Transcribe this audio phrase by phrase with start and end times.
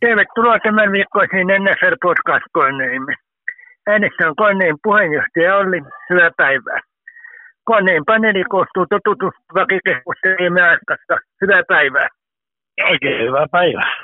[0.00, 3.14] Tervetuloa tämän viikkoisiin NFL podcast koneimme.
[3.86, 5.80] Äänessä on koneen puheenjohtaja Olli.
[6.10, 6.80] Hyvää päivää.
[7.64, 11.16] Koneen paneeli koostuu totutusvakikeskustelijamme Askasta.
[11.40, 12.08] Hyvää päivää.
[12.90, 13.94] Oikein hyvää päivää.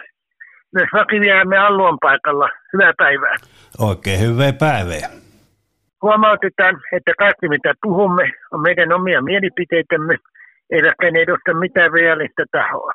[0.75, 2.49] Myös vakivierämme Allu on paikalla.
[2.73, 3.37] Hyvää päivää.
[3.79, 5.09] Oikein hyvää päivää.
[6.03, 10.15] Huomautetaan, että kaikki mitä puhumme on meidän omia mielipiteitämme,
[10.71, 12.93] eivätkä ne edusta mitään realista tahoa.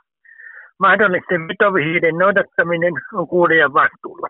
[0.79, 4.27] Mahdollisten vetovihiiden noudattaminen on kuulijan vastuulla.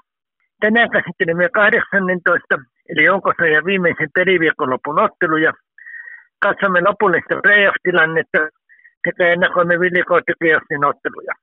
[0.61, 2.55] Tänään käsittelemme 18,
[2.89, 5.53] eli onko se ja viimeisen peliviikonlopun otteluja.
[6.39, 8.39] Katsomme lopullista playoff-tilannetta
[9.03, 11.33] sekä ennakoimme villikootikiosin otteluja.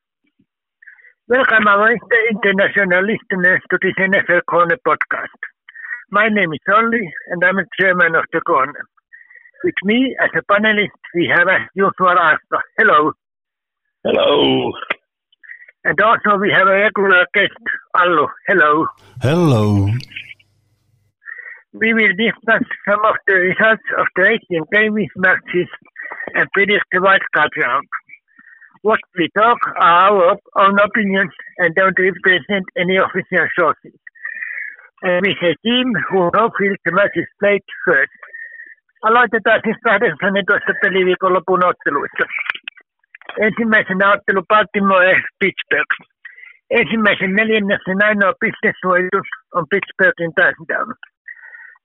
[1.30, 1.90] Welcome our
[2.30, 5.40] international listeners to this NFL Corner podcast.
[6.10, 8.84] My name is Olli and I'm the chairman of the corner.
[9.64, 12.58] With me as a panelist we have as usual Asta.
[12.78, 13.12] Hello.
[14.04, 14.72] Hello.
[15.86, 17.62] And also we have a regular guest,
[17.94, 18.26] Allo.
[18.48, 18.86] Hello.
[19.22, 19.86] Hello.
[21.74, 25.70] We will discuss some of the results of the 18 game matches
[26.34, 27.86] and finish the white card round.
[28.82, 33.94] What we talk are our own opinions and don't represent any official sources.
[35.02, 38.18] And we say team who know feels the match is played first.
[39.06, 42.26] Aloitetaan siis 18 peliviikonlopun otteluista.
[43.40, 45.94] Ensimmäisenä ottelu Baltimore Pittsburgh.
[46.70, 50.94] Ensimmäisen neljänneksen ainoa pistesuojitus on Pittsburghin touchdown.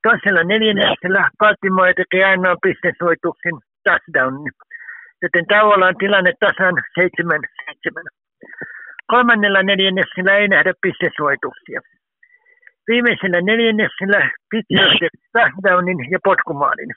[0.04, 4.54] Toisella neljänneksellä Baltimore teki ainoa pistesuojituksen touchdownin,
[5.22, 7.02] joten tauolla on tilanne tasan 7-7.
[9.08, 11.80] Kolmannella neljänneksellä ei nähdä pistesuojituksia.
[12.88, 16.92] Viimeisellä neljänneksellä Pittsburgh touchdownin ja potkumaalin.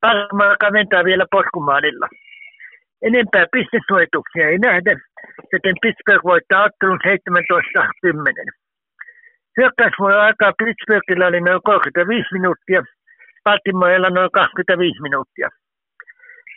[0.00, 2.08] Baltimore kaventaa vielä potkumaalilla.
[3.08, 4.92] Enempää pistesuojituksia ei nähdä,
[5.52, 8.62] joten Pittsburgh voittaa ottelun 17-10.
[9.56, 12.82] Hyökkäysvuoron aikaa Pittsburghilla oli noin 35 minuuttia,
[13.44, 15.48] Baltimoreella noin 25 minuuttia.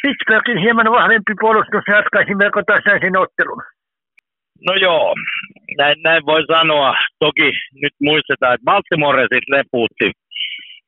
[0.01, 3.61] Pittsburghin hieman vahvempi puolustus ratkaisi melko tasaisen ottelun.
[4.67, 5.15] No joo,
[5.77, 6.93] näin, näin voi sanoa.
[7.19, 7.51] Toki
[7.81, 10.11] nyt muistetaan, että Baltimore sitten lepuutti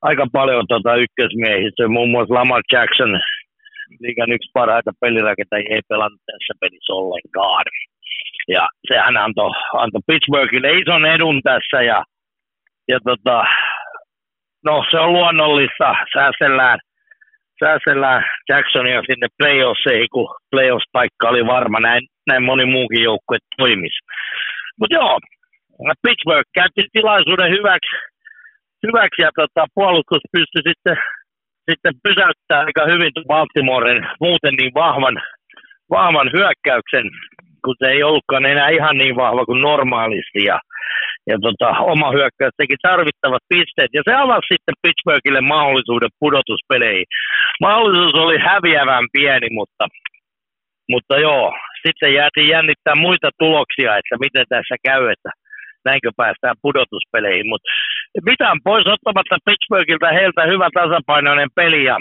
[0.01, 1.87] aika paljon tuota ykkösmiehistä.
[1.87, 3.19] Muun muassa Lamar Jackson
[3.99, 7.65] liikan yksi parhaita pelirakentajia ei pelannut tässä pelissä ollenkaan.
[8.47, 12.03] Ja sehän antoi, antoi Pittsburghille ison edun tässä ja,
[12.87, 13.43] ja tota,
[14.65, 16.79] no se on luonnollista, säästellään,
[17.59, 23.99] säästellään Jacksonia sinne playoffseihin, kun playoffs-paikka oli varma, näin, näin moni muukin joukkue toimisi.
[24.79, 25.19] Mutta joo,
[26.03, 27.95] Pittsburgh käytti tilaisuuden hyväksi,
[28.87, 30.97] hyväksi ja tota, puolustus pystyi sitten
[31.69, 35.15] sitten pysäyttää aika hyvin Baltimoren muuten niin vahvan,
[35.89, 37.05] vahvan hyökkäyksen,
[37.63, 40.41] kun se ei ollutkaan enää ihan niin vahva kuin normaalisti.
[40.51, 40.59] Ja,
[41.29, 43.91] ja tota, oma hyökkäys teki tarvittavat pisteet.
[43.93, 47.07] Ja se avasi sitten Pittsburghille mahdollisuuden pudotuspeleihin.
[47.65, 49.85] Mahdollisuus oli häviävän pieni, mutta,
[50.91, 51.53] mutta joo,
[51.85, 55.29] sitten jäätiin jännittää muita tuloksia, että miten tässä käy, että
[55.89, 57.47] näinkö päästään pudotuspeleihin.
[57.51, 57.67] Mutta
[58.31, 61.97] mitään pois ottamatta Pittsburghilta heiltä hyvä tasapainoinen peli ja,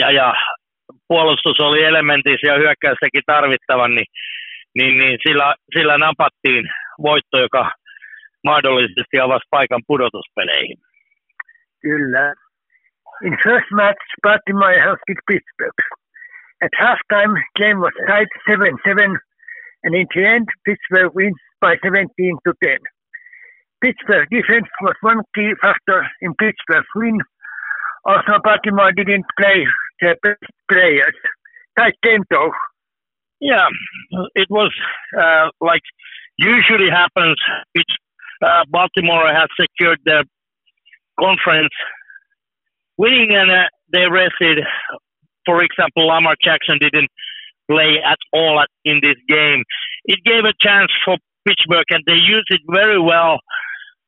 [0.00, 0.34] ja, ja
[1.08, 4.08] puolustus oli elementissä ja hyökkäystäkin tarvittavan, niin,
[4.78, 6.64] niin, niin sillä, sillä napattiin
[7.08, 7.70] voitto, joka
[8.44, 10.78] mahdollisesti avasi paikan pudotuspeleihin.
[11.82, 12.34] Kyllä.
[13.26, 15.80] In first match, Baltimore hosted Pittsburgh.
[16.64, 19.18] At halftime, game was tied 7-7,
[19.84, 22.10] and in the end, Pittsburgh wins by 17
[22.44, 22.76] to 10.
[23.82, 27.18] Pittsburgh defense was one key factor in Pittsburgh's win.
[28.04, 29.64] Also, Baltimore didn't play
[30.00, 31.14] their best players.
[31.78, 32.50] Tight game though.
[33.40, 33.66] Yeah,
[34.34, 34.72] it was
[35.18, 35.82] uh, like
[36.36, 37.36] usually happens.
[38.44, 40.22] Uh, Baltimore has secured their
[41.18, 41.72] conference
[42.98, 44.64] winning, and uh, they rested.
[45.44, 47.10] For example, Lamar Jackson didn't
[47.68, 49.64] play at all in this game.
[50.04, 53.38] It gave a chance for Pittsburgh, and they used it very well.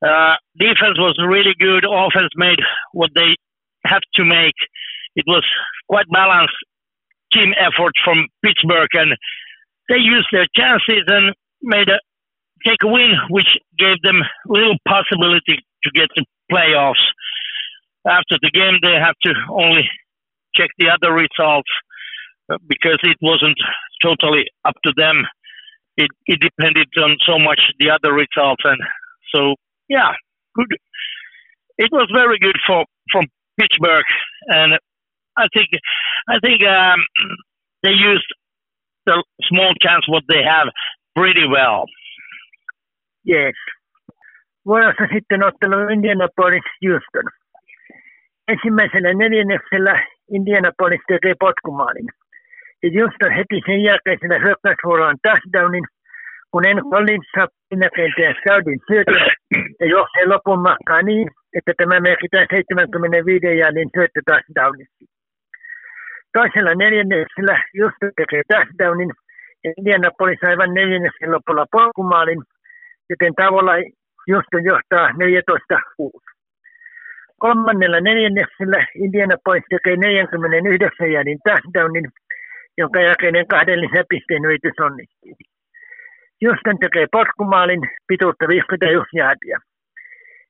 [0.05, 1.85] Uh, defense was really good.
[1.85, 2.59] Offense made
[2.93, 3.37] what they
[3.87, 4.55] have to make.
[5.17, 5.45] It was
[5.89, 6.55] quite balanced
[7.33, 9.17] team effort from Pittsburgh, and
[9.89, 11.99] they used their chances and made a
[12.67, 13.49] take a win, which
[13.79, 17.05] gave them little possibility to get to playoffs.
[18.07, 19.89] After the game, they have to only
[20.55, 21.69] check the other results
[22.53, 23.59] uh, because it wasn't
[24.03, 25.25] totally up to them
[25.97, 28.81] it, it depended on so much the other results, and
[29.35, 29.55] so
[29.89, 30.13] yeah,
[30.55, 30.67] good.
[31.79, 33.27] It was very good for from
[33.59, 34.05] Pittsburgh,
[34.49, 34.79] and
[35.37, 35.69] I think
[36.29, 37.01] I think um,
[37.83, 38.27] they used
[39.07, 40.69] the small chance what they have
[41.17, 41.85] pretty well.
[43.25, 43.55] Yes.
[44.67, 47.27] Vuorossa sitten ottelu Indianapolis Houston.
[48.49, 52.09] Ensimmäisellä neljänneksellä Indianapolis tekee potkumaalin.
[52.85, 55.87] Ja Houston heti sen jälkeisenä hyökkäysvuoroon touchdownin,
[56.51, 59.23] kun En Collins saa pinnakenteen Scoudin syötön
[59.81, 61.29] ja johtaa lopun matkaa niin,
[61.59, 65.05] että tämä merkitään 75 jäänin syöttö touchdowniksi.
[66.33, 69.13] Toisella neljänneksellä Houston tekee touchdownin
[69.65, 72.43] ja Indianapolis aivan neljänneksen lopulla polkumaalin,
[73.11, 73.75] joten tavalla
[74.29, 76.25] Houston johtaa 14 6.
[77.45, 82.07] Kolmannella neljänneksellä Indianapolis tekee 49 jäänin touchdownin,
[82.79, 85.37] jonka jälkeinen kahden lisäpisteen yritys onnistuu.
[86.43, 89.59] Houston tekee potkumaalin pituutta 51 jäätiä.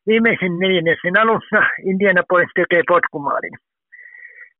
[0.06, 1.60] Viimeisen neljänneksen alussa
[1.90, 3.56] Indianapolis tekee potkumaalin.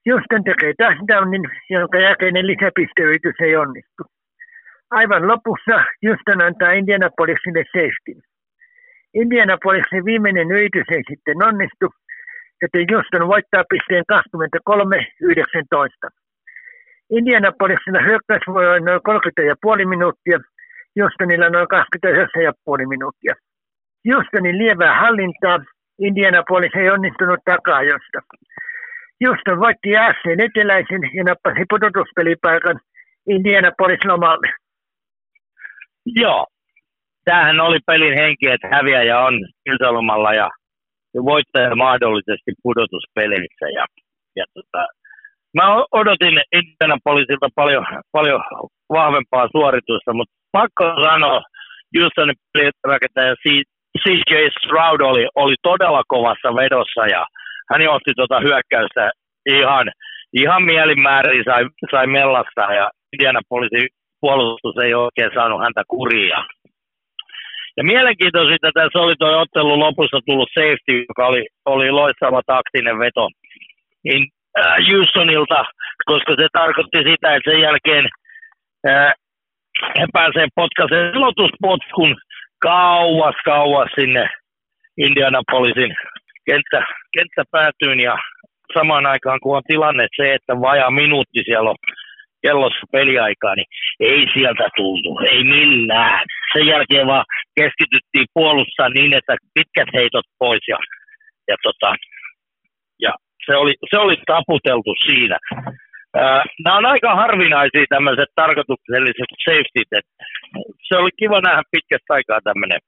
[0.07, 4.03] Houston tekee touchdownin, jonka jälkeinen lisäpisteyritys ei onnistu.
[4.91, 8.21] Aivan lopussa Houston antaa Indianapolisille safetyn.
[9.15, 11.87] Indianapolisin viimeinen yritys ei sitten onnistu,
[12.63, 16.24] joten Houston voittaa pisteen 23-19.
[17.11, 19.01] Indianapolisilla hyökkäys voi olla noin
[19.83, 20.39] 30,5 minuuttia,
[21.01, 23.35] Houstonilla noin 29,5 minuuttia.
[24.13, 25.59] Houstonin lievää hallintaa,
[25.99, 28.19] Indianapolis ei onnistunut takaajosta.
[29.25, 32.81] Houston voitti Aasseen eteläisen ja nappasi pudotuspelipaikan
[33.29, 34.49] Indianapolis lomalle.
[36.07, 36.47] Joo,
[37.25, 39.35] tämähän oli pelin henki, että häviäjä on
[39.65, 40.51] kilsailumalla ja
[41.15, 43.67] voittaja mahdollisesti pudotuspeleissä.
[43.75, 43.87] Ja,
[44.37, 44.87] ja tota,
[45.55, 48.41] mä odotin Indianapolisilta paljon, paljon
[48.93, 51.43] vahvempaa suoritusta, mutta pakko sanoa,
[52.01, 53.35] Houstonin pelirakentaja
[54.03, 57.27] CJ Stroud oli, oli todella kovassa vedossa ja
[57.71, 59.11] hän johti tuota hyökkäystä
[59.47, 59.87] ihan,
[60.33, 63.89] ihan mielinmäärin, sai, sai mellasta ja Indianapolisin
[64.21, 66.45] puolustus ei oikein saanut häntä kuria.
[67.77, 73.29] Ja mielenkiintoisinta tässä oli tuo ottelun lopussa tullut safety, joka oli, oli loistava taktinen veto
[74.59, 75.65] äh, Houstonilta,
[76.05, 78.09] koska se tarkoitti sitä, että sen jälkeen
[78.89, 79.13] äh,
[79.99, 82.17] he pääsee potkaisen silotuspotkun
[82.59, 84.29] kauas kauas sinne
[84.99, 85.95] Indianapolisin
[86.47, 86.81] kenttä,
[87.17, 88.19] kenttäpäätyyn ja
[88.75, 91.77] samaan aikaan kun on tilanne se, että vajaa minuutti siellä on
[92.43, 93.67] kellossa peliaikaa, niin
[94.01, 96.27] ei sieltä tultu, ei millään.
[96.53, 97.25] Sen jälkeen vaan
[97.61, 100.79] keskityttiin puolustaa niin, että pitkät heitot pois ja,
[101.49, 101.95] ja, tota,
[103.01, 103.13] ja
[103.47, 105.39] se, oli, se oli taputeltu siinä.
[106.65, 110.07] nämä on aika harvinaisia tämmöiset tarkoitukselliset safetyt.
[110.89, 112.81] se oli kiva nähdä pitkästä aikaa tämmöinen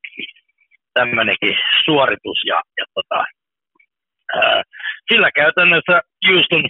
[0.94, 1.55] tämmöinenkin
[1.85, 3.25] suoritus ja, ja tota,
[4.37, 4.62] ää,
[5.08, 6.64] sillä käytännössä Houston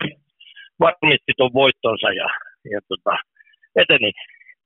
[0.80, 2.28] varmisti tuon voittonsa ja,
[2.72, 3.14] ja tota,
[3.82, 4.10] eteni,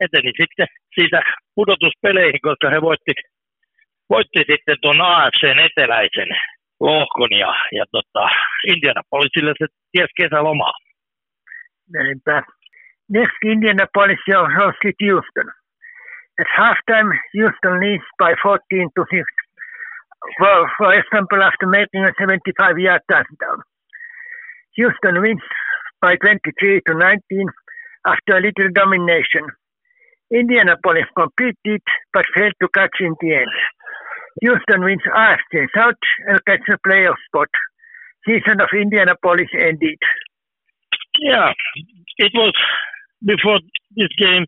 [0.04, 1.20] eteni sitten siitä
[1.54, 3.12] pudotuspeleihin, koska he voitti,
[4.10, 6.30] voitti sitten tuon AFCn eteläisen
[6.80, 8.28] lohkon ja, ja tota,
[8.72, 10.72] Indianapolisille se ties kesälomaa.
[11.92, 12.42] Näinpä.
[13.08, 14.22] Next Indianapolis
[14.58, 15.48] hosted Houston.
[16.40, 19.24] At halftime, Houston leads by 14 to 6.
[20.38, 23.58] For, for example, after making a 75 yard touchdown.
[24.76, 25.42] Houston wins
[26.00, 27.46] by 23 to 19
[28.06, 29.44] after a little domination.
[30.30, 31.82] Indianapolis competed
[32.12, 33.54] but failed to catch in the end.
[34.40, 35.94] Houston wins AFC South
[36.26, 37.48] and gets a playoff spot.
[38.26, 39.98] Season of Indianapolis ended.
[41.20, 41.52] Yeah,
[42.18, 42.54] it was
[43.24, 43.60] before
[43.96, 44.46] this game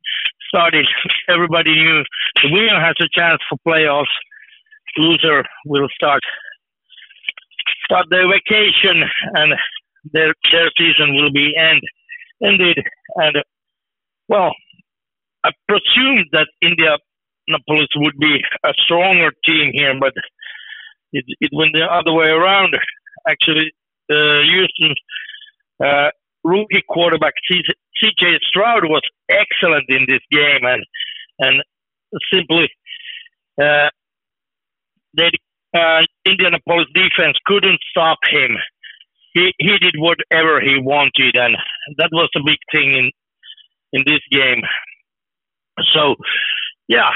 [0.48, 0.86] started.
[1.28, 2.02] Everybody knew
[2.42, 4.14] the winner has a chance for playoffs.
[4.98, 6.20] Loser will start
[7.84, 9.02] start their vacation
[9.34, 9.54] and
[10.12, 11.80] their their season will be end
[12.44, 12.78] ended.
[13.16, 13.36] And
[14.28, 14.52] well,
[15.44, 16.48] I presume that
[17.48, 20.12] Indianapolis would be a stronger team here, but
[21.12, 22.74] it, it went the other way around.
[23.28, 23.72] Actually,
[24.10, 24.94] uh, Houston
[25.84, 26.10] uh,
[26.44, 28.38] rookie quarterback C.J.
[28.42, 30.84] Stroud was excellent in this game, and
[31.38, 31.62] and
[32.32, 32.68] simply
[33.60, 33.88] uh,
[35.14, 35.30] the
[35.74, 38.56] uh, Indianapolis defense couldn't stop him
[39.34, 41.56] he he did whatever he wanted, and
[41.98, 43.10] that was a big thing in
[43.92, 44.62] in this game.
[45.94, 46.16] So,
[46.88, 47.10] yeah,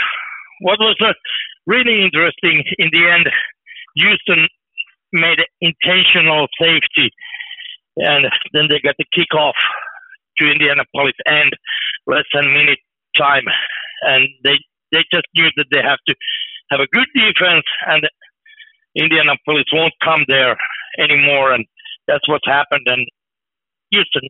[0.60, 1.12] what was uh,
[1.66, 3.28] really interesting in the end,
[3.96, 4.48] Houston
[5.12, 7.10] made intentional safety,
[7.96, 9.54] and then they got the kickoff
[10.38, 11.52] to Indianapolis and
[12.06, 12.78] less than minute
[13.16, 13.44] time,
[14.02, 14.58] and they
[14.92, 16.14] they just knew that they have to
[16.70, 18.08] have a good defense, and
[18.96, 20.56] Indianapolis won't come there
[20.98, 21.64] anymore, and
[22.06, 22.86] that's what's happened.
[22.86, 23.06] And
[23.90, 24.28] Houston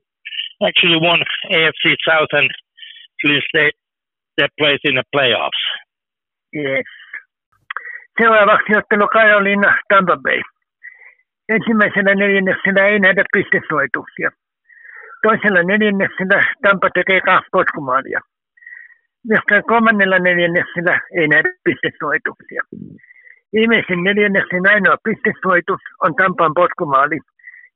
[0.62, 2.50] actually won AFC South and
[3.20, 3.72] clinched their,
[4.36, 5.62] their place in the playoffs.
[6.54, 6.86] Yes.
[8.20, 10.40] Seuraavaksi ottelu Carolina Tampa Bay.
[11.48, 14.30] Ensimmäisellä neljänneksellä ei nähdä pistesuojituksia.
[15.22, 18.20] Toisella neljänneksellä Tampa tekee kaksi potkumaalia.
[19.28, 22.62] Myöskään kolmannella neljänneksellä ei nähdä pistesuojituksia.
[23.52, 27.18] Viimeisen neljänneksen ainoa pistesuojitus on Tampan potkumaali,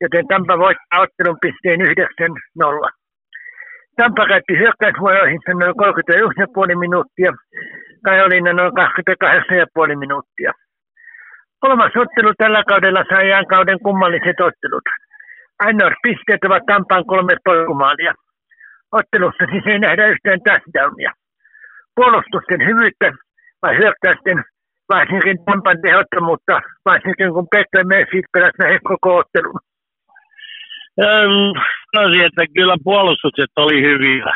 [0.01, 3.00] joten Tampa voittaa ottelun pisteen 9-0.
[4.01, 5.75] Tampa käytti hyökkäysvuoroihinsa noin
[6.73, 7.31] 31,5 minuuttia,
[8.05, 10.53] Karoliina noin 28,5 minuuttia.
[11.61, 14.87] Kolmas ottelu tällä kaudella sai ajan kauden kummalliset ottelut.
[15.59, 18.15] Ainoat pisteet ovat Tampaan kolme polkumaalia.
[18.93, 21.13] Ottelussa siis ei nähdä yhtään touchdownia.
[21.95, 23.13] Puolustusten hyvyyttä
[23.63, 24.45] vai hyökkäysten
[24.89, 27.49] varsinkin Tampan tehottomuutta, varsinkin kun
[27.89, 29.61] Mayfield peräsi lähes koko ottelun.
[31.97, 34.33] Sanoisin, että kyllä puolustukset oli hyviä.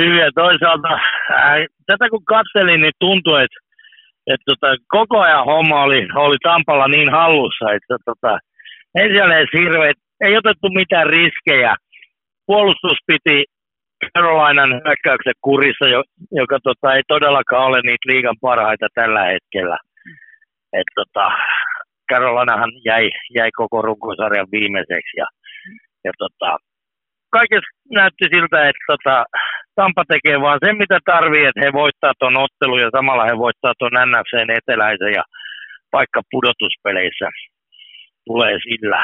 [0.00, 0.28] Hyviä.
[0.34, 0.88] Toisaalta
[1.30, 3.60] ää, tätä kun katselin, niin tuntui, että,
[4.26, 8.38] että tota, koko ajan homma oli, oli Tampalla niin hallussa, että tota,
[8.94, 9.92] ei siellä edes hirveä,
[10.26, 11.74] ei otettu mitään riskejä.
[12.46, 13.44] Puolustus piti
[14.14, 15.86] Carolinan hyökkäyksen kurissa,
[16.32, 19.78] joka tota, ei todellakaan ole niitä liigan parhaita tällä hetkellä.
[20.72, 21.30] Et, tota,
[22.12, 25.26] Carolinahan jäi, jäi koko runkosarjan viimeiseksi ja
[26.18, 26.50] tota,
[27.36, 29.24] kaikessa näytti siltä, että tota,
[29.74, 33.74] Tampa tekee vaan sen, mitä tarvii, että he voittaa tuon ottelun ja samalla he voittaa
[33.78, 35.24] tuon NFCn eteläisen ja
[35.90, 37.28] paikka pudotuspeleissä
[38.26, 39.00] tulee sillä.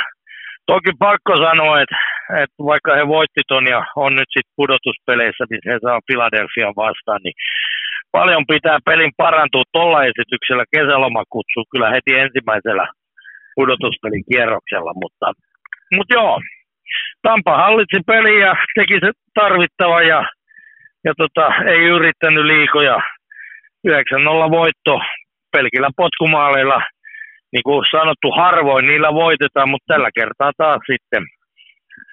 [0.67, 1.99] Toki pakko sanoa, että,
[2.43, 7.21] että vaikka he voitti ton ja on nyt sitten pudotuspeleissä, missä he saa Philadelphia vastaan,
[7.25, 7.37] niin
[8.17, 11.23] paljon pitää pelin parantua tuolla esityksellä kesäloma
[11.73, 12.87] kyllä heti ensimmäisellä
[13.57, 15.27] pudotuspelin kierroksella, mutta,
[15.97, 16.41] mutta joo,
[17.23, 20.25] Tampa hallitsi peliä teki se tarvittava ja,
[21.05, 23.01] ja tota, ei yrittänyt liikoja.
[23.89, 23.91] 9-0
[24.51, 25.01] voitto
[25.53, 26.83] pelkillä potkumaaleilla.
[27.53, 31.23] Niin kuin sanottu, harvoin niillä voitetaan, mutta tällä kertaa taas sitten,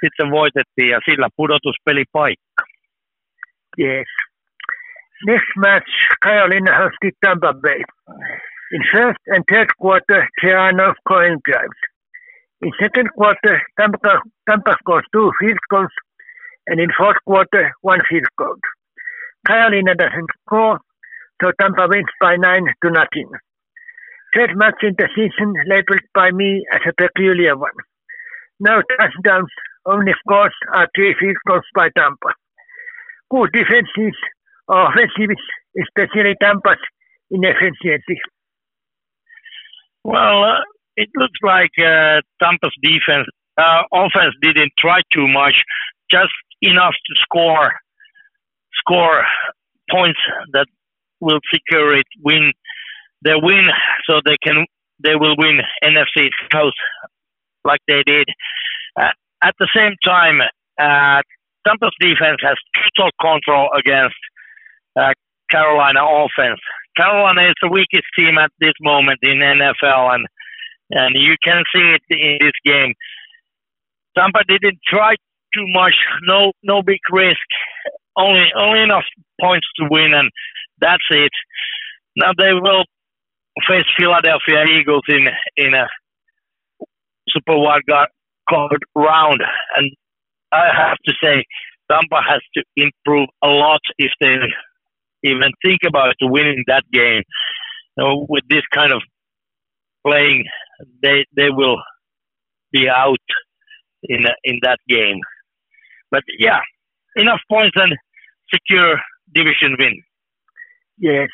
[0.04, 2.64] sitten voitettiin ja sillä pudotuspelipaikka.
[3.80, 4.08] Yes.
[5.28, 5.92] Next match,
[6.26, 7.82] Carolina hosted Tampa Bay.
[8.72, 11.82] In first and third quarter, are no coin drives.
[12.62, 15.92] In second quarter, Tampa, Tampa scores two field goals,
[16.68, 18.56] and in fourth quarter, one field goal.
[19.48, 20.80] Carolina doesn't score,
[21.42, 23.30] so Tampa wins by nine to nothing.
[24.36, 27.72] Third match in the season labeled by me as a peculiar one.
[28.60, 29.50] No touchdowns,
[29.86, 32.34] only scores are three field goals by Tampa.
[33.32, 34.18] Good defenses
[34.68, 35.36] or offensive,
[35.82, 36.78] especially Tampa's
[37.32, 38.20] inefficiency.
[40.04, 40.60] Well, uh,
[41.00, 43.26] it looks like uh, Tampa's defense,
[43.58, 45.56] uh, offense didn't try too much,
[46.12, 47.72] just enough to score
[48.80, 49.24] score
[49.90, 50.20] points
[50.52, 50.68] that
[51.22, 52.52] will secure it win
[53.22, 53.68] their win,
[54.06, 54.66] so they can
[55.02, 56.74] they will win NFC South
[57.64, 58.28] like they did.
[59.00, 60.42] Uh, at the same time,
[60.80, 61.22] uh,
[61.66, 62.58] Tampa's defense has
[62.98, 64.20] total control against
[65.00, 65.14] uh,
[65.50, 66.60] Carolina offense.
[66.98, 70.28] Carolina is the weakest team at this moment in NFL, and
[70.92, 72.94] and you can see it in this game.
[74.18, 75.16] Tampa didn't try
[75.54, 75.94] too much,
[76.24, 77.40] no no big risk,
[78.18, 79.06] only only enough
[79.40, 80.30] points to win, and
[80.80, 81.32] that's it.
[82.16, 82.84] Now they will
[83.68, 85.28] face Philadelphia Eagles in
[85.58, 85.88] in a
[87.30, 87.84] Super Wild
[88.50, 89.42] Card round,
[89.76, 89.92] and
[90.52, 91.44] I have to say
[91.92, 94.36] Tampa has to improve a lot if they
[95.24, 97.24] even think about winning that game.
[97.98, 99.02] You know, with this kind of
[100.06, 100.46] playing,
[101.02, 101.78] they they will
[102.72, 103.26] be out
[104.04, 105.20] in in that game.
[106.12, 106.62] But yeah,
[107.16, 107.94] enough points and
[108.54, 109.00] secure
[109.34, 109.96] division win.
[110.98, 111.30] Yes.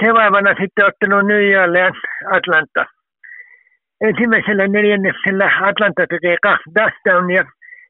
[0.00, 1.98] Seuraavana sitten ottelu New Orleans
[2.30, 2.84] Atlanta.
[4.00, 7.44] Ensimmäisellä neljänneksellä Atlanta tekee kaksi touchdownia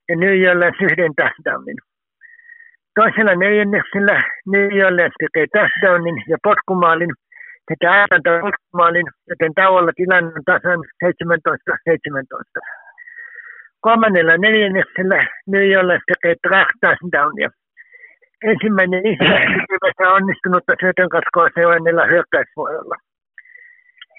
[0.09, 1.77] ja New Orleans yhden touchdownin.
[2.95, 4.23] Toisella neljänneksellä
[4.53, 7.13] New Orleans tekee touchdownin ja potkumaalin–
[7.71, 8.31] sekä ääntä
[8.79, 11.09] maalin, joten tauolla tilanne on tasan 17-17.
[13.81, 17.49] Kolmannella neljänneksellä New York tekee track touchdownia.
[18.51, 22.97] Ensimmäinen ihmeessä onnistunutta syötönkaskoa seuranneella hyökkäyspuolella.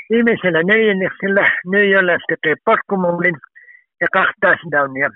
[0.09, 3.37] Viimeisellä neljänneksellä New York tekee potkumallin
[4.01, 4.07] ja
[4.41, 5.09] touchdownia,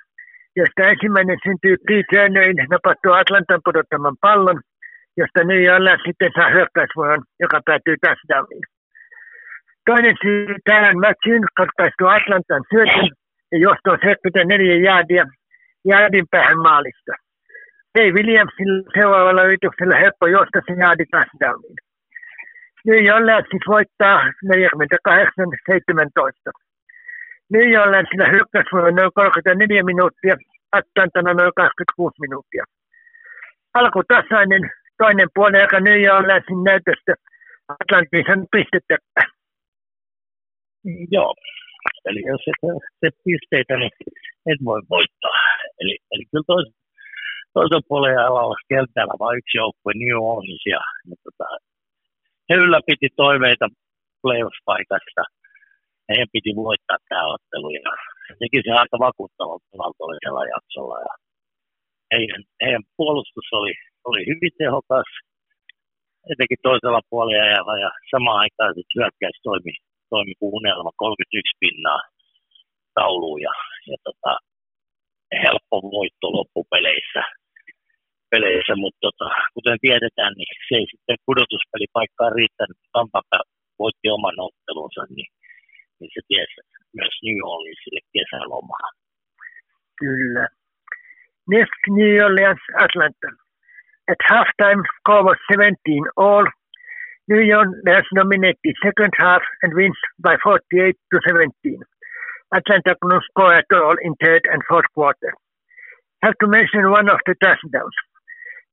[0.56, 4.60] josta ensimmäinen syntyy Pete Turnerin napattua Atlantan pudottaman pallon–
[5.18, 8.66] josta New York sitten saa hyökkäysvuoron, joka päätyy touchdowniin.
[9.86, 13.10] Toinen syy tähän matchiin katkaistu Atlantan syötön
[13.52, 15.26] ja johto 74 jäädiä
[15.86, 17.14] jäädin päähän maalista.
[17.96, 21.78] Ei Williamsilla seuraavalla yrityksellä helppo juosta se jaadi touchdowniin.
[22.86, 24.28] New Orleans siis voittaa 48-17.
[27.54, 30.36] New Orleansilla hyökkäysvuoro noin 34 minuuttia,
[30.72, 32.64] Atlantana noin 26 minuuttia.
[33.74, 37.14] Alkutasainen toinen puoli aika New Orleansin näytöstä
[37.68, 38.96] Atlantin pistettä.
[41.16, 41.34] Joo,
[42.06, 42.60] eli jos et
[43.02, 43.94] se pisteitä, niin
[44.52, 45.40] et voi voittaa.
[45.82, 46.74] Eli, eli kyllä toisen,
[47.54, 51.46] toisen puolen alalla kentällä vain yksi joukkue New Orleans ja, ja tota,
[52.50, 53.66] he ylläpiti toiveita
[54.22, 55.24] playoff-paikasta.
[56.10, 57.92] Heidän piti voittaa tämä ottelu ja
[58.40, 60.98] teki se aika vakuuttavalla toisella jaksolla.
[61.08, 61.14] Ja
[62.14, 63.74] heidän, heidän puolustus oli,
[64.10, 65.10] oli hyvin tehokas,
[66.32, 69.74] etenkin toisella puolella ja samaan aikaan sitten hyökkäys toimi,
[70.10, 72.02] toimi kuin unelma, 31 pinnaa
[72.98, 73.54] tauluun ja,
[73.92, 74.32] ja tota,
[75.44, 77.24] helppo voitto loppupeleissä.
[78.32, 82.78] Peleissä, mutta tota, kuten tiedetään, niin se ei sitten pudotuspelipaikkaan riittänyt.
[82.94, 83.22] Tampa
[83.80, 85.30] voitti oman ottelunsa, niin,
[86.00, 86.62] niin se tiesi
[87.00, 88.88] myös New Orleansille kesälomaa.
[90.00, 90.48] Kyllä.
[91.54, 93.45] Next New Orleans Atlanta.
[94.08, 96.46] At halftime, score was 17 all.
[97.28, 101.80] New Orleans dominated second half and wins by 48 to 17.
[102.54, 105.34] Atlanta couldn't score at all in third and fourth quarter.
[106.22, 107.96] Have to mention one of the touchdowns.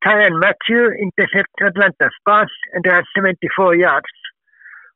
[0.04, 4.12] Tyron Matthew intercepted Atlanta's pass and ran 74 yards,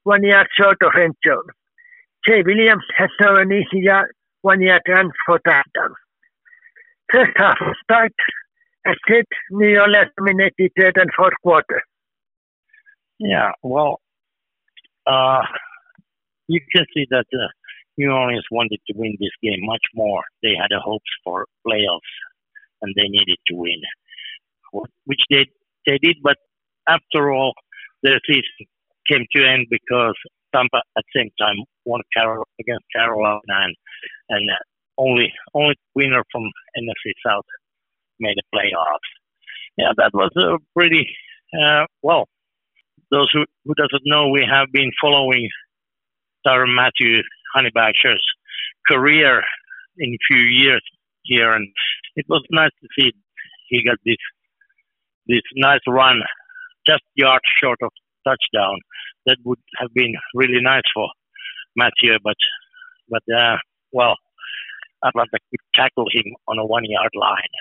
[0.02, 1.48] one yard short of end zone.
[2.26, 4.12] Jay Williams has now an easy yard,
[4.42, 5.94] one yard run for touchdown.
[7.12, 7.56] First half
[7.88, 8.12] tight.
[9.08, 11.82] Said, New Orleans dominated third and fourth quarter.
[13.18, 14.00] Yeah, well,
[15.06, 15.42] uh,
[16.48, 17.48] you can see that uh,
[17.96, 20.22] New Orleans wanted to win this game much more.
[20.42, 22.12] They had hopes for playoffs,
[22.82, 23.80] and they needed to win,
[25.04, 25.46] which they
[25.86, 26.16] they did.
[26.22, 26.36] But
[26.88, 27.54] after all,
[28.02, 28.66] their season
[29.10, 30.14] came to end because
[30.54, 33.76] Tampa at the same time won Carol against Carolina, and,
[34.28, 34.62] and uh,
[34.98, 36.42] only only winner from
[36.76, 37.44] NFC South
[38.20, 39.10] made the playoffs.
[39.76, 41.06] Yeah, that was a pretty
[41.54, 42.28] uh, well.
[43.10, 45.48] Those who, who doesn't know, we have been following
[46.46, 47.22] Tyron Matthew
[47.54, 48.24] Honeybasher's
[48.88, 49.42] career
[49.98, 50.82] in a few years
[51.22, 51.68] here, and
[52.16, 53.12] it was nice to see
[53.68, 54.16] he got this
[55.26, 56.20] this nice run,
[56.86, 57.90] just yards short of
[58.24, 58.78] touchdown.
[59.26, 61.08] That would have been really nice for
[61.76, 62.36] Matthew, but
[63.08, 63.56] but uh,
[63.92, 64.14] well,
[65.04, 67.54] Atlanta could tackle him on a one yard line.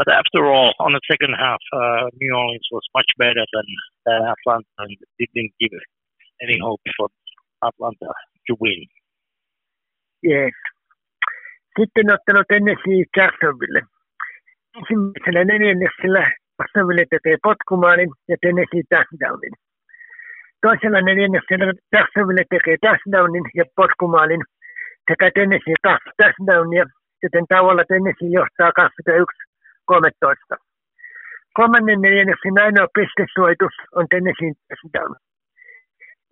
[0.00, 3.68] But after all, on the second half, uh, New Orleans was much better than,
[4.06, 5.76] than Atlanta and didn't give
[6.40, 7.08] any hope for
[7.68, 8.08] Atlanta
[8.46, 8.88] to win.
[10.24, 10.56] Yes.
[11.76, 13.82] Sitten ottanut Tennessee Jacksonville.
[14.76, 16.22] Ensimmäisellä neljänneksellä
[16.58, 19.54] Jacksonville tekee potkumaalin ja Tennessee touchdownin.
[20.62, 24.42] Toisella neljänneksellä Jacksonville tekee touchdownin ja potkumaalin
[25.08, 26.84] sekä Tennessee kaksi touchdownia,
[27.22, 28.72] joten tauolla Tennessee johtaa
[29.90, 30.56] 21-13.
[31.54, 35.14] Kolmannen neljänneksen ainoa pistesuoitus on Tennesseein touchdown.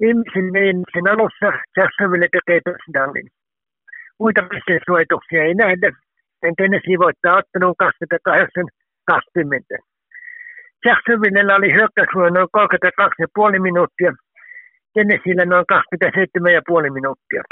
[0.01, 3.29] Viimeisen neljänneksen alussa Jacksonville tekee touchdownin.
[4.21, 5.89] Muita pistesuojituksia ei nähdä,
[6.35, 9.79] joten Tennessee voittaa ottelun 28-20.
[10.85, 12.49] Jacksonvillella oli hyökkäysvuoro noin
[13.55, 14.13] 32,5 minuuttia,
[14.95, 17.43] Tennesseellä noin 27,5 minuuttia.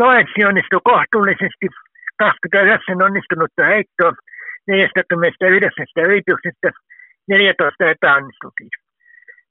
[0.00, 1.66] Loensi onnistui kohtuullisesti
[2.18, 4.12] 29 onnistunutta heittoa
[4.66, 6.70] 49 yrityksestä,
[7.28, 8.68] 14 epäonnistui.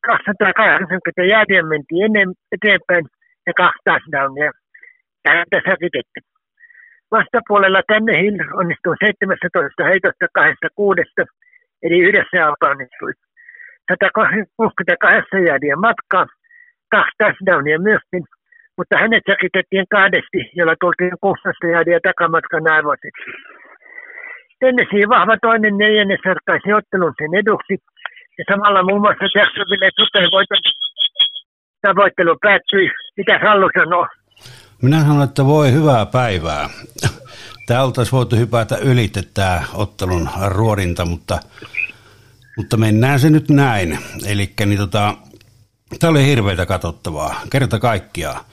[0.06, 3.06] 280 jäätiä mentiin ennen, eteenpäin
[3.48, 4.52] ja kaksi touchdownia.
[5.24, 6.20] Tähän tässä kitetty.
[7.12, 11.22] Vastapuolella tänne Hill onnistui 17 heitosta kahdesta kuudesta,
[11.84, 13.14] eli yhdessä epäonnistui.
[13.92, 16.26] 168 jäädiä matkaa,
[16.92, 18.24] kaksi touchdownia myöskin,
[18.78, 23.26] mutta hänet säkitettiin kahdesti, jolla tultiin 16 jäädiä takamatkan aivoiseksi.
[24.62, 27.76] Tennessee vahva toinen neljännes ratkaisi ottelun sen eduksi,
[28.38, 30.62] ja samalla muun muassa Jacksonville supervoiton
[31.82, 32.92] tavoittelu päättyi.
[33.18, 34.08] Mitä Sallu sanoo?
[34.82, 36.70] Minä sanon, että voi hyvää päivää.
[37.68, 41.40] Tämä oltaisiin voitu hypätä ylite tämä ottelun ruorinta, mutta,
[42.58, 44.00] mutta mennään se nyt näin.
[44.28, 45.16] Eli niin tota,
[46.00, 48.46] tämä oli hirveitä katsottavaa, kerta kaikkiaan.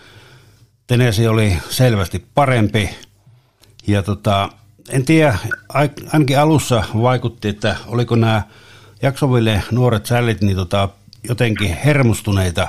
[0.87, 2.91] Tenesi oli selvästi parempi
[3.87, 4.49] ja tota,
[4.91, 5.39] en tiedä,
[6.13, 8.43] ainakin alussa vaikutti, että oliko nämä
[9.03, 10.89] Jaksoville nuoret sällit niin tota,
[11.29, 12.69] jotenkin hermostuneita,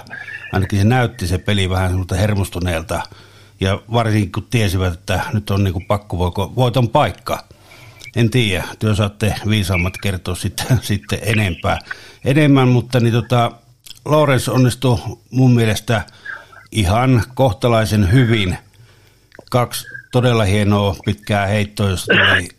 [0.54, 3.02] ainakin se näytti se peli vähän semmoista hermostuneelta,
[3.60, 6.18] ja varsinkin kun tiesivät, että nyt on niin pakko
[6.56, 7.44] voiton paikka.
[8.16, 11.80] En tiedä, työ saatte viisaammat kertoa sitten, sitten enempää,
[12.26, 13.52] enemmän, mutta niin tota,
[14.06, 15.00] Lawrence onnistui
[15.32, 16.02] mun mielestä
[16.72, 18.58] ihan kohtalaisen hyvin.
[19.52, 22.50] Kaksi todella hienoa pitkää heittoa, josta tuli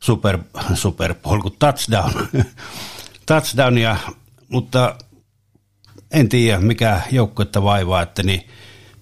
[0.00, 0.38] super,
[0.74, 2.12] super polku touchdown.
[3.26, 3.96] touchdownia,
[4.48, 4.94] mutta
[6.10, 8.48] en tiedä mikä joukkuetta vaivaa, että niin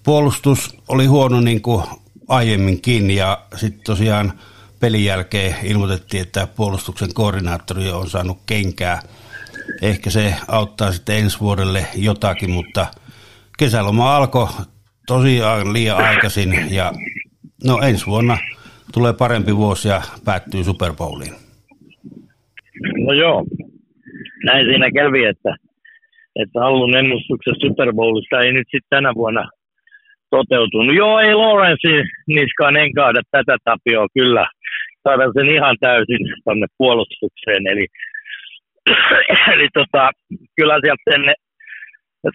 [0.03, 1.83] puolustus oli huono niin kuin
[2.27, 4.33] aiemminkin ja sitten tosiaan
[4.79, 9.01] pelin jälkeen ilmoitettiin, että puolustuksen koordinaattori on saanut kenkää.
[9.81, 12.87] Ehkä se auttaa sitten ensi vuodelle jotakin, mutta
[13.57, 14.47] kesäloma alkoi
[15.07, 16.93] tosiaan liian aikaisin ja
[17.63, 18.37] no ensi vuonna
[18.93, 21.33] tulee parempi vuosi ja päättyy Super Bowliin.
[23.05, 23.45] No joo,
[24.43, 25.55] näin siinä kävi, että,
[26.41, 29.49] että Hallun ennustuksessa Super Bowlista ei nyt sitten tänä vuonna
[30.29, 30.95] toteutunut.
[30.95, 34.45] Joo, ei Lawrence niskaan en kaada tätä tapioa kyllä.
[35.03, 37.67] Saadaan sen ihan täysin tuonne puolustukseen.
[37.67, 37.85] Eli,
[39.53, 40.11] eli tota,
[40.55, 41.23] kyllä sieltä sen,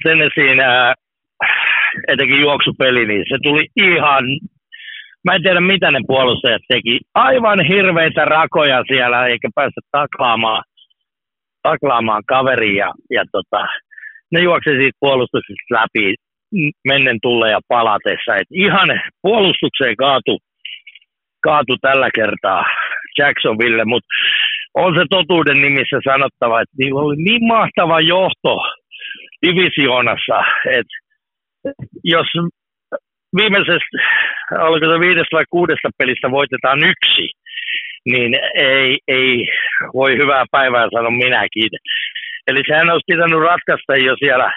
[0.03, 0.95] sen siinä,
[2.09, 4.25] etenkin juoksupeli, niin se tuli ihan,
[5.25, 10.63] mä en tiedä mitä ne puolustajat teki, aivan hirveitä rakoja siellä, eikä päästä taklaamaan,
[11.63, 12.87] taklaamaan kaveria.
[12.87, 13.67] Ja, ja tota,
[14.33, 16.15] ne juoksi siitä puolustuksesta läpi
[16.89, 18.37] mennen tulle ja palatessa.
[18.37, 18.89] Et ihan
[19.23, 20.39] puolustukseen kaatu,
[21.43, 22.65] kaatu tällä kertaa
[23.19, 24.09] Jacksonville, mutta
[24.75, 28.57] on se totuuden nimissä sanottava, että niillä oli niin mahtava johto
[29.47, 30.39] divisioonassa,
[30.79, 30.97] että
[32.05, 32.27] jos
[33.37, 33.97] viimeisestä,
[34.69, 37.27] oliko se viidestä vai kuudesta pelistä voitetaan yksi,
[38.13, 39.49] niin ei, ei
[39.95, 41.71] voi hyvää päivää sanoa minäkin.
[42.47, 44.53] Eli sehän olisi pitänyt ratkaista jo siellä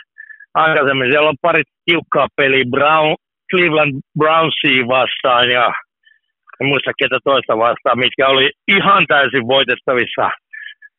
[0.54, 1.12] aikaisemmin.
[1.12, 3.16] Siellä on pari tiukkaa peliä Brown,
[3.52, 5.74] Cleveland Brownsia vastaan ja
[6.62, 10.30] en muista ketä toista vastaan, mitkä oli ihan täysin voitettavissa.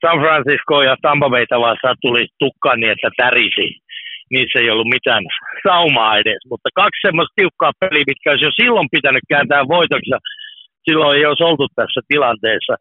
[0.00, 3.68] San Francisco ja Tampa Bayta vastaan tuli tukkaan niin, että tärisi.
[4.32, 5.24] Niissä ei ollut mitään
[5.66, 10.10] saumaa edes, mutta kaksi semmoista tiukkaa peliä, mitkä olisi jo silloin pitänyt kääntää voitoksi.
[10.84, 12.74] Silloin ei olisi oltu tässä tilanteessa.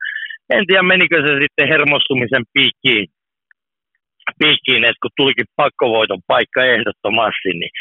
[0.56, 3.06] En tiedä, menikö se sitten hermostumisen piikkiin
[4.40, 7.74] piikkiin, että kun tulikin pakkovoiton paikka ehdottomasti, niin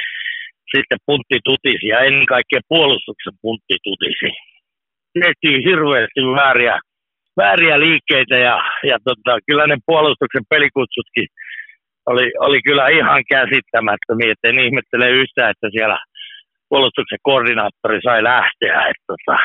[0.72, 4.31] sitten puntti tutisi ja ennen kaikkea puolustuksen puntti tutisi.
[5.24, 6.77] Tehtiin hirveästi vääriä,
[7.37, 8.57] vääriä liikkeitä ja,
[8.90, 11.27] ja tota, kyllä ne puolustuksen pelikutsutkin
[12.07, 15.99] oli, oli kyllä ihan käsittämättömiä, että en ihmettele yhtään, että siellä
[16.69, 18.79] puolustuksen koordinaattori sai lähteä.
[18.81, 19.37] Että tota,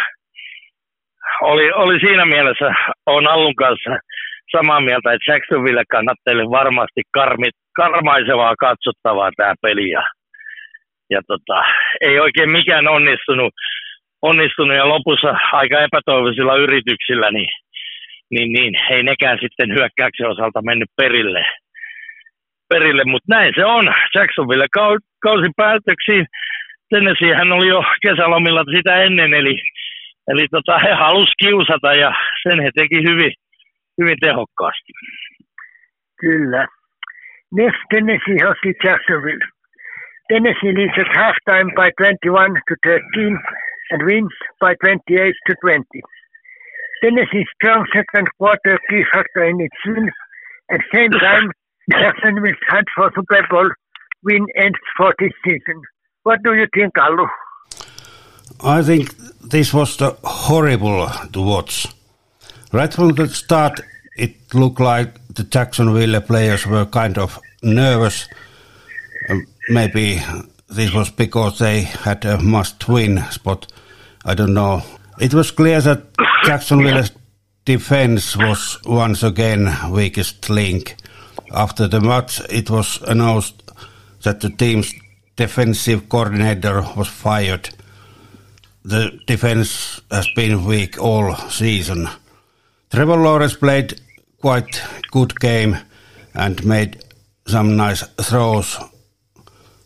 [1.41, 2.73] oli, oli siinä mielessä,
[3.05, 3.91] on Allun kanssa
[4.57, 9.89] samaa mieltä, että Jacksonville kannattelee varmasti karmi, karmaisevaa katsottavaa tämä peli.
[9.89, 10.03] Ja,
[11.09, 11.63] ja tota,
[12.01, 13.53] ei oikein mikään onnistunut,
[14.21, 17.49] onnistunut ja lopussa aika epätoivoisilla yrityksillä, niin,
[18.31, 21.45] niin, niin ei nekään sitten hyökkäyksen osalta mennyt perille.
[22.69, 23.03] Perille.
[23.05, 23.85] Mutta näin se on.
[24.15, 24.67] Jacksonville
[25.23, 26.25] kausi päätöksiin.
[26.89, 29.55] Tennessee hän oli jo kesälomilla sitä ennen, eli,
[30.27, 33.33] eli tota, he halusivat kiusata ja sen he teki hyvin
[34.01, 34.91] hyvin tehokkaasti.
[36.21, 36.67] Kyllä.
[37.57, 39.45] Next Tennessee hosti Jacksonville.
[40.29, 43.39] Tennessee leads at halftime by 21 to 13
[43.91, 45.85] and wins by 28 to 20.
[47.01, 50.11] Tennessee's strong second quarter key factor in its win.
[50.73, 51.47] At the same time,
[51.91, 53.69] Jacksonville's hunt for Super Bowl
[54.23, 55.81] win ends for this season.
[56.23, 57.27] What do you think, Allu?
[58.61, 61.87] I think this was the horrible to watch.
[62.71, 63.79] Right from the start,
[64.17, 68.27] it looked like the Jacksonville players were kind of nervous.
[69.29, 70.21] Um, maybe
[70.67, 73.71] this was because they had a must-win spot.
[74.25, 74.83] I don't know.
[75.19, 76.03] It was clear that
[76.43, 77.11] Jacksonville's
[77.65, 80.95] defense was once again weakest link.
[81.51, 83.63] After the match, it was announced
[84.23, 84.93] that the team's
[85.35, 87.69] defensive coordinator was fired.
[88.83, 92.09] The defense has been weak all season.
[92.91, 93.99] Trevor Lawrence played
[94.41, 94.81] quite
[95.11, 95.77] good game
[96.33, 97.03] and made
[97.47, 98.77] some nice throws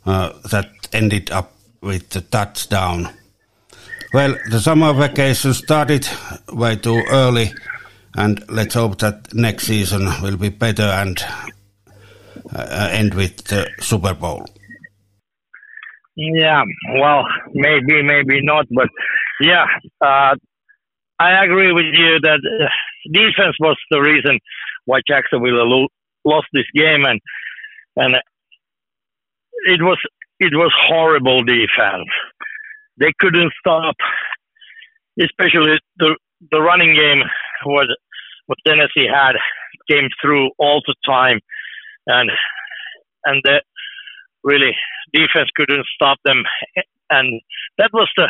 [0.06, 3.10] uh, that ended up with the touchdown.
[4.14, 6.08] Well, the summer vacation started
[6.52, 7.52] way too early,
[8.16, 11.24] and let's hope that next season will be better and
[12.56, 14.46] uh, end with the Super Bowl.
[16.16, 16.64] Yeah,
[17.00, 17.24] well,
[17.54, 18.88] maybe, maybe not, but
[19.42, 19.66] yeah,
[20.00, 20.36] uh,
[21.20, 22.68] I agree with you that uh,
[23.12, 24.40] defense was the reason
[24.86, 25.88] why Jacksonville
[26.24, 27.20] lost this game, and
[27.96, 28.16] and
[29.66, 29.98] it was
[30.40, 32.10] it was horrible defense.
[32.98, 33.96] They couldn't stop,
[35.20, 36.16] especially the
[36.52, 37.24] the running game
[37.66, 37.88] was
[38.48, 39.36] what Tennessee had
[39.90, 41.40] came through all the time,
[42.08, 42.30] and
[43.26, 43.62] and the
[44.44, 44.76] really
[45.14, 46.44] defense couldn't stop them,
[47.10, 47.42] and
[47.78, 48.28] that was the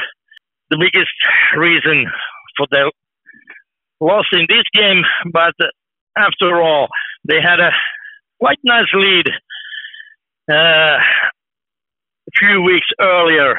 [0.69, 1.13] the biggest
[1.57, 2.07] reason
[2.57, 2.91] for the
[3.99, 5.03] loss in this game.
[5.31, 5.53] But
[6.17, 6.87] after all,
[7.27, 7.71] they had a
[8.39, 9.27] quite nice lead
[10.51, 13.55] uh, a few weeks earlier,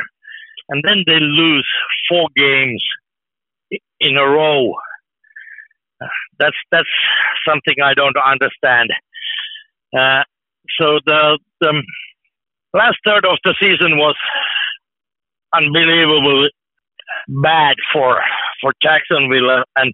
[0.68, 1.66] and then they lose
[2.08, 2.84] four games
[4.00, 4.74] in a row.
[6.38, 6.88] That's that's
[7.48, 8.90] something I don't understand.
[9.96, 10.22] Uh,
[10.80, 11.82] so the the
[12.72, 14.16] last third of the season was
[15.54, 16.48] unbelievable
[17.28, 18.20] bad for
[18.60, 19.92] for Jacksonville, and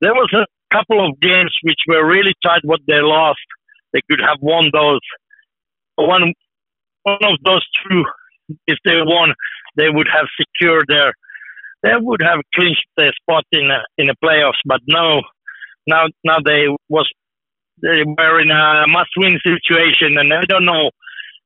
[0.00, 2.60] there was a couple of games which were really tight.
[2.64, 3.40] What they lost,
[3.92, 5.00] they could have won those.
[5.96, 6.32] One
[7.02, 8.04] one of those two,
[8.66, 9.34] if they won,
[9.76, 11.14] they would have secured their,
[11.82, 14.60] they would have clinched their spot in a, in the playoffs.
[14.66, 15.22] But no,
[15.86, 17.08] now now they was
[17.82, 20.90] they were in a must-win situation, and I don't know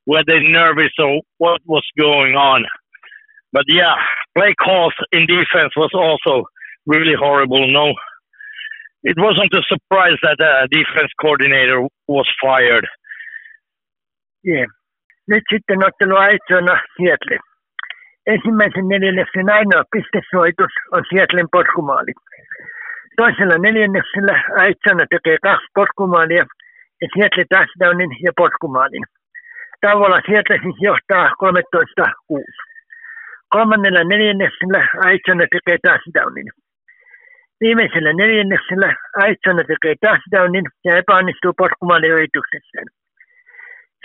[0.07, 2.64] were they nervous or what was going on.
[3.53, 3.94] But yeah,
[4.37, 6.44] play calls in defense was also
[6.87, 7.73] really horrible.
[7.73, 7.94] No,
[9.03, 12.87] it wasn't a surprise that a defense coordinator was fired.
[14.42, 14.66] Yeah.
[15.29, 17.38] Nyt sitten ottelu Arizona Seattle.
[18.27, 22.12] Ensimmäisen neljänneksen ainoa pistesuoitus on Seattlein potkumaali.
[23.16, 26.44] Toisella neljänneksellä Arizona tekee kaksi potkumaalia
[27.00, 29.05] ja Seattle touchdownin ja potkumaalin.
[29.81, 31.31] Tauolla Seattle siis johtaa 13-6.
[33.55, 36.48] Kolmannella neljänneksellä Arizona tekee touchdownin.
[37.61, 38.88] Viimeisellä neljänneksellä
[39.22, 42.88] Arizona tekee touchdownin ja epäonnistuu potkumaaliyrityksessään.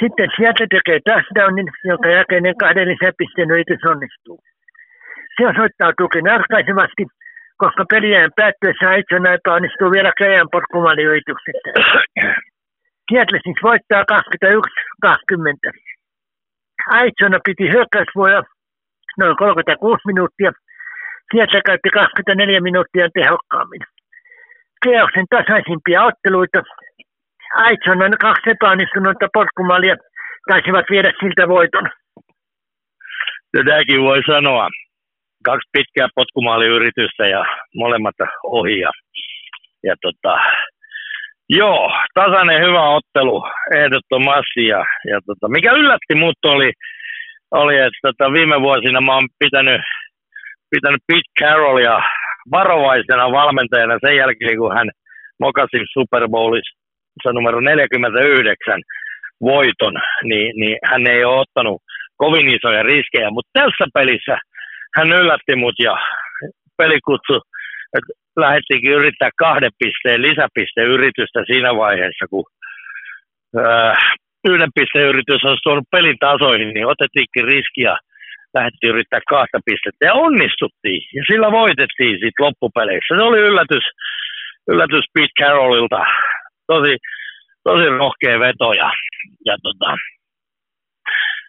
[0.02, 4.40] Sitten sieltä tekee touchdownin, jonka jälkeinen kahden lisäpisteen yritys onnistuu.
[5.36, 7.04] Se osoittautuukin ratkaisevasti,
[7.62, 11.70] koska peliään päättyessä Arizona epäonnistuu vielä Krean potkumaaliyrityksessä.
[13.12, 14.06] Seattle siis voittaa 21-20.
[17.00, 18.44] Arizona piti hyökkäysvuoja
[19.20, 20.52] noin 36 minuuttia.
[21.32, 23.84] Seattle käytti 24 minuuttia tehokkaammin.
[24.84, 26.62] Keoksen tasaisimpia otteluita.
[27.56, 29.96] Aitsonan kaksi epäonnistunutta potkumalia
[30.50, 31.86] taisivat viedä siltä voiton.
[33.52, 34.68] Tätäkin voi sanoa.
[35.44, 38.80] Kaksi pitkää potkumaaliyritystä ja molemmat ohi.
[38.80, 38.92] Ja,
[39.84, 40.40] ja tota,
[41.50, 43.44] joo, tasainen hyvä ottelu
[43.76, 44.66] ehdottomasti.
[44.68, 46.72] Ja, ja tota, mikä yllätti mut oli,
[47.52, 49.82] oli että tota, viime vuosina mä oon pitänyt,
[50.70, 52.00] pitänyt Pete Carrollia
[52.52, 54.90] varovaisena valmentajana sen jälkeen, kun hän
[55.40, 58.82] mokasi Super Bowlissa numero 49
[59.42, 61.82] voiton, niin, niin hän ei ole ottanut
[62.18, 64.38] kovin isoja riskejä, mutta tässä pelissä
[64.96, 65.96] hän yllätti mut ja
[66.78, 67.36] pelikutsu,
[67.98, 68.12] että
[68.44, 72.46] lähdettiinkin yrittää kahden pisteen lisäpisteen yritystä siinä vaiheessa, kun
[73.64, 73.96] ää,
[74.50, 77.98] yhden pisteen yritys on tuonut pelin tasoihin, niin otettiinkin riskiä
[78.54, 81.02] lähdettiin yrittää kahta pistettä ja onnistuttiin.
[81.16, 83.16] Ja sillä voitettiin sitten loppupeleissä.
[83.18, 83.86] Se oli yllätys,
[84.72, 86.02] yllätys Pete Carrollilta.
[86.68, 86.98] Tosi,
[87.64, 88.90] tosi rohkea veto ja,
[89.46, 89.90] ja tota,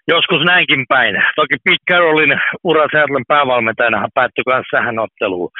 [0.08, 1.14] joskus näinkin päin.
[1.36, 5.50] Toki Pete Carrollin ura Seattlein päävalmentajana päättyi myös tähän otteluun.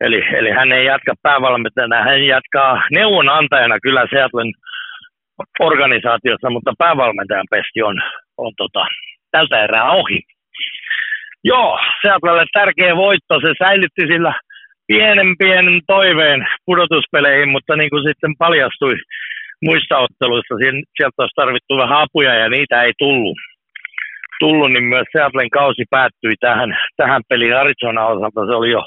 [0.00, 4.52] Eli, eli hän ei jatka päävalmentajana, hän jatkaa neuvonantajana kyllä Seattlein
[5.60, 8.02] organisaatiossa, mutta päävalmentajan pesti on,
[8.36, 8.86] on tota,
[9.30, 10.20] tältä erää ohi.
[11.44, 13.40] Joo, Seattleille tärkeä voitto.
[13.40, 14.34] Se säilytti sillä
[14.86, 18.96] pienen pienen toiveen pudotuspeleihin, mutta niin kuin sitten paljastui
[19.62, 20.54] muista otteluista,
[20.96, 23.38] sieltä olisi tarvittu vähän apuja ja niitä ei tullut.
[24.40, 28.46] Tullut, niin myös Seattlein kausi päättyi tähän, tähän peliin Arizona osalta.
[28.46, 28.82] Se oli jo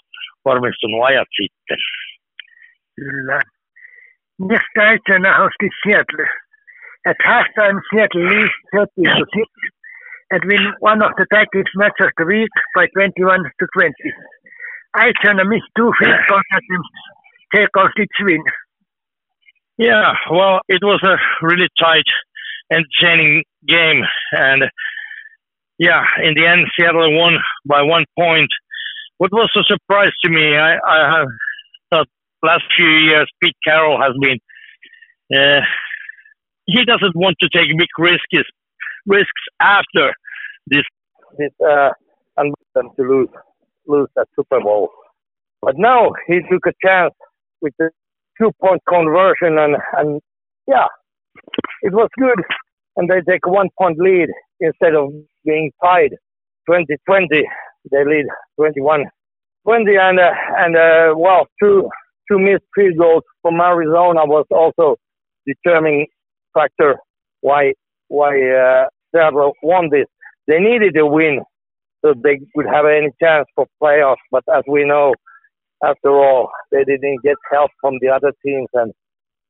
[0.45, 1.79] varmistunut ajat sitten.
[2.95, 3.39] Kyllä.
[4.49, 6.27] Next Arizona hosti Seattle.
[7.09, 9.73] At halftime, Seattle leads 30 to 6
[10.31, 13.93] and win one of the tightest match of the week by 21 to 20.
[14.95, 16.93] Arizona missed two field goal attempts,
[17.53, 18.43] take off its win.
[19.77, 22.09] Yeah, well, it was a really tight,
[22.71, 24.63] entertaining game, and
[25.79, 28.49] yeah, in the end, Seattle won by one point.
[29.17, 31.27] What was a surprise to me, I, I have
[31.89, 32.07] thought
[32.43, 34.37] last few years Pete Carroll has been.
[35.35, 35.61] Uh,
[36.65, 38.49] he doesn't want to take big risks
[39.05, 40.13] risks after
[40.67, 40.83] this
[41.37, 41.89] this uh,
[42.37, 43.29] and them to lose
[43.87, 44.91] lose that Super Bowl.
[45.61, 47.13] But now he took a chance
[47.61, 47.89] with the
[48.39, 50.21] two point conversion and and
[50.67, 50.87] yeah,
[51.81, 52.43] it was good.
[52.95, 55.11] And they take one point lead instead of
[55.45, 56.15] being tied
[56.69, 56.87] 20-20.
[57.91, 58.25] They lead
[58.57, 59.05] 21
[59.65, 61.89] 20 and uh, and uh, well two
[62.29, 64.97] two missed field goals from Arizona was also
[65.45, 66.07] determining
[66.53, 66.95] factor
[67.41, 67.73] why
[68.07, 70.05] why uh, Seattle won this.
[70.47, 71.41] They needed a win
[72.03, 74.23] so they would have any chance for playoffs.
[74.31, 75.13] But as we know,
[75.83, 78.91] after all, they didn't get help from the other teams, and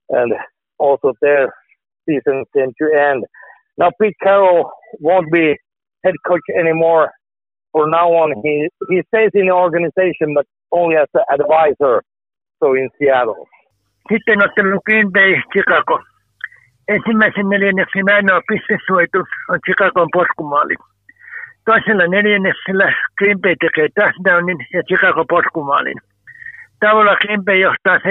[0.10, 0.34] and
[0.77, 1.53] also their
[2.08, 3.25] season came to end.
[3.77, 5.56] Now Pete Carroll won't be
[6.03, 7.09] head coach anymore.
[7.71, 12.01] For now on, he he stays in the organization, but only as an advisor.
[12.59, 13.47] So in Seattle.
[14.09, 15.99] Sitten ottelu Green Bay Chicago.
[16.87, 20.75] Ensimmäisen neljänneksen ainoa pistesuojitus on Chicagon potkumaali.
[21.65, 25.99] Toisella neljänneksellä Green Bay tekee touchdownin ja Chicago potkumaalin.
[26.79, 28.01] Tavalla Green Bay johtaa 7-6.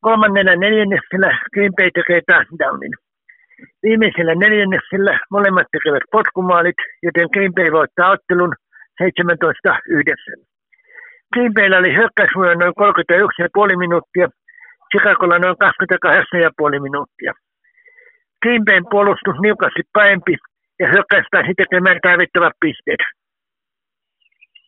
[0.00, 2.94] Kolmannella neljänneksellä Green Bay tekee touchdownin.
[3.82, 8.52] Viimeisellä neljänneksellä molemmat tekevät potkumaalit, joten Green Bay voittaa ottelun
[9.02, 9.04] 17-9.
[11.32, 12.74] Green Bayllä oli hyökkäysvuonna noin
[13.72, 14.26] 31,5 minuuttia,
[14.90, 15.56] Chicagolla noin
[16.76, 17.32] 28,5 minuuttia.
[18.42, 20.34] Green Bayn puolustus niukasti parempi
[20.80, 23.02] ja hyökkäys pääsi tekemään tarvittavat pisteet.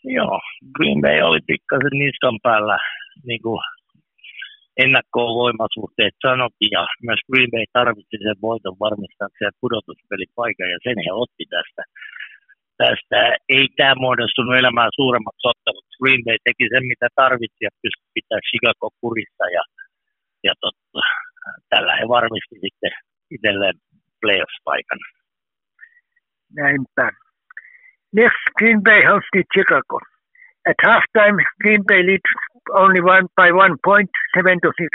[0.05, 0.41] Joo,
[0.77, 2.79] Green Bay oli pikkasen niskan päällä,
[3.27, 3.61] niin kuin
[4.85, 11.11] ennakkoon voimasuhteet sanokin, ja myös Green Bay tarvitsi sen voiton varmistaakseen pudotuspelipaikan, ja sen he
[11.23, 11.83] otti tästä.
[12.83, 13.19] Tästä
[13.57, 15.99] ei tämä muodostunut elämään suuremmaksi otteluksi.
[16.03, 19.63] Green Bay teki sen, mitä tarvitsi, ja pystyi pitämään Chicago kurissa, ja,
[20.47, 21.01] ja totta,
[21.71, 22.93] tällä he varmisti sitten
[23.35, 23.77] itselleen
[24.21, 25.01] playoffs-paikan.
[26.61, 27.07] Näinpä.
[28.19, 29.99] Next, Green Bay hosted Chicago.
[30.69, 32.33] At halftime, Green Bay leads
[32.75, 34.91] only one by one point, seven to six.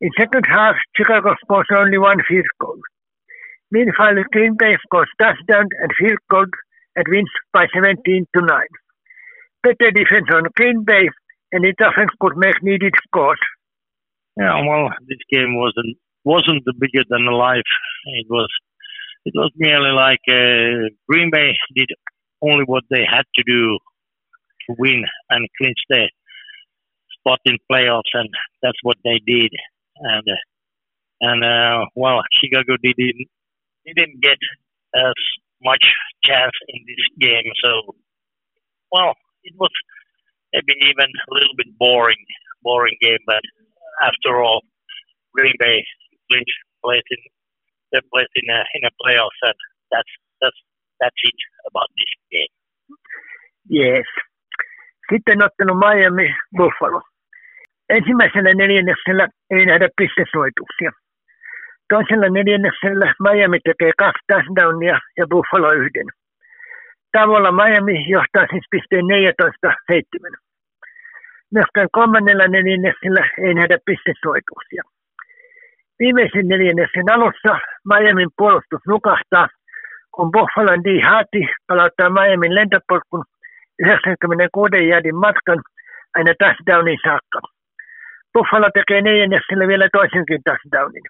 [0.00, 2.78] In second half, Chicago scores only one field goal.
[3.70, 6.46] Meanwhile, Green Bay scores touchdown and field goal
[6.96, 8.48] and wins by 17 to 9.
[9.62, 11.08] Better defense on Green Bay,
[11.52, 13.40] and its offense could make needed scores.
[14.36, 17.70] Yeah, well, this game wasn't wasn't the bigger than life.
[18.06, 18.48] It was
[19.24, 21.90] it was merely like uh, Green Bay did
[22.40, 23.78] only what they had to do
[24.66, 26.08] to win and clinch the
[27.20, 28.28] spot in playoffs, and
[28.62, 29.52] that's what they did.
[29.96, 30.26] And
[31.20, 33.26] and uh, well, Chicago didn't
[33.86, 34.38] didn't get
[34.94, 35.14] as
[35.62, 35.84] much
[36.24, 37.94] chance in this game, so
[38.92, 39.70] well, it was
[40.52, 42.24] maybe even a little bit boring,
[42.62, 43.18] boring game.
[43.26, 43.42] But
[44.02, 44.62] after all,
[45.34, 45.84] Green Bay
[46.30, 47.22] clinched place in
[47.92, 49.58] their place in a in a playoffs, and
[49.90, 50.60] that's that's
[51.00, 52.54] that's it about this game.
[53.68, 54.04] Yes.
[55.12, 57.02] Sitten ottelu Miami Buffalo.
[57.88, 60.90] Ensimmäisellä neljänneksellä ei nähdä pistesuojituksia.
[61.88, 66.08] Toisella neljänneksellä Miami tekee kaksi touchdownia ja Buffalo yhden.
[67.12, 70.36] Tavalla Miami johtaa siis pisteen 14-7.
[71.54, 74.82] Myöskään kolmannella neljänneksellä ei nähdä pistesuojituksia.
[75.98, 79.48] Viimeisen neljänneksen alussa Miamin puolustus nukahtaa,
[80.14, 80.88] kun Buffalon D.
[81.08, 83.24] Harti palauttaa Miamin lentopolkun
[83.78, 85.60] 96 jäädin matkan
[86.16, 87.40] aina touchdownin saakka.
[88.34, 91.06] Buffalo tekee neljänneksellä vielä toisenkin touchdownin.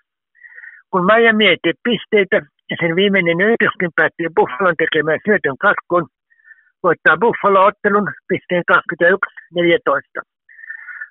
[0.91, 2.37] Kun Miami ei tee pisteitä
[2.71, 6.07] ja sen viimeinen yrityskin päätti Buffalon tekemään syötön katkon,
[6.83, 10.23] voittaa Buffalo ottelun pisteen 21-14.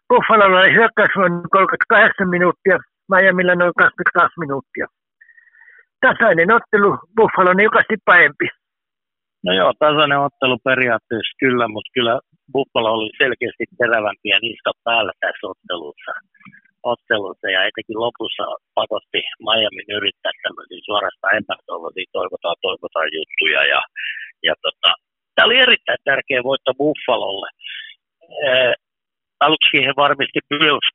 [0.09, 1.13] Buffalolla oli hyökkäys
[1.51, 2.77] 38 minuuttia,
[3.11, 4.85] Miamilla noin 22 minuuttia.
[6.01, 8.47] Tasainen ottelu, Buffalo on niukasti parempi.
[9.45, 12.15] No joo, tasainen ottelu periaatteessa kyllä, mutta kyllä
[12.53, 16.13] Buffalo oli selkeästi terävämpiä niistä päällä tässä ottelussa.
[16.93, 18.45] ottelussa ja etenkin lopussa
[18.77, 23.61] pakotti Miamin yrittää tämmöisiä suorastaan epätoivoisia toivotaan, toivotaan juttuja.
[23.73, 23.81] Ja,
[24.47, 24.91] ja tota,
[25.35, 27.49] tämä oli erittäin tärkeä voitto Buffalolle.
[28.45, 28.73] Ee,
[29.45, 30.39] aluksi he varmisti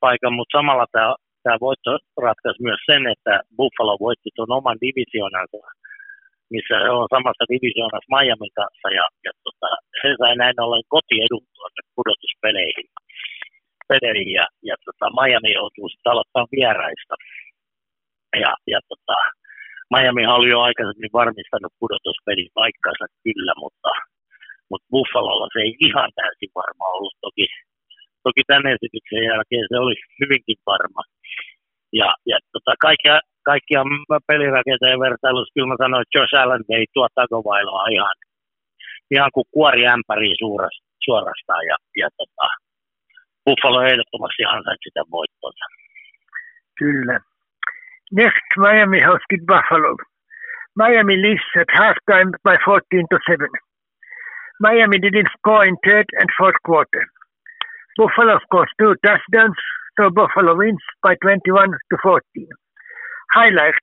[0.00, 1.90] paikan, mutta samalla tämä, tämä voitto
[2.26, 5.81] ratkaisi myös sen, että Buffalo voitti tuon oman divisionansa
[6.54, 9.68] missä he on samassa divisioonassa Miamin kanssa, ja, ja tota,
[10.00, 12.88] he sai näin ollen kotiedut tuonne pudotuspeleihin.
[13.88, 17.14] Peleihin, ja, ja tota, Miami joutuu sitten aloittamaan vieraista.
[18.44, 19.16] Ja, ja tota,
[19.94, 23.90] Miami oli jo aikaisemmin varmistanut pudotuspelin paikkansa kyllä, mutta,
[24.70, 27.14] mutta Buffalolla se ei ihan täysin varma ollut.
[27.26, 27.46] Toki,
[28.26, 31.02] toki tämän esityksen jälkeen se oli hyvinkin varma.
[32.00, 33.20] Ja, ja tota, kaikkia,
[33.50, 33.82] kaikkia
[34.26, 38.16] pelirakenteen vertailussa kyllä mä sanoin, että Josh Allen vei tuo takovailoa ihan,
[39.14, 40.36] ihan kuin kuori ämpäriin
[41.04, 41.62] suorastaan.
[41.70, 42.46] Ja, ja tota,
[43.44, 45.64] Buffalo ehdottomasti ansaitsi sitä voittonsa.
[46.78, 47.20] Kyllä.
[48.12, 49.96] Next, Miami hosted Buffalo.
[50.76, 53.48] Miami leads at halftime by 14 to 7.
[54.60, 57.04] Miami didn't score in third and fourth quarter.
[57.96, 59.58] Buffalo scores two touchdowns,
[59.98, 62.48] so Buffalo wins by 21 to 14.
[63.32, 63.74] Highlight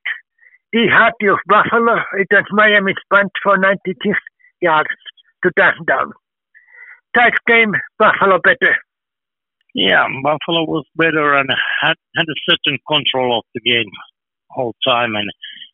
[0.74, 4.18] The Hearty of Buffalo, was Miami's punt for 96
[4.62, 4.89] yards
[5.43, 6.14] to touchdown.
[7.16, 8.76] Tight game, Buffalo better.
[9.74, 11.49] Yeah, Buffalo was better and
[11.82, 13.89] had, had a certain control of the game
[14.49, 15.30] whole time, and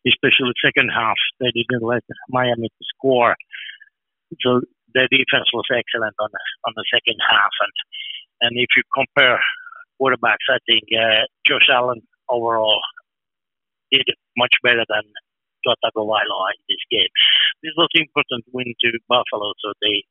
[0.08, 3.36] especially second half, they didn't let Miami score.
[4.42, 4.62] So
[4.94, 7.74] their defense was excellent on the, on the second half, and
[8.42, 9.40] and if you compare
[10.02, 12.80] quarterbacks, I think uh, Josh Allen overall
[13.92, 14.06] did
[14.38, 15.04] much better than
[15.64, 17.12] Tua Tagovailoa in this game.
[17.64, 20.04] This was important win to Buffalo, so they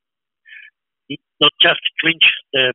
[1.41, 2.73] not just clinch the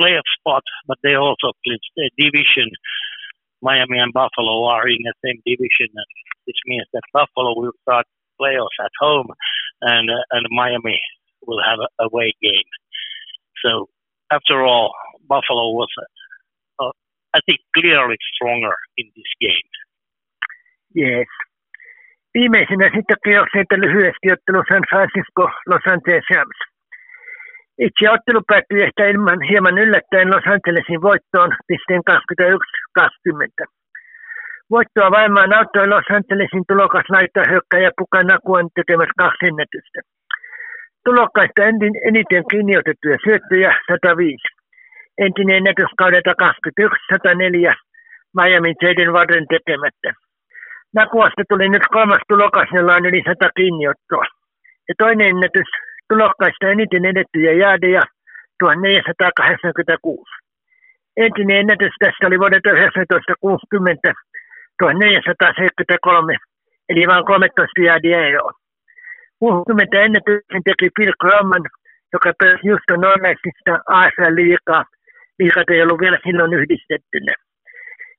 [0.00, 2.70] playoff spot, but they also clinched the division.
[3.60, 5.90] Miami and Buffalo are in the same division,
[6.46, 8.06] which means that Buffalo will start
[8.40, 9.26] playoffs at home,
[9.82, 11.00] and uh, and Miami
[11.44, 12.70] will have a away game.
[13.64, 13.88] So
[14.30, 14.92] after all,
[15.28, 15.88] Buffalo was,
[17.36, 19.70] I think, clearly stronger in this game.
[21.02, 21.28] Yes.
[22.34, 26.58] Viimeisenä sitten kierrokselta lyhyesti ottelu San Francisco Los Angeles Rams.
[27.86, 33.64] Itse ottelu päättyi ehkä ilman hieman yllättäen Los Angelesin voittoon pisteen 21-20.
[34.70, 40.00] Voittoa vaimaan auttoi Los Angelesin tulokas laittaa hyökkäjä Pukanakuan tekemät kaksi ennätystä.
[41.04, 41.62] Tulokkaista
[42.08, 44.57] eniten kiinni otettuja syöttöjä 105.
[45.24, 47.72] Entinen ennätys kaudelta 21-104
[48.36, 50.10] Miami Jaden Warren tekemättä.
[50.94, 54.26] Nakuasta tuli nyt kolmas tulokas, jolla on yli 100 kiinniottoa.
[54.88, 55.70] Ja toinen ennätys
[56.08, 58.02] tulokkaista eniten edettyjä jäädejä
[58.58, 60.30] 1486.
[61.16, 64.12] Entinen ennätys tässä oli vuodelta 1960
[64.78, 66.36] 1473,
[66.88, 68.52] eli vain 13 jäädiä eroa.
[69.38, 71.64] 60 ennätyksen teki Bill Croman,
[72.12, 74.84] joka pääsi just Norleksista AFL-liikaa.
[75.38, 77.34] Liikat ei ollut vielä silloin yhdistettynä.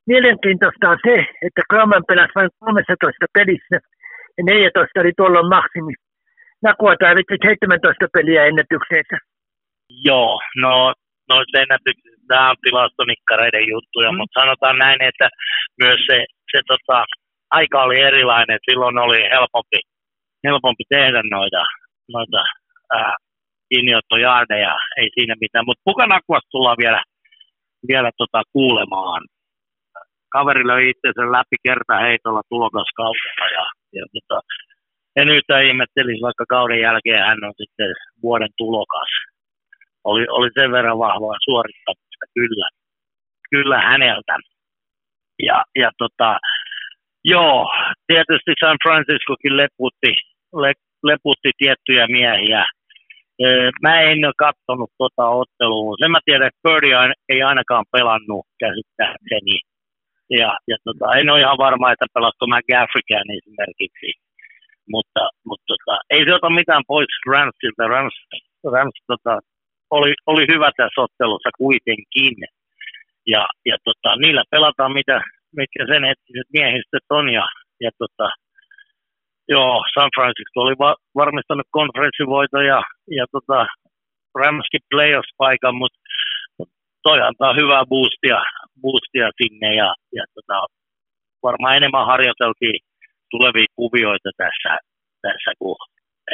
[0.07, 1.15] Mielenkiintoista on se,
[1.45, 3.77] että Croman pelasi vain 13 pelissä
[4.37, 5.93] ja 14 oli tuolloin maksimi.
[6.65, 9.17] Nakua tarvitsi 17 peliä ennätykseensä.
[10.07, 10.93] Joo, no
[11.29, 14.17] noista ennätyksistä nämä on tilastonikkareiden juttuja, mm.
[14.17, 15.27] mutta sanotaan näin, että
[15.83, 16.17] myös se,
[16.51, 17.05] se tota,
[17.51, 18.59] aika oli erilainen.
[18.69, 19.79] Silloin oli helpompi
[20.47, 21.63] helpompi tehdä noita,
[22.15, 22.43] noita
[22.93, 23.15] ää,
[23.69, 25.65] kiinniottojaardeja, ei siinä mitään.
[25.65, 27.01] Mutta Pukanakuasta tullaan vielä,
[27.87, 29.21] vielä tota kuulemaan.
[30.29, 33.65] Kaveri löi itsensä läpi kerta heitolla tulokaskaudella ja,
[33.97, 34.41] ja tota,
[35.15, 37.89] en yhtään ihmettelisi, vaikka kauden jälkeen hän on sitten
[38.23, 39.11] vuoden tulokas.
[40.03, 42.69] Oli, oli sen verran vahvaa suorittamista kyllä,
[43.51, 44.35] kyllä häneltä.
[45.47, 46.39] Ja, ja tota,
[47.25, 47.67] Joo,
[48.07, 50.11] tietysti San Franciscokin leputti,
[50.53, 50.73] le,
[51.03, 52.65] leputti tiettyjä miehiä.
[53.83, 55.95] Mä en ole katsonut tuota ottelua.
[55.99, 59.57] Sen mä tiedän, että Birdie ei ainakaan pelannut käsittääkseni.
[60.39, 64.09] Ja, ja tota, en ole ihan varma, että pelasko McGaffrikään esimerkiksi.
[64.93, 67.87] Mutta, mutta tota, ei se ota mitään pois Ramsilta.
[67.87, 68.15] Rams,
[68.73, 69.39] Rams tota,
[69.97, 72.35] oli, oli hyvä tässä ottelussa kuitenkin.
[73.27, 75.21] Ja, ja tota, niillä pelataan mitä
[75.57, 77.29] mitkä sen hetkiset miehistöt on.
[77.29, 77.45] Ja,
[77.81, 78.27] ja tota,
[79.53, 82.79] joo, San Francisco oli va- varmistanut konferenssivoito ja,
[83.17, 83.59] ja tota,
[84.39, 85.99] Ramskin playoffs-paikan, mutta
[87.03, 88.39] toi antaa hyvää boostia,
[88.81, 90.57] boostia sinne ja, ja tota,
[91.43, 92.79] varmaan enemmän harjoiteltiin
[93.31, 94.71] tulevia kuvioita tässä,
[95.21, 95.77] tässä kun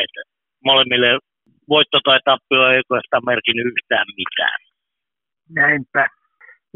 [0.04, 0.22] että
[0.70, 1.20] molemmille
[1.70, 4.60] voitto tai tappio ei oikeastaan merkinnyt yhtään mitään.
[5.62, 6.08] Näinpä.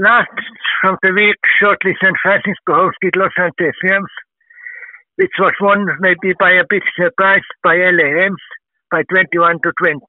[0.05, 0.37] Last
[0.79, 4.13] from the week, shortly San Francisco hosted Los Angeles Rams,
[5.20, 8.41] which was won maybe by a big surprise by LA Rams
[8.89, 9.99] by 21 to 20.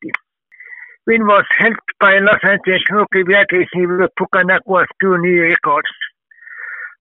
[1.09, 5.91] Win was helped by Los Angeles rookie wide receiver Pukanakua's two new records.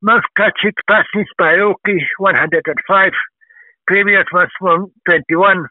[0.01, 0.57] Most catch
[0.89, 3.12] passes by rookie 105,
[3.86, 5.68] previous was 121,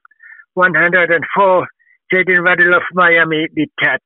[0.54, 1.66] 104.
[2.14, 4.02] Jaden Waddle of Miami did that.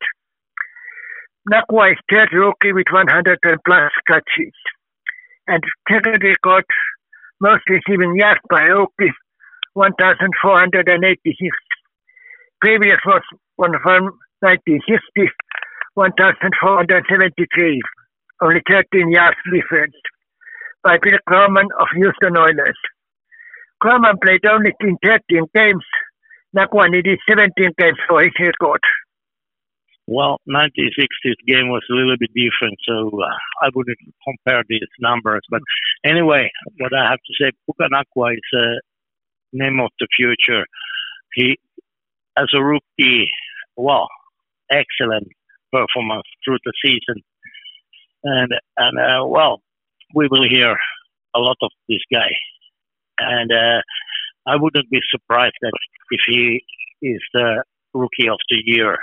[1.52, 4.56] Nakua is third rookie with 100 and plus catches.
[5.46, 6.64] And second record,
[7.42, 9.12] most receiving yards by rookie,
[9.74, 11.56] 1,486.
[12.60, 13.22] Previous was
[13.56, 14.04] one from
[14.46, 15.26] 1960,
[15.94, 17.82] 1,473.
[18.40, 19.94] Only 13 yards difference
[20.84, 22.78] by Bill Croman of Houston Oilers.
[23.80, 25.84] Croman played only in 13 games.
[26.56, 28.80] Nakua needed 17 games for his record.
[30.06, 35.42] Well, 1960s game was a little bit different, so uh, I wouldn't compare these numbers.
[35.48, 35.60] But
[36.04, 38.80] anyway, what I have to say, Pukanakwa is a
[39.52, 40.64] name of the future.
[41.34, 41.58] He,
[42.36, 43.30] as a rookie,
[43.76, 44.08] well,
[44.70, 45.28] excellent
[45.70, 47.22] performance through the season,
[48.24, 49.62] and and uh, well,
[50.14, 50.76] we will hear
[51.34, 52.28] a lot of this guy
[53.18, 53.80] and uh,
[54.46, 55.72] I wouldn't be surprised that
[56.10, 56.62] if he
[57.02, 58.96] is the rookie of the year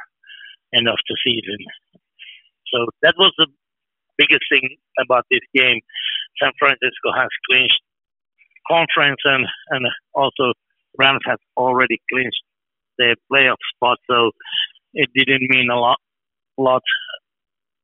[0.75, 1.59] end of the season.
[2.73, 3.47] So that was the
[4.17, 5.79] biggest thing about this game.
[6.41, 7.81] San Francisco has clinched
[8.69, 10.53] conference and, and also
[10.97, 12.43] Rams has already clinched
[12.97, 13.97] their playoff spot.
[14.09, 14.31] So
[14.93, 15.97] it didn't mean a lot.
[16.57, 16.83] lot.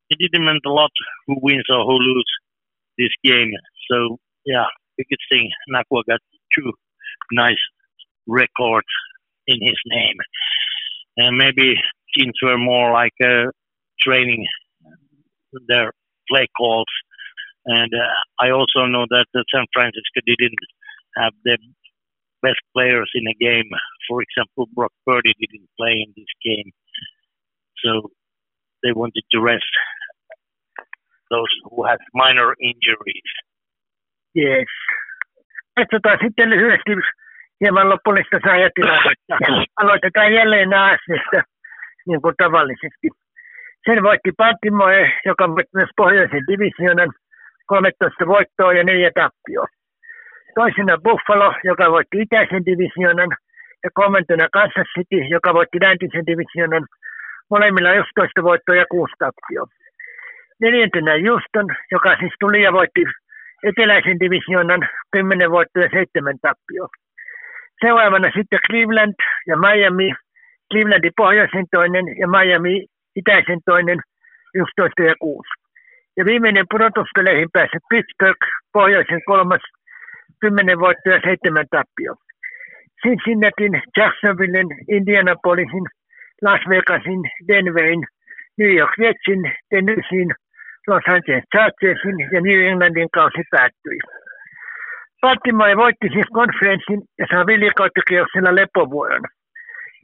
[0.10, 0.92] It didn't mean a lot
[1.28, 2.32] who wins or who loses
[2.98, 3.52] this game.
[3.90, 4.66] So yeah,
[4.98, 6.20] biggest thing Nakwa got
[6.56, 6.72] two
[7.32, 7.62] nice
[8.28, 8.88] records
[9.48, 10.18] in his name,
[11.18, 11.76] and maybe
[12.18, 13.52] teams were more like uh,
[14.00, 14.46] training
[15.68, 15.92] their
[16.30, 16.92] play calls.
[17.66, 20.60] And uh, I also know that uh, San Francisco didn't
[21.18, 21.58] have the
[22.42, 23.70] best players in a game.
[24.08, 26.72] For example, Brock Purdy didn't play in this game,
[27.84, 28.12] so
[28.84, 29.74] they wanted to rest
[31.32, 33.32] those who had minor injuries.
[34.36, 34.70] Yes.
[35.76, 36.92] Katsotaan sitten lyhyesti
[37.62, 39.36] hieman lopullista sarjatilannetta.
[39.82, 41.44] Aloitetaan jälleen Aasista,
[42.08, 43.08] niin kuin tavallisesti.
[43.86, 47.12] Sen voitti Baltimore, joka voitti myös pohjoisen divisionan,
[47.66, 49.68] 13 voittoa ja neljä tappioa.
[50.56, 53.30] Toisena Buffalo, joka voitti itäisen divisionan,
[53.84, 56.86] ja kolmantena Kansas City, joka voitti läntisen divisionan,
[57.50, 59.68] molemmilla 11 voittoa ja kuusi tappioa.
[60.62, 63.04] Neljäntenä Houston, joka siis tuli ja voitti
[63.64, 64.82] eteläisen divisionan
[65.12, 66.88] 10 voittoa ja 7 tappioa.
[67.82, 69.16] Seuraavana sitten Cleveland
[69.48, 70.12] ja Miami.
[70.76, 74.00] Clevelandin pohjoisen toinen ja Miami itäisen toinen
[74.54, 75.50] 11 ja 6.
[76.18, 79.64] Ja viimeinen pudotuspeleihin päässyt Pittsburgh, pohjoisen kolmas,
[80.42, 82.12] 10 voittoa ja 7 tappio.
[83.02, 85.86] Cincinnatin, Jacksonvillen, Indianapolisin,
[86.46, 88.04] Las Vegasin, Denverin,
[88.60, 90.32] New York Jetsin, Tennesseein,
[90.88, 94.00] Los Angeles Chargersin ja New Englandin kausi päättyi.
[95.22, 99.26] Baltimore voitti siis konferenssin ja saa viljakauppakierroksella lepovuoron.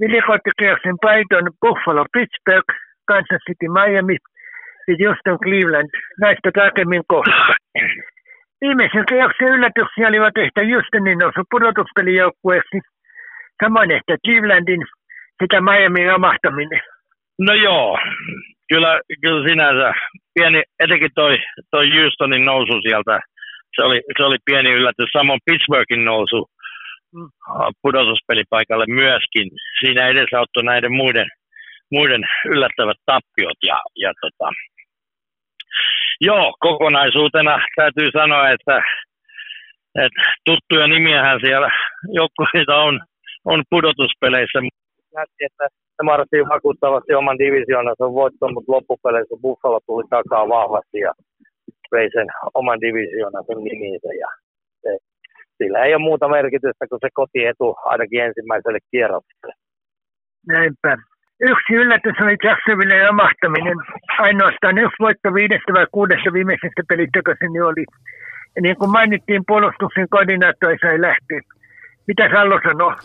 [0.01, 2.69] Viljakauppakierroksen paiton Buffalo Pittsburgh,
[3.09, 4.17] Kansas City Miami
[4.87, 5.89] ja Houston Cleveland.
[6.23, 7.55] Näistä tarkemmin kohta.
[8.61, 12.77] Viimeisen kierroksen yllätyksiä olivat ehkä Houstonin nousu pudotuspelijoukkueeksi,
[13.63, 14.83] samoin ehkä Clevelandin
[15.39, 16.81] sekä Miamin romahtaminen.
[17.47, 17.99] No joo,
[18.69, 19.93] kyllä, kyllä sinänsä
[20.33, 21.37] pieni, etenkin toi,
[21.71, 23.19] toi Houstonin nousu sieltä,
[23.75, 25.09] se oli, se oli pieni yllätys.
[25.13, 26.49] Samoin Pittsburghin nousu.
[27.81, 29.49] Pudotuspelipaikalle myöskin.
[29.79, 31.27] Siinä edesauttoi näiden muiden,
[31.91, 33.59] muiden yllättävät tappiot.
[33.63, 34.49] Ja, ja tota,
[36.21, 38.81] joo, kokonaisuutena täytyy sanoa, että,
[40.05, 41.69] että tuttuja nimiähän siellä
[42.19, 42.99] joukkueita on,
[43.45, 44.59] on pudotuspeleissä.
[45.15, 51.13] Näytti, että se marssii vakuuttavasti oman divisioonan voittoon, mutta loppupeleissä Buffalo tuli takaa vahvasti ja
[51.91, 54.09] vei sen oman divisioonan sen nimiinsä.
[54.23, 54.29] Ja
[54.81, 54.97] se,
[55.61, 59.53] sillä ei ole muuta merkitystä kuin se kotietu ainakin ensimmäiselle kierrokselle.
[60.47, 60.91] Näinpä.
[61.51, 63.77] Yksi yllätys oli Jacksonville romahtaminen.
[64.27, 67.85] Ainoastaan yksi voitto viidestä vai kuudesta viimeisestä pelistä, se oli.
[68.55, 71.41] Ja niin kuin mainittiin, puolustuksen koordinaattori sai lähteä.
[72.07, 72.95] Mitä Sallo sanoo?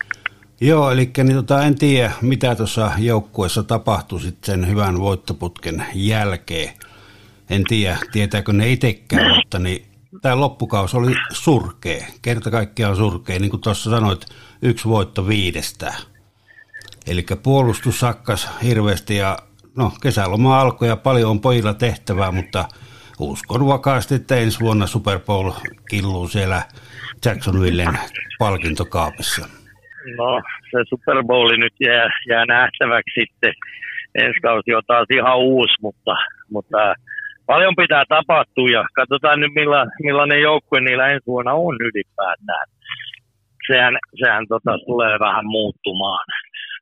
[0.61, 6.70] Joo, eli niin tota, en tiedä, mitä tuossa joukkueessa tapahtui sitten sen hyvän voittoputken jälkeen.
[7.50, 9.82] En tiedä, tietääkö ne itsekään, mutta niin,
[10.22, 12.04] tämä loppukaus oli surkea.
[12.22, 14.26] Kerta kaikkiaan surkea, niin kuin tuossa sanoit,
[14.62, 15.94] yksi voitto viidestä.
[17.10, 19.36] Eli puolustus sakkas hirveästi ja
[19.76, 22.64] no, kesäloma alkoi ja paljon on pojilla tehtävää, mutta
[23.18, 25.50] uskon vakaasti, että ensi vuonna Super Bowl
[25.90, 26.62] killuu siellä
[27.24, 27.98] Jacksonvillen
[28.38, 29.48] palkintokaapissa.
[30.16, 33.52] No, se Super Bowl nyt jää, jää nähtäväksi sitten.
[34.14, 36.12] Ensi kausi on taas ihan uusi, mutta,
[36.50, 36.94] mutta
[37.47, 42.66] paljon pitää tapahtua ja katsotaan nyt milla, millainen joukkue niillä ensi vuonna on ylipäätään.
[43.66, 46.24] Sehän, sehän tota, tulee vähän muuttumaan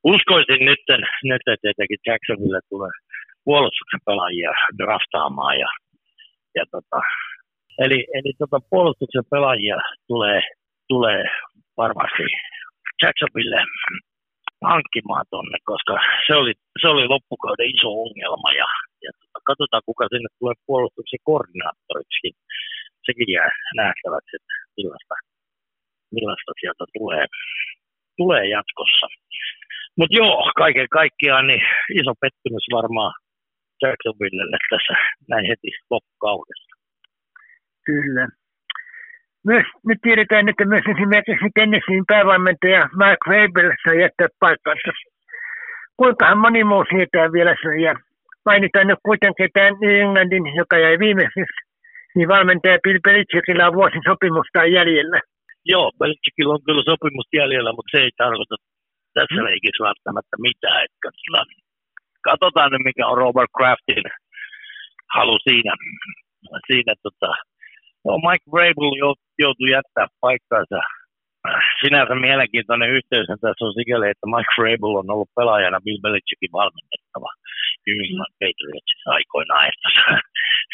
[0.04, 0.82] uskoisin nyt,
[1.46, 2.94] että tietenkin Jacksonville tulee
[3.44, 5.58] puolustuksen pelaajia draftaamaan.
[5.58, 5.70] Ja,
[6.54, 7.00] ja tota,
[7.78, 9.76] eli eli tota, puolustuksen pelaajia
[10.08, 10.40] tulee,
[10.88, 11.24] tulee
[11.76, 12.24] varmasti
[13.02, 13.60] Jacksonville
[14.70, 15.94] hankkimaan tonne, koska
[16.26, 16.52] se oli,
[16.82, 18.68] se oli loppukauden iso ongelma ja,
[19.50, 22.28] katsotaan kuka sinne tulee puolustuksen koordinaattoriksi.
[23.06, 23.50] Sekin jää
[23.82, 25.14] nähtäväksi, että millaista,
[26.16, 27.24] millaista sieltä tulee,
[28.20, 29.06] tulee jatkossa.
[29.98, 31.64] Mutta joo, kaiken kaikkiaan niin
[32.00, 33.12] iso pettymys varmaan
[33.82, 34.94] Jacksonvillelle tässä
[35.28, 36.72] näin heti loppukaudessa.
[37.86, 38.28] Kyllä.
[39.46, 44.90] Myös, nyt tiedetään, että myös esimerkiksi Tennesseein päävalmentaja Mark Weber sai jättää paikkansa.
[45.96, 47.94] Kuinkahan moni muu sietää vielä sen ja
[48.50, 51.62] mainitaan nyt kuitenkin tämä New Englandin, joka jäi viimeiseksi,
[52.14, 55.18] niin valmentaja Bill Belichickillä on vuosin sopimusta jäljellä.
[55.72, 58.56] joo, Belichickillä on kyllä sopimus jäljellä, mutta se ei tarkoita
[59.16, 59.44] tässä mm.
[59.48, 60.80] leikissä välttämättä mitään.
[60.84, 61.46] Että katsotaan,
[62.28, 64.06] katsotaan nyt, mikä on Robert Craftin
[65.16, 65.72] halu siinä.
[66.68, 67.30] siinä tota,
[68.04, 68.92] no Mike Vrabel
[69.42, 70.80] joutui jättää paikkaansa.
[71.82, 77.30] Sinänsä mielenkiintoinen yhteys tässä on sikäli, että Mike Vrabel on ollut pelaajana Bill Belichickin valmennettava
[77.86, 79.64] New England Patriots aikoinaan.
[79.70, 79.88] Että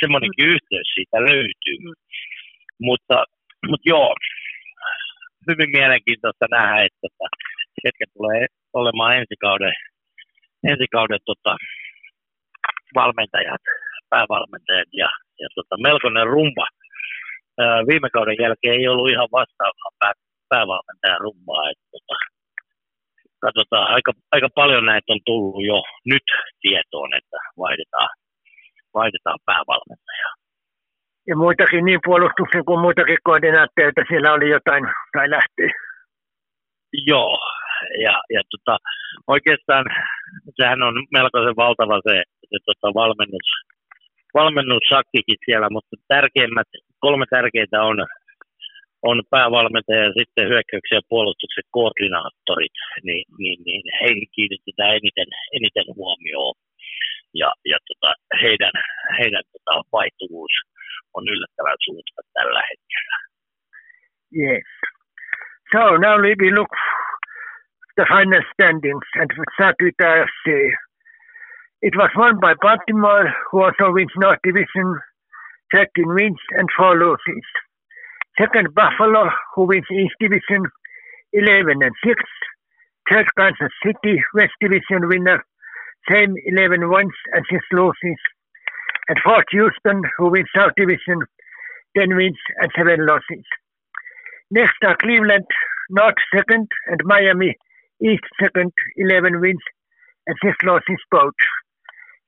[0.01, 1.81] semmoinenkin yhteys siitä löytyy.
[2.87, 3.17] Mutta,
[3.69, 4.15] mutta joo,
[5.49, 7.09] hyvin mielenkiintoista nähdä, että
[7.83, 9.75] ketkä tulee olemaan ensi kauden,
[10.71, 11.57] ensi kauden tota,
[12.95, 13.63] valmentajat,
[14.11, 15.09] päävalmentajat ja,
[15.43, 16.67] ja tota, melkoinen rumba.
[17.59, 20.13] Ää, viime kauden jälkeen ei ollut ihan vastaavaa pää,
[20.53, 21.71] päävalmentajan rumbaa.
[21.71, 22.17] Että, tota,
[23.45, 25.79] katsotaan, aika, aika paljon näitä on tullut jo
[26.13, 26.27] nyt
[26.61, 28.11] tietoon, että vaihdetaan,
[28.95, 30.35] vaihdetaan päävalmentajaa.
[31.29, 35.67] Ja muitakin niin puolustuksen kuin muitakin koordinaatteita siellä oli jotain tai lähti.
[37.07, 37.39] Joo,
[38.05, 38.77] ja, ja tota,
[39.27, 39.85] oikeastaan
[40.57, 43.49] sehän on melkoisen valtava se, se tota valmennus,
[44.35, 48.07] valmennussakkikin siellä, mutta tärkeimmät, kolme tärkeintä on,
[49.03, 55.87] on päävalmentaja ja sitten hyökkäyksen ja puolustuksen koordinaattorit, niin, niin, niin heihin kiinnitetään eniten, eniten
[55.97, 56.55] huomioon.
[57.35, 58.73] Ja, ja tota, heidän,
[59.19, 60.55] heidän tota, vaihtuvuus
[61.15, 63.17] on yllättävän suurta tällä hetkellä.
[64.43, 64.69] Yes.
[65.73, 66.73] So now we look
[67.97, 70.47] the final standings and we start with AFC.
[71.83, 75.01] It was won by Baltimore, who also wins North Division,
[75.73, 77.47] 13 wins and 4 losses.
[78.41, 80.65] Second, Buffalo, who wins East Division,
[81.35, 82.23] 11 and 6.
[83.11, 85.45] Third, Kansas City, West Division winner,
[86.11, 88.17] same 11 wins and 6 losses.
[89.09, 91.21] And fourth, Houston, who wins South Division,
[91.99, 93.45] 10 wins and 7 losses.
[94.51, 95.45] Next are Cleveland,
[95.91, 97.59] North second, and Miami,
[98.03, 99.61] East second, 11 wins
[100.27, 101.37] and 6 losses both.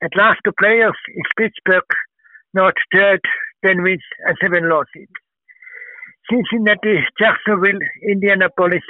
[0.02, 1.88] At last two playoffs is Pittsburgh,
[2.52, 3.20] North third,
[3.64, 5.08] 10 wins and 7 losses.
[6.30, 8.82] Cincinnati, Jacksonville, Indianapolis,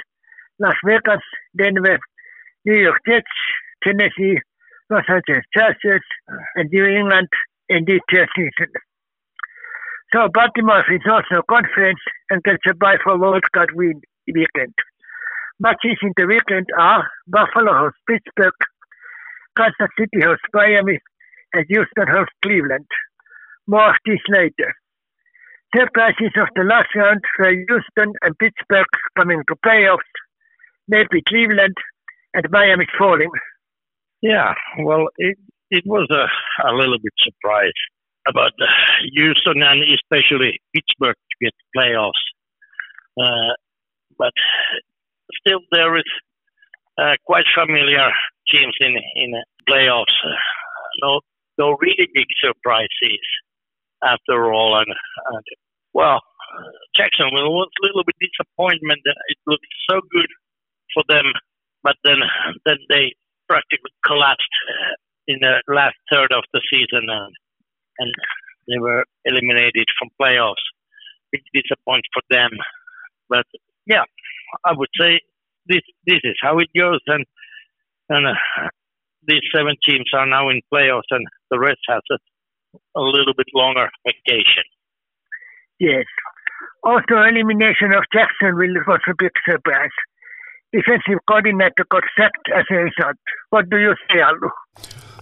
[0.59, 1.21] Las Vegas,
[1.57, 1.99] Denver,
[2.65, 3.25] New York Jets,
[3.83, 4.37] Tennessee,
[4.89, 6.05] Los Angeles Chargers,
[6.55, 7.27] and New England
[7.69, 8.71] indeed their season.
[10.13, 14.73] So Baltimore is also conference and gets a bye for World Cup win weekend.
[15.59, 18.53] Matches in the weekend are Buffalo Pittsburgh,
[19.57, 20.99] Kansas City hosts Miami,
[21.53, 22.87] and Houston hosts Cleveland.
[23.67, 24.73] More of this later.
[25.75, 28.85] Surprises of the last round were Houston and Pittsburgh
[29.17, 29.97] coming to playoffs,
[30.87, 31.75] maybe Cleveland
[32.33, 33.31] and Miami falling.
[34.21, 34.53] Yeah,
[34.83, 35.37] well, it,
[35.71, 37.73] it was a, a little bit surprised
[38.27, 38.51] about
[39.15, 42.11] Houston and especially Pittsburgh to get playoffs.
[43.19, 43.53] Uh,
[44.17, 44.31] but
[45.39, 46.03] still there is
[46.97, 48.11] uh, quite familiar
[48.49, 49.33] teams in in
[49.69, 50.17] playoffs.
[50.23, 50.37] Uh,
[51.01, 51.21] no,
[51.57, 53.19] no really big surprises
[54.03, 55.43] after all, and, and
[55.93, 56.19] well,
[56.95, 59.01] Jacksonville was a little bit disappointment.
[59.05, 60.31] that It looked so good
[60.93, 61.25] for them,
[61.83, 62.17] but then
[62.65, 63.13] then they
[63.47, 64.95] practically collapsed uh,
[65.27, 67.33] in the last third of the season, and
[67.99, 68.11] and
[68.67, 70.63] they were eliminated from playoffs.
[71.31, 72.51] Big disappointment for them,
[73.29, 73.45] but
[73.85, 74.03] yeah,
[74.65, 75.19] I would say
[75.65, 77.25] this this is how it goes, and
[78.09, 78.69] and uh,
[79.27, 83.47] these seven teams are now in playoffs, and the rest has a, a little bit
[83.53, 84.63] longer vacation.
[85.83, 86.05] Yes.
[86.83, 89.95] Also, elimination of Jacksonville was a big surprise.
[90.71, 93.17] Defensive coordinator got sacked as a result.
[93.49, 94.49] What do you say, Allu?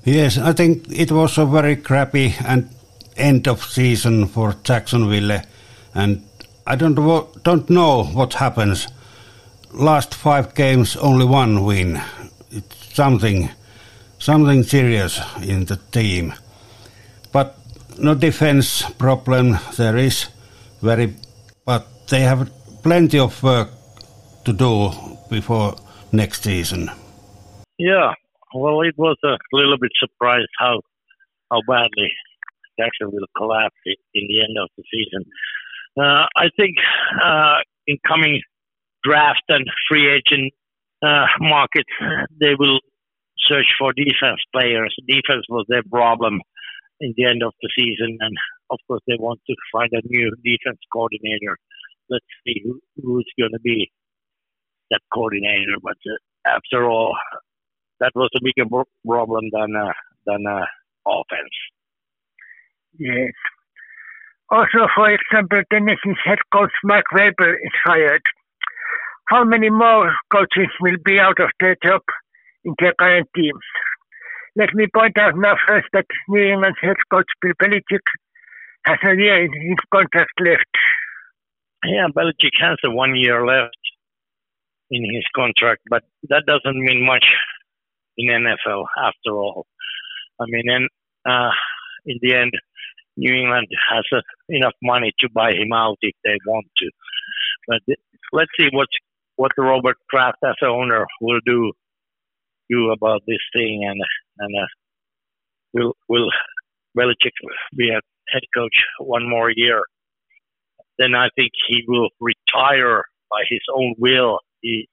[0.03, 2.70] Yes, I think it was a very crappy and
[3.18, 5.41] end of season for Jacksonville,
[5.95, 6.24] and
[6.68, 6.95] I don't
[7.43, 8.88] don't know what happens
[9.74, 12.01] last five games, only one win.
[12.51, 13.49] It's something,
[14.20, 16.34] something serious in the team.
[17.32, 17.57] But
[17.97, 20.28] no defense problem there is
[20.82, 21.16] very,
[21.66, 22.50] but they have
[22.84, 23.70] plenty of work
[24.46, 24.92] to do
[25.30, 25.76] before
[26.12, 26.90] next season.
[27.78, 28.14] Yeah,
[28.54, 30.82] well, it was a little bit surprised how
[31.52, 32.12] how badly
[32.80, 35.26] Jacksonville collapsed in the end of the season.
[35.98, 36.76] Uh, I think
[37.24, 37.58] uh,
[37.88, 38.42] in coming
[39.04, 40.54] draft and free agent
[41.04, 41.86] uh, market,
[42.40, 42.80] they will
[43.48, 44.96] search for defense players.
[45.08, 46.40] Defense was their problem
[47.00, 48.38] in the end of the season, and
[48.72, 51.57] of course they want to find a new defense coordinator.
[52.09, 53.91] Let's see who, who's going to be
[54.89, 55.78] that coordinator.
[55.82, 57.15] But uh, after all,
[57.99, 58.69] that was a bigger
[59.05, 59.93] problem than uh,
[60.26, 60.65] than uh,
[61.07, 61.55] offense.
[62.97, 63.34] Yes.
[64.49, 68.22] Also, for example, Tennessee's head coach Mike Weber is fired
[69.32, 72.01] how many more coaches will be out of their job
[72.65, 73.65] in their current teams?
[74.57, 78.03] Let me point out now first that New England's head coach Bill Belichick
[78.88, 80.66] a year in his contract left.
[81.86, 83.76] Yeah, Belichick has a one year left
[84.90, 87.26] in his contract, but that doesn't mean much
[88.18, 89.66] in NFL after all.
[90.40, 90.88] I mean, in,
[91.26, 91.52] uh,
[92.06, 92.52] in the end,
[93.18, 96.90] New England has uh, enough money to buy him out if they want to.
[97.68, 97.82] But
[98.32, 98.88] let's see what
[99.36, 101.72] what Robert Kraft as owner will do
[102.70, 104.02] do about this thing, and
[104.40, 104.68] and uh,
[105.74, 106.30] will will
[106.98, 107.32] Belichick
[107.76, 108.02] be a
[108.32, 109.84] head coach one more year?
[110.98, 114.40] Then I think he will retire by his own will.
[114.62, 114.88] He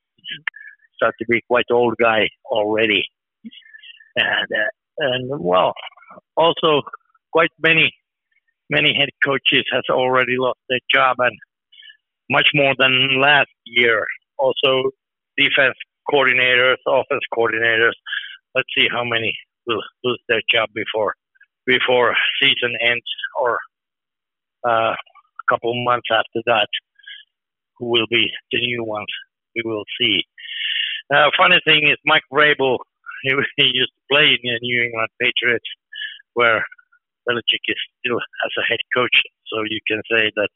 [0.96, 3.04] starts to be quite old guy already,
[4.16, 5.74] and uh, and well,
[6.36, 6.82] also
[7.32, 7.92] quite many
[8.70, 11.36] many head coaches has already lost their job and
[12.30, 14.04] much more than last year.
[14.38, 14.90] Also,
[15.36, 15.74] defense
[16.10, 17.94] coordinators, offense coordinators.
[18.54, 19.36] Let's see how many
[19.66, 21.14] will lose their job before
[21.68, 23.04] before season ends
[23.38, 23.58] or
[24.66, 26.68] uh, a couple months after that.
[27.78, 29.12] Who will be the new ones?
[29.54, 30.24] We will see.
[31.14, 32.78] Uh, funny thing is, Mike Vrabel,
[33.22, 35.68] he, he used to play in the New England Patriots,
[36.34, 36.64] where
[37.28, 39.14] Belichick is still as a head coach.
[39.46, 40.48] So you can say that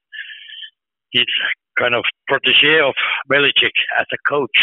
[1.11, 1.31] he's
[1.79, 2.95] kind of protege of
[3.31, 4.57] Belichick as a coach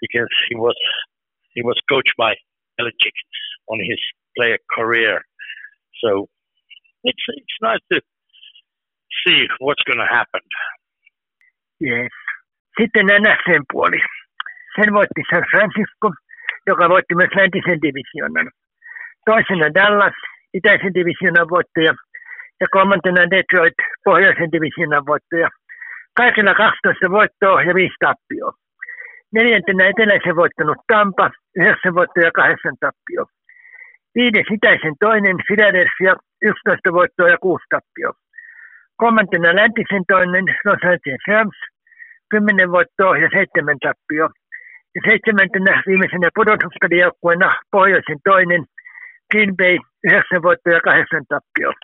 [0.00, 0.76] because he was
[1.54, 2.34] he was coached by
[2.78, 3.16] Belichick
[3.68, 3.98] on his
[4.36, 5.20] player career.
[6.00, 6.26] So
[7.08, 7.98] it's it's nice to
[9.22, 10.42] see what's going to happen.
[11.80, 12.12] Yes.
[12.78, 14.00] Sitten NFCn puoli.
[14.76, 16.08] Sen voitti San Francisco,
[16.66, 18.48] joka voitti myös läntisen divisionan.
[19.26, 20.16] Toisena Dallas,
[20.54, 21.92] itäisen divisionan voittaja,
[22.60, 25.48] ja kolmantena Detroit, pohjoisen divisionan voittaja.
[26.16, 28.52] Kaikilla 12 voittoa ja 5 tappioa.
[29.34, 33.26] Neljäntenä eteläisen voittanut Tampa, 9 voittoa ja 8 tappioa.
[34.14, 38.14] Viides itäisen toinen Philadelphia, 11 voittoa ja 6 tappioa.
[38.96, 41.58] Kolmantena läntisen toinen Los Angeles Rams,
[42.30, 44.30] 10 voittoa ja 7 tappioa.
[44.94, 48.64] Ja seitsemäntenä viimeisenä pudotuspelijoukkueena pohjoisen toinen
[49.30, 51.74] Green Bay, 9 voittoa ja 8 tappioa.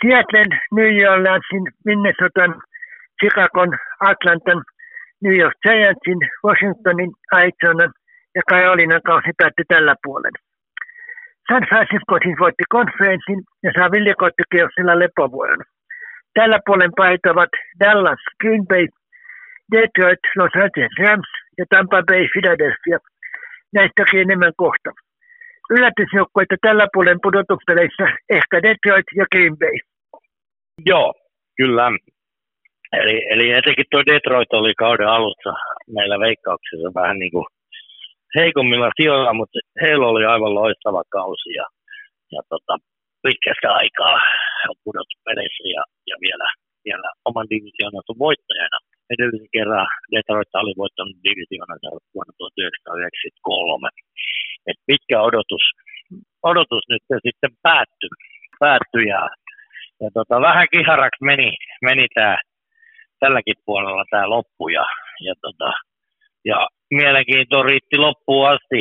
[0.00, 2.52] Seattle, New Orleansin, Minnesotan,
[3.18, 4.60] Chicagon, Atlantan,
[5.22, 7.92] New York Giantsin, Washingtonin, Arizonan
[8.34, 10.51] ja Carolinan kausi päättyi tällä puolella.
[11.52, 15.62] San Francisco siis voitti konferenssin ja saa villikottikierroksella lepovuoron.
[16.34, 18.86] Tällä puolen pait ovat Dallas, Green Bay,
[19.72, 22.98] Detroit, Los Angeles Rams ja Tampa Bay, Philadelphia.
[23.76, 24.90] Näistäkin enemmän kohta.
[25.74, 28.06] Yllätysjoukkoita tällä puolen pudotuspeleissä
[28.38, 29.76] ehkä Detroit ja Green Bay.
[30.86, 31.14] Joo,
[31.56, 31.86] kyllä.
[33.00, 35.52] Eli, eli etenkin tuo Detroit oli kauden alussa
[35.96, 37.46] meillä veikkauksessa vähän niin kuin
[38.36, 41.66] heikommilla sijoilla, mutta heillä oli aivan loistava kausi ja,
[42.34, 42.74] ja tota,
[43.22, 44.16] pitkästä aikaa
[44.70, 46.48] on pudottu peleissä ja, ja vielä,
[46.86, 48.78] vielä oman divisioonansa voittajana.
[49.14, 53.88] Edellisen kerran Detroit oli voittanut divisioonansa vuonna 1993.
[54.68, 55.64] Et pitkä odotus,
[56.50, 58.10] odotus nyt sitten päättyi,
[58.62, 59.22] päättyi ja,
[60.02, 61.50] ja tota, vähän kiharaksi meni,
[61.88, 62.36] meni tämä
[63.20, 64.86] tälläkin puolella tämä loppu ja,
[65.26, 65.70] ja, tota,
[66.44, 66.68] ja
[66.98, 68.80] mielenkiinto riitti loppuun asti.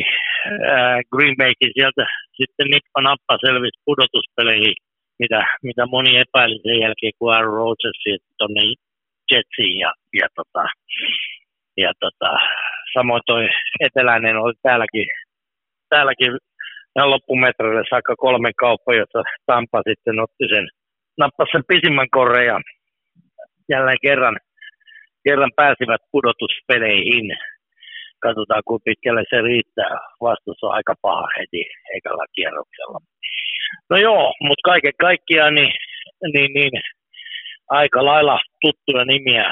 [1.12, 2.06] Green Baykin sieltä
[2.38, 4.76] sitten nippa nappa selvisi pudotuspeleihin,
[5.20, 8.02] mitä, mitä moni epäili sen jälkeen, kun Aaron Rodgers
[8.38, 8.62] tuonne
[9.32, 9.92] Jetsiin ja,
[10.22, 10.64] ja, tota,
[11.78, 12.30] ja tota,
[12.94, 13.50] samoin toi
[13.80, 15.08] eteläinen oli täälläkin,
[15.90, 16.32] täälläkin
[16.96, 20.68] ja loppumetreille saakka kolme kauppa, jossa Tampa sitten otti sen,
[21.18, 22.60] nappasi sen pisimmän korreja
[23.70, 24.38] jälleen kerran,
[25.28, 27.38] kerran pääsivät pudotuspeleihin.
[28.26, 29.96] Katsotaan, kuinka pitkälle se riittää.
[30.22, 31.64] Vastus on aika paha heti
[31.98, 33.00] ekalla kierroksella.
[33.90, 35.74] No joo, mutta kaiken kaikkiaan niin,
[36.34, 36.72] niin, niin
[37.70, 39.52] aika lailla tuttuja nimiä,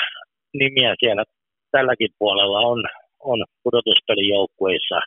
[0.54, 1.24] nimiä siellä
[1.72, 2.84] tälläkin puolella on,
[3.20, 5.00] on pudotuspelijoukkueissa,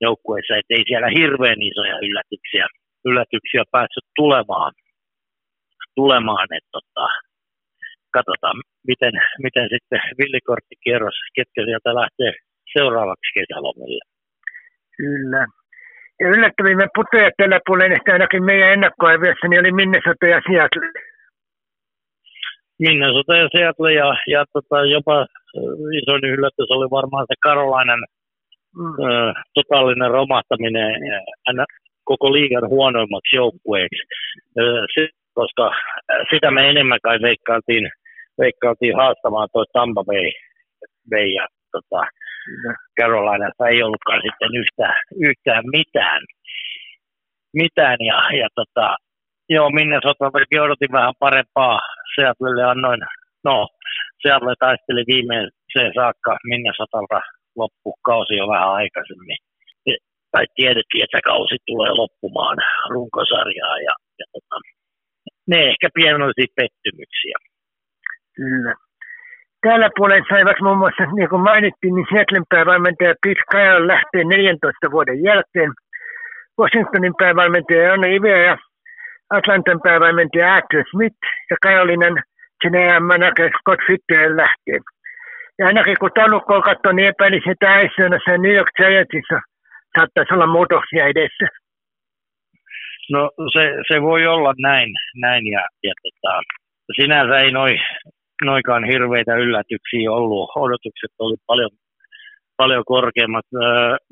[0.00, 2.66] joukkueissa, ettei siellä hirveän isoja yllätyksiä,
[3.04, 4.72] yllätyksiä päässyt tulemaan.
[5.94, 7.06] tulemaan että tota,
[8.16, 8.56] katsotaan,
[8.86, 9.12] miten,
[9.42, 12.32] miten sitten villikorttikierros, ketkä sieltä lähtee
[12.78, 14.04] seuraavaksi kesälomille.
[14.96, 15.46] Kyllä.
[16.20, 20.88] Ja yllättävimmät putoajat tällä puolella, että ainakin meidän ennakkoarviossa, niin oli Minnesota ja Seattle.
[22.78, 25.26] Minnesota ja Seattle ja, ja tota, jopa
[26.00, 28.02] isoin yllätys oli varmaan se Karolainen
[28.78, 28.94] mm.
[29.04, 31.66] ö, totaalinen romahtaminen äh,
[32.04, 34.02] koko liigan huonoimmaksi joukkueeksi,
[35.34, 35.70] koska
[36.30, 37.90] sitä me enemmän kai veikkailtiin
[38.38, 40.30] veikkailtiin haastamaan tuo Tampa Bay,
[41.10, 42.00] Bay ja tota,
[43.00, 46.22] Carolinassa ei ollutkaan sitten yhtään, yhtään mitään.
[47.52, 48.96] mitään ja, ja tota,
[49.48, 51.80] joo, Minnesotaltakin odotin vähän parempaa.
[52.14, 53.00] Seattlelle annoin,
[53.44, 53.68] no,
[54.22, 57.20] Seattle taisteli viimeiseen saakka Minnesotalta
[57.56, 59.38] loppukausi jo vähän aikaisemmin.
[60.32, 62.58] Tai tiedettiin, että kausi tulee loppumaan
[62.90, 64.56] runkosarjaa ja, ja tota,
[65.50, 67.36] ne ehkä pienoisia pettymyksiä.
[68.36, 68.74] Kyllä.
[69.64, 74.90] Täällä puolella saivat muun muassa, niin kuin mainittiin, niin Seattlein päävalmentaja Pete Kyle lähtee 14
[74.90, 75.70] vuoden jälkeen.
[76.58, 78.56] Washingtonin päävalmentaja on Ivea ja
[79.30, 82.16] Atlantan päävalmentaja Arthur Smith ja Carolinan
[82.62, 84.78] general manager Scott Fitzgerald lähtee.
[85.58, 89.38] Ja ainakin kun taulukkoa katsoo, niin epäilisi, että Arizonassa ja New York Giantsissa
[89.98, 91.46] saattaisi olla muutoksia edessä.
[93.12, 96.40] No se, se voi olla näin, näin ja, ja tota,
[96.96, 97.78] sinänsä ei noi,
[98.42, 100.50] noikaan hirveitä yllätyksiä ollut.
[100.56, 101.70] Odotukset oli paljon,
[102.56, 103.46] paljon korkeammat.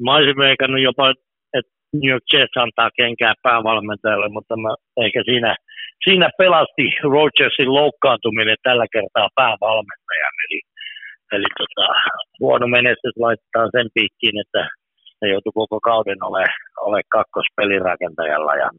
[0.05, 1.11] Mä olisin veikannut jopa,
[1.59, 4.71] että New York Jets antaa kenkää päävalmentajalle, mutta mä
[5.05, 5.57] ehkä siinä,
[6.05, 10.35] siinä pelasti Rogersin loukkaantuminen tällä kertaa päävalmentajan.
[10.45, 10.61] Eli,
[11.33, 11.87] eli tota,
[12.41, 14.63] huono menestys laittaa sen piikkiin, että
[15.19, 16.45] se joutui koko kauden ole,
[16.81, 18.71] ole kakkospelirakentajalla ja,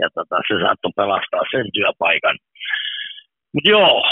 [0.00, 2.36] ja tota, se saattoi pelastaa sen työpaikan.
[3.54, 4.02] Mutta joo,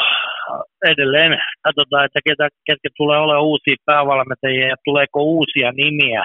[0.92, 1.32] edelleen
[1.66, 6.24] katsotaan, että ketä, ketkä tulee olemaan uusia päävalmentajia ja tuleeko uusia nimiä.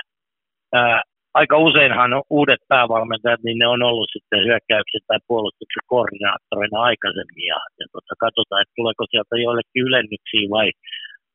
[0.74, 1.02] Ää,
[1.34, 7.46] aika useinhan uudet päävalmentajat, niin ne on ollut sitten hyökkäyksen tai puolustuksen koordinaattoreina aikaisemmin.
[7.54, 10.70] Ja, ja tota, katsotaan, että tuleeko sieltä joillekin ylennyksiä vai,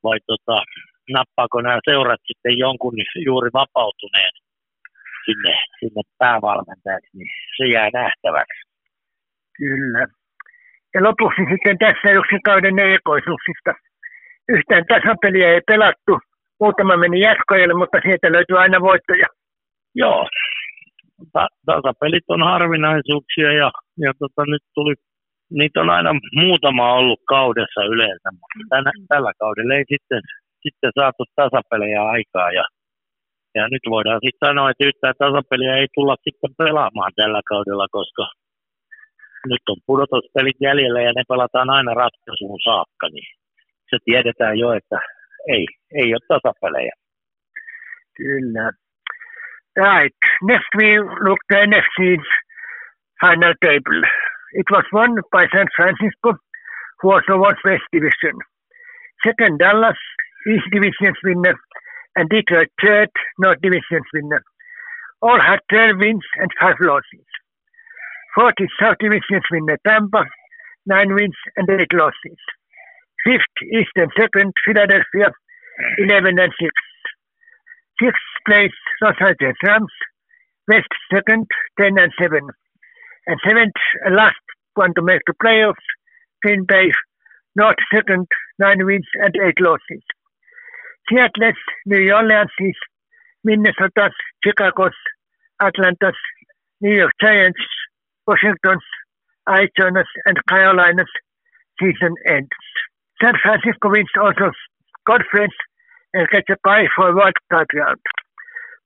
[0.03, 0.57] vai tota,
[1.17, 2.93] nappaako nämä seurat sitten jonkun
[3.29, 4.33] juuri vapautuneen
[5.25, 8.61] sinne, sinne päävalmentajaksi, niin se jää nähtäväksi.
[9.57, 10.07] Kyllä.
[10.95, 13.71] Ja lopuksi sitten tässä yksi kauden erikoisuuksista.
[14.55, 16.13] Yhtään tasapeliä ei pelattu,
[16.59, 19.27] muutama meni jatkoille, mutta sieltä löytyy aina voittoja.
[19.95, 20.27] Joo,
[21.33, 23.71] Ta- tasapelit on harvinaisuuksia ja,
[24.05, 24.93] ja tota, nyt tuli,
[25.59, 30.21] niitä on aina muutama ollut kaudessa yleensä, mutta tänä, tällä kaudella ei sitten
[30.63, 32.65] sitten saatu tasapelejä aikaa ja,
[33.55, 38.23] ja nyt voidaan sitten sanoa, että yhtään tasapeliä ei tulla sitten pelaamaan tällä kaudella, koska
[39.51, 43.27] nyt on pudotuspelit jäljellä ja ne pelataan aina ratkaisuun saakka, niin
[43.89, 44.99] se tiedetään jo, että
[45.55, 45.65] ei,
[45.99, 46.93] ei ole tasapelejä.
[48.17, 48.71] Kyllä.
[49.77, 50.21] Right.
[50.41, 50.87] Next we
[51.27, 51.97] look the NFC
[53.19, 54.01] final table.
[54.53, 56.29] It was won by San Francisco,
[57.01, 58.35] who also won West Division.
[59.25, 59.99] Second Dallas,
[60.47, 61.55] East Division's winner,
[62.15, 64.41] and Detroit third North Division's winner.
[65.21, 67.27] All had 12 wins and 5 losses.
[68.35, 70.25] Fourth is South Division's winner Tampa,
[70.87, 72.37] 9 wins and 8 losses.
[73.23, 75.31] Fifth Eastern second Philadelphia,
[75.99, 76.69] 11 and 6.
[78.03, 79.93] Sixth place Los Angeles Rams,
[80.67, 81.47] West second,
[81.79, 82.41] 10 and 7.
[83.27, 83.79] And seventh,
[84.11, 84.35] last
[84.73, 85.87] one to make the playoffs,
[86.43, 86.91] Green Bay,
[87.55, 88.27] North second,
[88.59, 90.03] 9 wins and 8 losses.
[91.09, 91.55] Seattle's,
[91.85, 92.51] New Orleans,
[93.45, 94.13] Minnesota's,
[94.43, 94.91] Chicago's,
[95.61, 96.19] Atlanta's,
[96.81, 97.61] New York Giants,
[98.27, 98.83] Washington's,
[99.47, 101.09] Arizona's, and Carolina's
[101.79, 102.49] season ends.
[103.21, 104.51] San Francisco wins also
[105.07, 105.53] conference
[106.13, 107.99] and gets a bye for wild card round.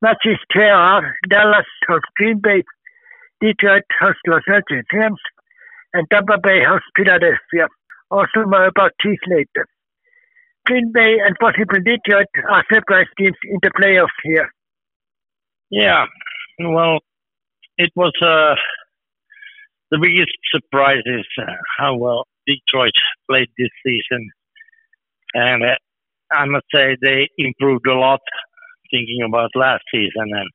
[0.02, 2.64] Matches here are Dallas hosts Green Bay,
[3.42, 5.20] Detroit hosts Los Angeles Rams,
[5.94, 7.68] and Tampa Bay hosts Philadelphia.
[8.12, 9.68] Also more about these later.
[10.66, 14.50] Green Bay and possibly Detroit are surprise teams in the playoffs here.
[15.72, 16.06] Yeah,
[16.60, 17.00] well,
[17.78, 18.56] it was uh,
[19.92, 22.94] the biggest surprise is uh, how well Detroit
[23.30, 24.30] played this season,
[25.34, 25.76] and uh,
[26.32, 28.22] I must say they improved a lot.
[28.92, 30.50] Thinking about last season, and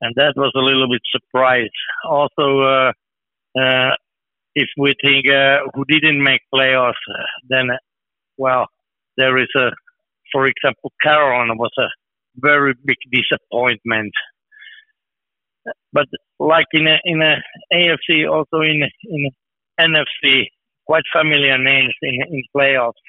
[0.00, 1.68] and that was a little bit surprise.
[2.08, 2.92] Also, uh,
[3.60, 3.90] uh,
[4.54, 6.94] if we think uh, who didn't make playoffs,
[7.48, 7.68] then
[8.38, 8.66] well,
[9.18, 9.70] there is a,
[10.32, 11.88] for example, Carolina was a
[12.36, 14.12] very big disappointment.
[15.92, 16.06] But
[16.38, 17.36] like in a, in a
[17.72, 19.30] AFC, also in in
[19.78, 20.46] NFC,
[20.86, 23.02] quite familiar names in in playoffs.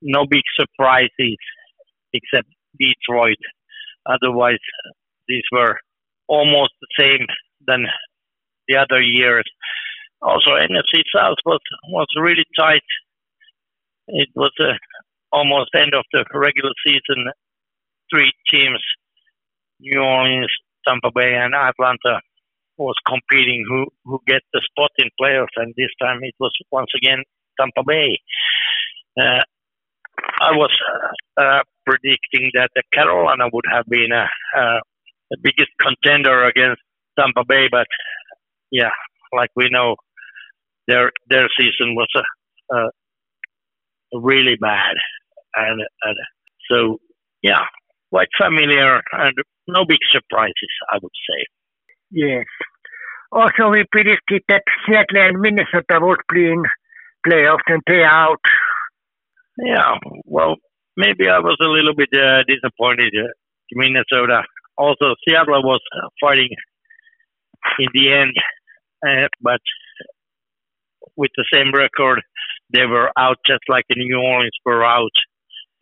[0.00, 1.38] No big surprises
[2.12, 3.38] except Detroit.
[4.06, 4.58] Otherwise,
[5.28, 5.78] these were
[6.26, 7.26] almost the same
[7.66, 7.86] than
[8.68, 9.44] the other years.
[10.20, 12.82] Also, NFC South was was really tight.
[14.08, 14.72] It was a
[15.32, 17.30] almost end of the regular season,
[18.10, 18.82] three teams,
[19.80, 20.52] New Orleans,
[20.86, 22.20] Tampa Bay, and Atlanta,
[22.78, 26.90] was competing who who get the spot in playoffs, and this time it was once
[26.96, 27.22] again
[27.58, 28.18] Tampa Bay.
[29.18, 29.42] Uh,
[30.40, 30.70] I was
[31.38, 34.26] uh, uh, predicting that Carolina would have been uh,
[34.58, 34.80] uh,
[35.30, 36.82] the biggest contender against
[37.18, 37.86] Tampa Bay, but
[38.70, 38.90] yeah,
[39.32, 39.96] like we know,
[40.88, 42.08] their their season was
[42.74, 42.88] uh,
[44.12, 44.94] really bad,
[45.54, 46.16] and, and
[46.70, 46.98] so
[47.42, 47.64] yeah,
[48.12, 49.34] quite familiar and
[49.66, 51.46] no big surprises, I would say.
[52.10, 52.46] Yes.
[53.32, 56.62] Also, we predicted that Seattle and Minnesota would be in
[57.26, 58.44] playoffs and pay out.
[59.56, 59.94] Yeah,
[60.24, 60.56] well,
[60.96, 63.14] maybe I was a little bit uh, disappointed.
[63.16, 63.32] Uh,
[63.74, 64.42] Minnesota.
[64.76, 65.80] Also, Seattle was
[66.20, 66.50] fighting
[67.78, 68.34] in the end,
[69.06, 69.60] uh, but
[71.16, 72.20] with the same record,
[72.72, 75.10] they were out just like the New Orleans were out,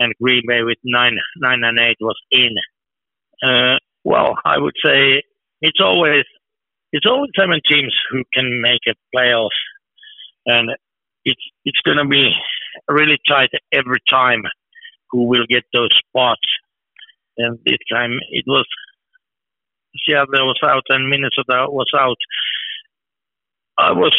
[0.01, 2.57] and Green Bay with nine, nine and eight was in.
[3.43, 5.23] Uh, well, I would say
[5.61, 6.25] it's always
[6.93, 9.51] it's always seven teams who can make a playoffs,
[10.47, 10.71] and
[11.25, 12.31] it's it's going to be
[12.89, 14.43] really tight every time
[15.11, 16.41] who will get those spots.
[17.37, 18.67] And this time it was
[20.05, 22.17] Seattle was out and Minnesota was out.
[23.79, 24.17] I was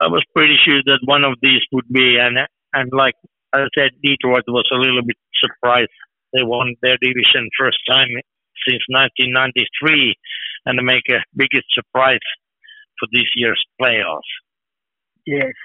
[0.00, 2.38] I was pretty sure that one of these would be, and
[2.72, 3.14] and like
[3.52, 5.94] I said, Detroit was a little bit surprised.
[6.32, 8.08] They won their division first time
[8.68, 10.14] since 1993
[10.66, 12.24] and make a biggest surprise
[13.00, 14.32] for this year's playoffs.
[15.26, 15.56] Yes.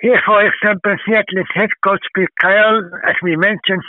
[0.00, 3.84] Here, for example, Seattle's head coach Pete Carroll, as we mentioned,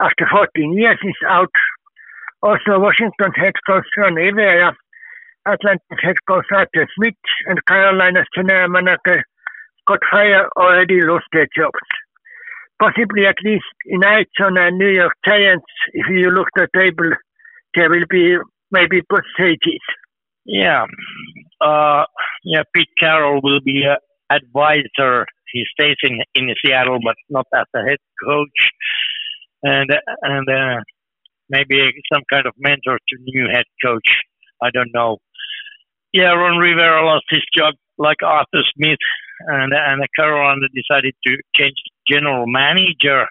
[0.00, 1.54] after 14 years is out.
[2.42, 4.74] Also, Washington's head coach Ron Rivera,
[5.46, 7.14] Atlanta's head coach Arthur Smith,
[7.46, 9.22] and Carolina's general manager
[9.90, 11.82] Scott Fryers already lost their jobs.
[12.80, 17.10] Possibly at least in Arizona and New York Giants, if you look at the table,
[17.74, 18.36] there will be
[18.70, 19.84] maybe percentages.
[20.46, 20.86] Yeah,
[21.60, 22.04] uh,
[22.44, 22.62] yeah.
[22.74, 23.98] Pete Carroll will be an
[24.30, 25.26] advisor.
[25.52, 28.60] He stays in in Seattle, but not as a head coach,
[29.62, 29.90] and
[30.22, 30.80] and uh,
[31.50, 31.76] maybe
[32.10, 34.08] some kind of mentor to new head coach.
[34.62, 35.18] I don't know.
[36.12, 38.98] Yeah, Ron Rivera lost his job like Arthur Smith,
[39.46, 41.76] and and Carolina decided to change
[42.10, 43.26] general manager.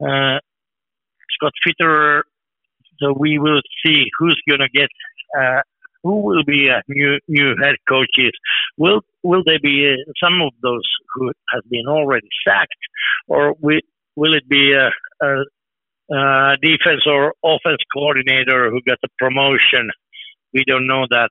[0.00, 0.38] Uh,
[1.36, 2.22] Scott Fitterer
[3.00, 4.88] so we will see who's going to get
[5.38, 5.60] uh,
[6.02, 8.32] who will be uh, new new head coaches.
[8.76, 12.72] Will will there be uh, some of those who have been already sacked,
[13.28, 13.80] or will
[14.16, 14.90] will it be a,
[15.24, 19.90] a, a defense or offense coordinator who got the promotion?
[20.52, 21.30] We don't know that.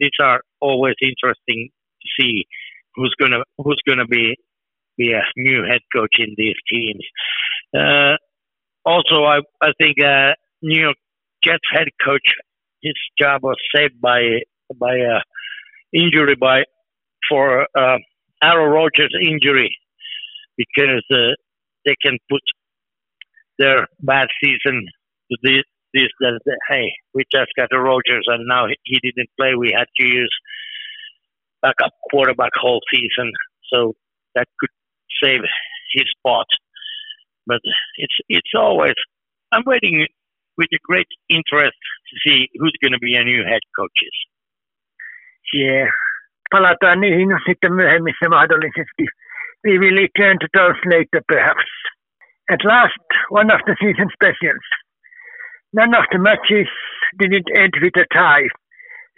[0.00, 1.68] These are always interesting
[2.02, 2.46] to see
[2.94, 4.36] who's gonna who's gonna be
[4.98, 7.04] be a new head coach in these teams.
[7.74, 8.16] Uh,
[8.84, 10.32] also, I I think uh,
[10.62, 10.96] New York
[11.44, 12.26] Jets head coach,
[12.82, 14.20] his job was saved by
[14.78, 15.20] by a
[15.92, 16.64] injury by
[17.30, 17.98] for uh,
[18.42, 19.76] Aaron Rodgers injury
[20.56, 21.34] because uh,
[21.84, 22.42] they can put
[23.58, 24.86] their bad season
[25.30, 29.54] to this this that hey we just got a Rodgers and now he didn't play
[29.54, 30.34] we had to use
[31.62, 33.32] backup quarterback whole season
[33.72, 33.94] so
[34.34, 34.70] that could
[35.20, 35.42] save
[35.94, 36.46] his spot
[37.48, 37.62] but
[37.96, 38.98] it's it's always
[39.52, 40.06] I'm waiting
[40.58, 44.16] with a great interest to see who's going to be a new head coaches.
[45.54, 45.88] Yeah.
[46.50, 49.04] Palataan niihin sitten myöhemmissä mahdollisesti.
[49.64, 51.68] We will return to those later perhaps.
[52.50, 54.66] At last, one of the season specials.
[55.72, 56.68] None of the matches
[57.18, 58.48] didn't end with a tie.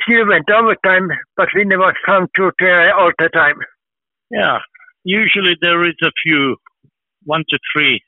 [0.03, 3.59] Still went overtime, but winner was found to try all the time.
[4.31, 4.59] Yeah,
[5.05, 6.57] usually there is a few,
[7.25, 8.01] one to three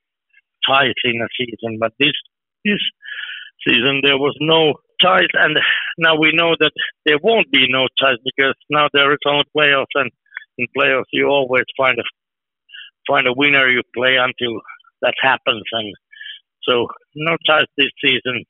[0.66, 2.12] ties in a season, but this
[2.64, 2.80] this
[3.66, 5.59] season there was no ties, and
[5.99, 6.72] now we know that
[7.05, 10.11] there won't be no ties because now there is only playoffs, and
[10.59, 12.05] in playoffs you always find a
[13.07, 14.61] find a winner you play until
[15.03, 15.95] that happens, and
[16.62, 16.86] so
[17.16, 18.45] no ties this season.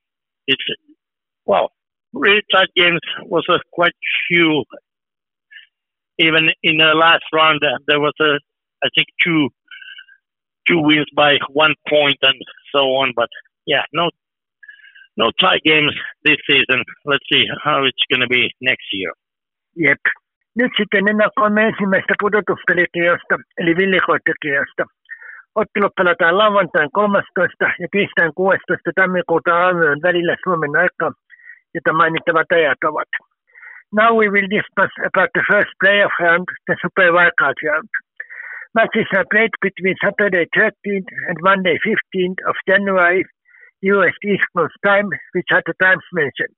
[0.46, 0.62] It's
[1.46, 1.70] well,
[2.12, 3.94] really tight games was a quite
[4.28, 4.64] few.
[6.18, 8.38] Even in the last round, there was a
[8.84, 9.48] I think two
[10.68, 12.38] two wins by one point and
[12.72, 13.28] so on, but
[13.66, 14.10] yeah, no
[15.16, 15.94] no tie games
[16.24, 16.84] this season.
[17.04, 19.12] Let's see how it's going to be next year.
[19.76, 20.00] Jep.
[20.54, 24.84] Nyt sitten ennakoimme ensimmäistä pudotuspelikielasta, eli villikoittekielosta.
[25.54, 27.64] Ottelut pelataan lauantain 13.
[27.80, 28.90] ja tiistain 16.
[28.94, 31.12] tammikuuta aamuyön välillä Suomen aikaa,
[31.74, 33.08] jota mainittavat ajat ovat.
[33.92, 37.90] Now we will discuss about the first playoff round, the Super Wildcard round.
[38.72, 43.22] Matches are played between Saturday 13th and Monday 15th of January
[43.82, 46.56] US East Coast Time, which are the times mentioned.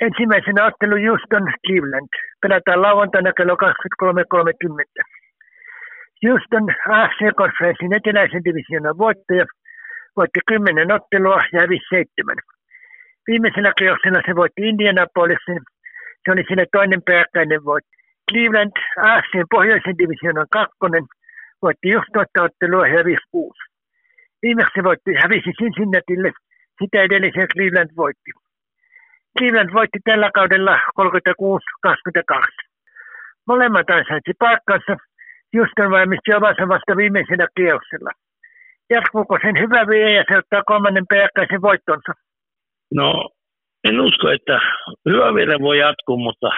[0.00, 2.12] Ensimmäisenä ottelu Houston Cleveland.
[2.42, 5.02] Pelataan lauantaina kello 23.30.
[6.22, 6.66] Houston
[6.98, 9.46] AFC-konferenssin eteläisen divisioonan voittaja
[10.16, 12.38] voitti kymmenen ottelua ja hävisi seitsemän.
[13.26, 15.62] Viimeisellä kierroksella se voitti Indianapolisin.
[16.24, 17.90] Se oli sille toinen peräkkäinen voitto.
[18.30, 18.72] Cleveland
[19.08, 21.04] AFCn pohjoisen divisioonan kakkonen
[21.62, 23.62] voitti just tuotta ottelua ja hävisi kuusi.
[24.42, 26.32] Viimeksi voitti, hävisi Cincinnatille,
[26.78, 28.30] sitä edellisen Cleveland voitti.
[29.38, 30.78] Cleveland voitti tällä kaudella 36-22.
[33.46, 34.96] Molemmat ansaitsi paikkansa.
[35.56, 38.10] Houston valmisti omansa vasta viimeisellä kierroksella.
[38.90, 42.12] Jatkuuko sen hyvä vie ja se ottaa kolmannen peräkkäisen voittonsa?
[42.94, 43.30] No,
[43.84, 44.60] en usko, että
[45.08, 46.50] hyvä vielä voi jatkuu, mutta,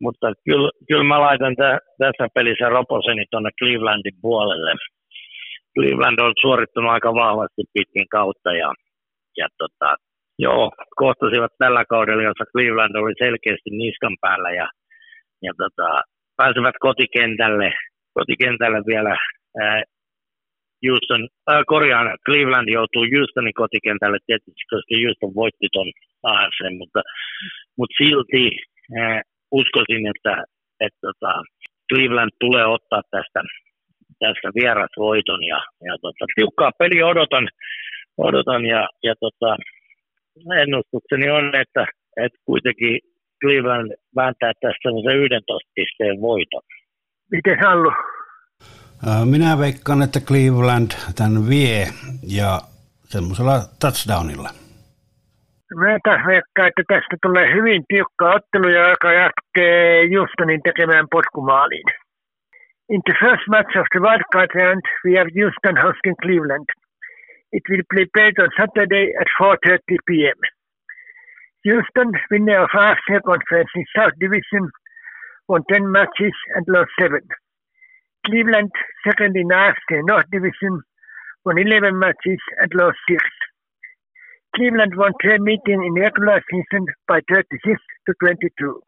[0.00, 4.72] mutta kyllä, kyllä mä laitan tä, tässä pelissä Roposeni tuonne Clevelandin puolelle.
[5.74, 8.72] Cleveland on suorittunut aika vahvasti pitkin kautta ja,
[9.36, 9.96] ja tota,
[10.38, 14.68] joo, kohtasivat tällä kaudella, jossa Cleveland oli selkeästi niskan päällä ja,
[15.42, 16.02] ja tota,
[16.36, 17.72] pääsevät kotikentälle,
[18.14, 19.16] kotikentälle vielä
[19.60, 19.82] ää,
[20.84, 25.88] Houston, äh, korjaan, Cleveland joutuu Houstonin kotikentälle tietysti, koska Houston voitti ton
[26.22, 27.00] AFC, mutta,
[27.78, 28.44] mutta silti
[28.98, 29.20] äh,
[29.60, 30.34] uskoisin, että,
[30.84, 31.32] että tota,
[31.88, 33.40] Cleveland tulee ottaa tästä,
[34.18, 37.48] tästä vierasvoiton ja, ja tota, tiukkaa peli odotan,
[38.18, 39.56] odotan ja, ja tota,
[40.62, 41.86] ennustukseni on, että,
[42.24, 43.00] että kuitenkin
[43.42, 46.62] Cleveland vääntää tästä semmoisen 11 pisteen voiton.
[47.30, 47.92] Miten Hallu?
[49.24, 51.86] Minä veikkaan, että Cleveland tämän vie
[52.38, 52.60] ja
[53.04, 54.50] semmoisella touchdownilla.
[55.80, 61.88] Mä taas veikkaan, että tästä tulee hyvin tiukka ottelu, joka jatkee Houstonin tekemään potkumaaliin.
[62.94, 66.68] In the first match of the wildcard round, we have Houston hosting Cleveland.
[67.56, 70.40] It will be played on Saturday at 4.30 p.m.
[71.64, 74.64] Houston, winner of AFC Conference in South Division,
[75.48, 77.20] won 10 matches and lost 7.
[78.26, 78.70] Cleveland,
[79.06, 80.82] second in AFC North Division,
[81.44, 83.22] won 11 matches and lost 6.
[84.54, 88.80] Cleveland won their meeting in regular season by 36 to 22.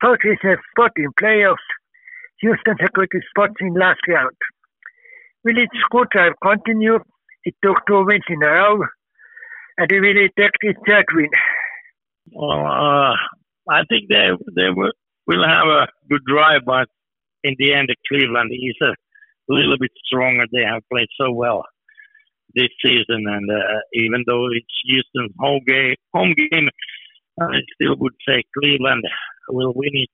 [0.00, 1.68] Both a spot in playoffs.
[2.40, 4.36] Houston secured a spot in last round.
[5.44, 6.98] Will its drive continue?
[7.44, 8.82] It took two wins in a row,
[9.76, 11.28] and it will take its third win.
[12.32, 13.14] Well, uh,
[13.70, 16.88] I think they they will have a good drive, but
[17.44, 18.92] in the end, Cleveland is a
[19.48, 20.44] little bit stronger.
[20.50, 21.64] They have played so well
[22.54, 26.68] this season, and uh, even though it's Houston's home game, home game,
[27.40, 29.04] I still would say Cleveland
[29.48, 30.08] will win it.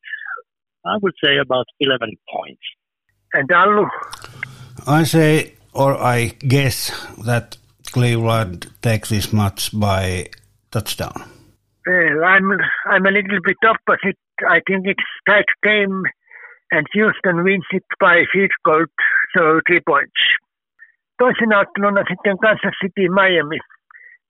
[0.85, 2.63] I would say about 11 points.
[3.35, 3.87] And Allu?
[4.87, 6.91] I say, or I guess
[7.25, 7.59] that
[7.93, 10.31] Cleveland takes this match by
[10.71, 11.23] touchdown.
[11.87, 12.51] Well, I'm
[12.87, 14.19] I'm a little bit opposite.
[14.49, 16.03] I think it's tight game
[16.75, 18.85] and Houston wins it by field goal,
[19.35, 20.21] so three points.
[21.19, 23.59] Toisena otteluna sitten Kansas City Miami.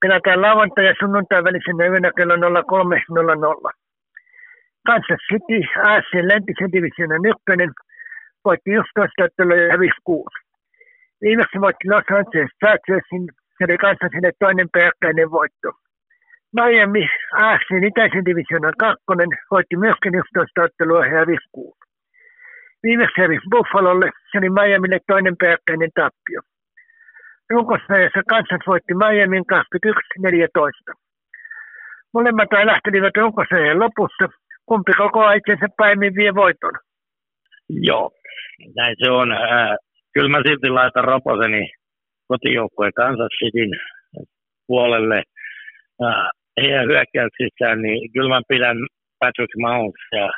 [0.01, 3.71] Pelataan lauantai- ja sunnuntai välisenä yönä kello 03.00.
[4.87, 7.71] Kansas City, AFC läntisen divisioonan ykkönen,
[8.45, 10.39] voitti 11 ottelua ja hävisi kuusi.
[11.21, 13.23] Viimeksi voitti Los Angeles Chargersin,
[13.57, 15.69] se oli Kansasille toinen peräkkäinen voitto.
[16.55, 17.05] Miami,
[17.45, 21.80] AFC itäisen divisioonan kakkonen, voitti myöskin 11 ottelua ja hävisi kuusi.
[22.83, 26.41] Viimeksi hävisi Buffalolle, se oli Miamille toinen peräkkäinen tappio.
[27.49, 30.93] Runkosarjassa Kansas voitti Miamin 21-14.
[32.13, 34.25] Molemmat lähtelivät runkosarjan lopussa.
[34.65, 36.75] Kumpi koko itsensä päimin vie voiton?
[37.69, 38.11] Joo,
[38.75, 39.31] näin se on.
[39.31, 39.75] Äh,
[40.13, 41.71] kyllä mä silti laitan Roposeni
[42.27, 43.71] kotijoukkojen Kansas Cityn
[44.67, 45.23] puolelle.
[46.03, 46.29] Äh,
[46.61, 48.77] heidän hyökkäyksissään, niin kyllä mä pidän
[49.19, 50.29] Patrick Mahomes ja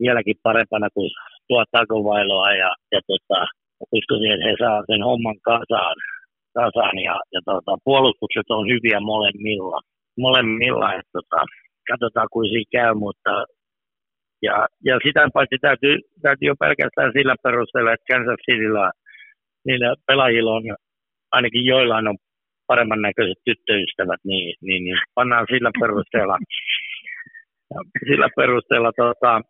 [0.00, 1.10] vieläkin parempana kuin
[1.48, 3.46] tuo Tagovailoa ja, ja tota,
[3.92, 5.96] uskoisin, että he saa sen homman kasaan,
[6.54, 9.80] kasaan ja, ja tota, puolustukset on hyviä molemmilla.
[10.18, 11.40] molemmilla että tota,
[11.90, 13.32] katsotaan kuin siinä käy, mutta
[14.42, 18.90] ja, ja sitä paitsi täytyy, täytyy jo pelkästään sillä perusteella, että Kansas Cityllä
[19.66, 20.62] niillä pelaajilla on,
[21.32, 22.16] ainakin joillain on
[22.66, 26.36] paremman näköiset tyttöystävät, niin, niin, niin pannaan sillä perusteella,
[28.08, 29.40] sillä perusteella tota,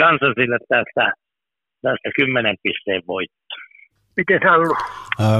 [0.00, 1.12] Kansasille tästä
[1.82, 3.54] tästä kymmenen pisteen voitto.
[4.16, 4.76] Miten Sallu?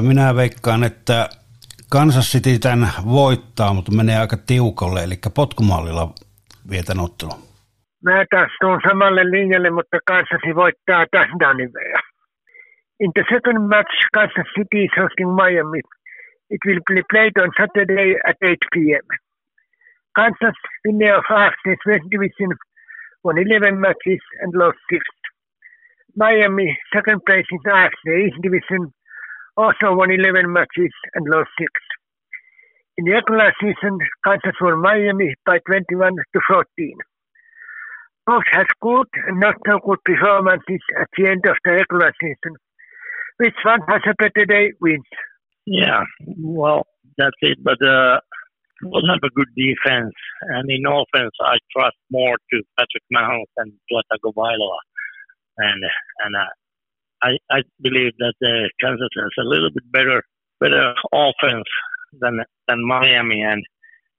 [0.09, 1.29] Minä veikkaan, että
[1.91, 6.05] Kansas City tämän voittaa, mutta menee aika tiukalle, eli potkumallilla
[6.71, 7.39] vietän ottelun.
[8.05, 12.03] Mä taas tuun samalle linjalle, mutta Kansas voittaa touchdownin verran.
[13.01, 15.81] In the second match, Kansas City is hosting Miami.
[16.55, 19.07] It will be played on Saturday at 8 p.m.
[20.19, 22.51] Kansas, winner of AFC's West Division,
[23.25, 25.01] won 11 matches and lost 6.
[26.17, 28.93] Miami, second place in the East Division,
[29.57, 31.71] also won 11 matches and lost 6.
[32.99, 36.97] In the regular season, Kansas won Miami by 21 to 14.
[38.27, 42.57] Both had good and not so good performances at the end of the regular season.
[43.39, 45.03] Which one has a better day wins?
[45.67, 46.03] Yeah,
[46.39, 46.87] well,
[47.17, 47.59] that's it.
[47.63, 48.21] But uh,
[48.83, 53.73] we'll have a good defense, and in offense, I trust more to Patrick Mahomes and
[53.89, 54.79] Tua Tagovailoa,
[55.59, 55.83] and
[56.25, 56.53] and uh,
[57.23, 60.23] I I believe that uh, Kansas has a little bit better
[60.61, 61.69] better offense
[62.21, 63.65] than than Miami, and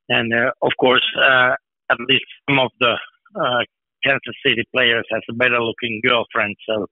[0.10, 1.56] and uh, of course, uh,
[1.90, 2.96] at least some of the
[3.36, 3.64] uh,
[4.06, 6.88] Kansas City players has a better looking girlfriend, so.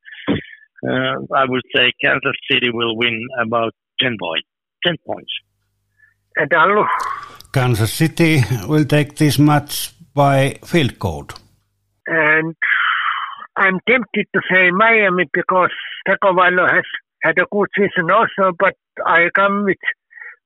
[0.84, 4.48] Uh, I would say Kansas City will win about 10 points.
[4.84, 5.32] 10 points.
[6.38, 6.88] And Allu?
[7.54, 11.28] Kansas City will take this match by field goal.
[12.08, 12.56] And
[13.58, 15.74] I'm tempted to say Miami because
[16.08, 16.86] Tagovailoa has
[17.24, 18.76] had a good season also, but
[19.06, 19.84] I come with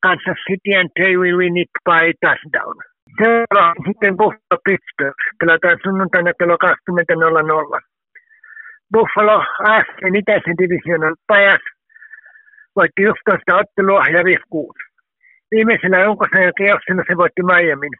[0.03, 2.75] Kansas City and they will win it by touchdown.
[3.17, 5.19] Seuraava sitten Buffalo Pittsburgh.
[5.39, 7.79] Pelataan sunnuntaina kello 20.00.
[8.93, 11.61] Buffalo AFCn itäisen divisionan pajas
[12.75, 14.43] voitti 11 ottelua ja 5
[15.51, 17.95] Viimeisellä runkosarjan kierroksella se voitti Miamin.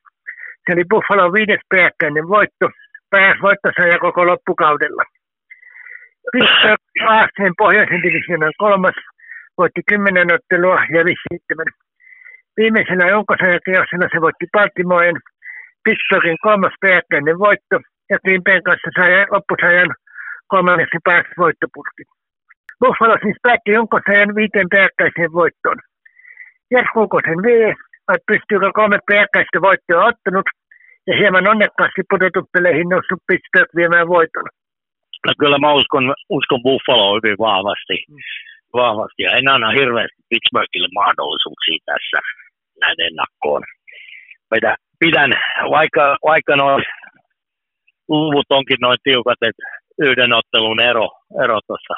[0.66, 2.70] Se oli Buffalo viides peräkkäinen voitto,
[3.16, 5.04] pääs voittosarja koko loppukaudella.
[6.32, 8.98] Pittsburgh AFCn pohjoisen divisionan kolmas
[9.58, 11.06] voitti 10 ottelua ja 5-7.
[12.58, 15.18] Viimeisellä runkosarjakierroksella se voitti Baltimoren,
[15.84, 17.76] Pittsburghin kolmas peräkkäinen voitto
[18.10, 19.92] ja Green Bayn kanssa sai loppusarjan
[20.48, 22.04] kolmanneksi pääsi voittopurki.
[22.80, 25.80] Buffalo siis päätti runkosarjan viiteen peräkkäiseen voittoon.
[26.72, 27.70] Jatkuuko sen vie,
[28.08, 30.48] vai pystyykö kolme peräkkäistä voittoa ottanut
[31.08, 34.48] ja hieman onnekkaasti pudotus peleihin noussut Pittsburgh viemään voiton?
[35.26, 36.06] No kyllä mä uskon,
[36.38, 37.98] uskon Buffalo hyvin vahvasti.
[38.74, 39.22] vahvasti.
[39.24, 42.20] Ja en anna hirveästi Pittsburghille mahdollisuuksia tässä
[42.82, 43.64] näiden ennakkoon.
[44.52, 45.32] Mitä pidän,
[45.78, 46.84] vaikka, vaikka noin
[48.08, 49.66] luvut onkin noin tiukat, että
[50.08, 51.08] yhden ottelun ero,
[51.44, 51.96] ero tuossa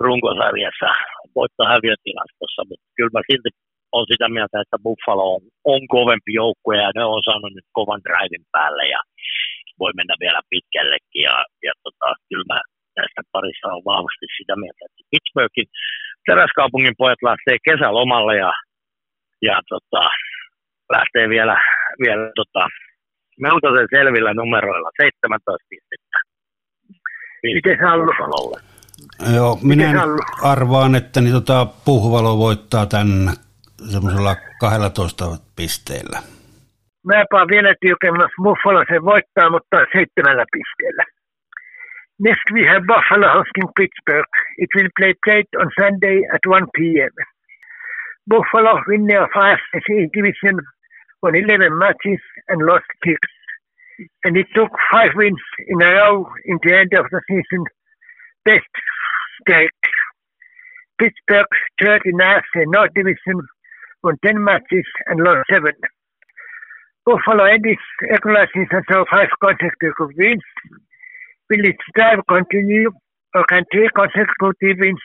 [0.00, 0.90] runkosarjassa
[1.36, 3.50] voitto-häviötilastossa, mutta kyllä mä silti
[3.96, 5.42] on sitä mieltä, että Buffalo on,
[5.72, 9.00] on kovempi joukkue ja ne on saanut nyt kovan drivein päälle ja
[9.82, 12.58] voi mennä vielä pitkällekin ja, ja tota, kyllä mä
[12.98, 15.68] tästä parissa on vahvasti sitä mieltä, että Pittsburghin
[16.28, 18.52] teräskaupungin pojat lähtee kesälomalle ja,
[19.48, 20.02] ja tota,
[20.96, 21.56] lähtee vielä,
[22.04, 22.62] vielä tota,
[23.40, 26.18] melkoisen selvillä numeroilla 17 pistettä.
[27.42, 28.60] Miten Buffalolle.
[29.36, 30.02] Joo, minä
[30.42, 33.32] arvaan, että niin tota, Puhvalo voittaa tämän
[33.92, 35.24] semmoisella 12
[35.56, 36.18] pisteellä.
[37.06, 41.04] Mäpä vielä tiukemmassa Buffalo se voittaa, mutta seitsemällä pisteellä.
[42.18, 44.32] Next we have Buffalo hosting Pittsburgh.
[44.58, 47.14] It will play late on Sunday at 1 p.m.
[48.30, 50.56] Buffalo winner of AFC division
[51.22, 53.18] won 11 matches and lost six.
[54.24, 57.64] And it took five wins in a row in the end of the season.
[58.44, 58.72] Best
[59.40, 59.78] streak.
[60.98, 63.38] Pittsburgh third in AFC North Division
[64.04, 65.72] won 10 matches and lost seven.
[67.04, 70.42] Buffalo ended season so five consecutive wins.
[71.50, 72.90] Will its drive continue
[73.34, 75.00] or can three consecutive wins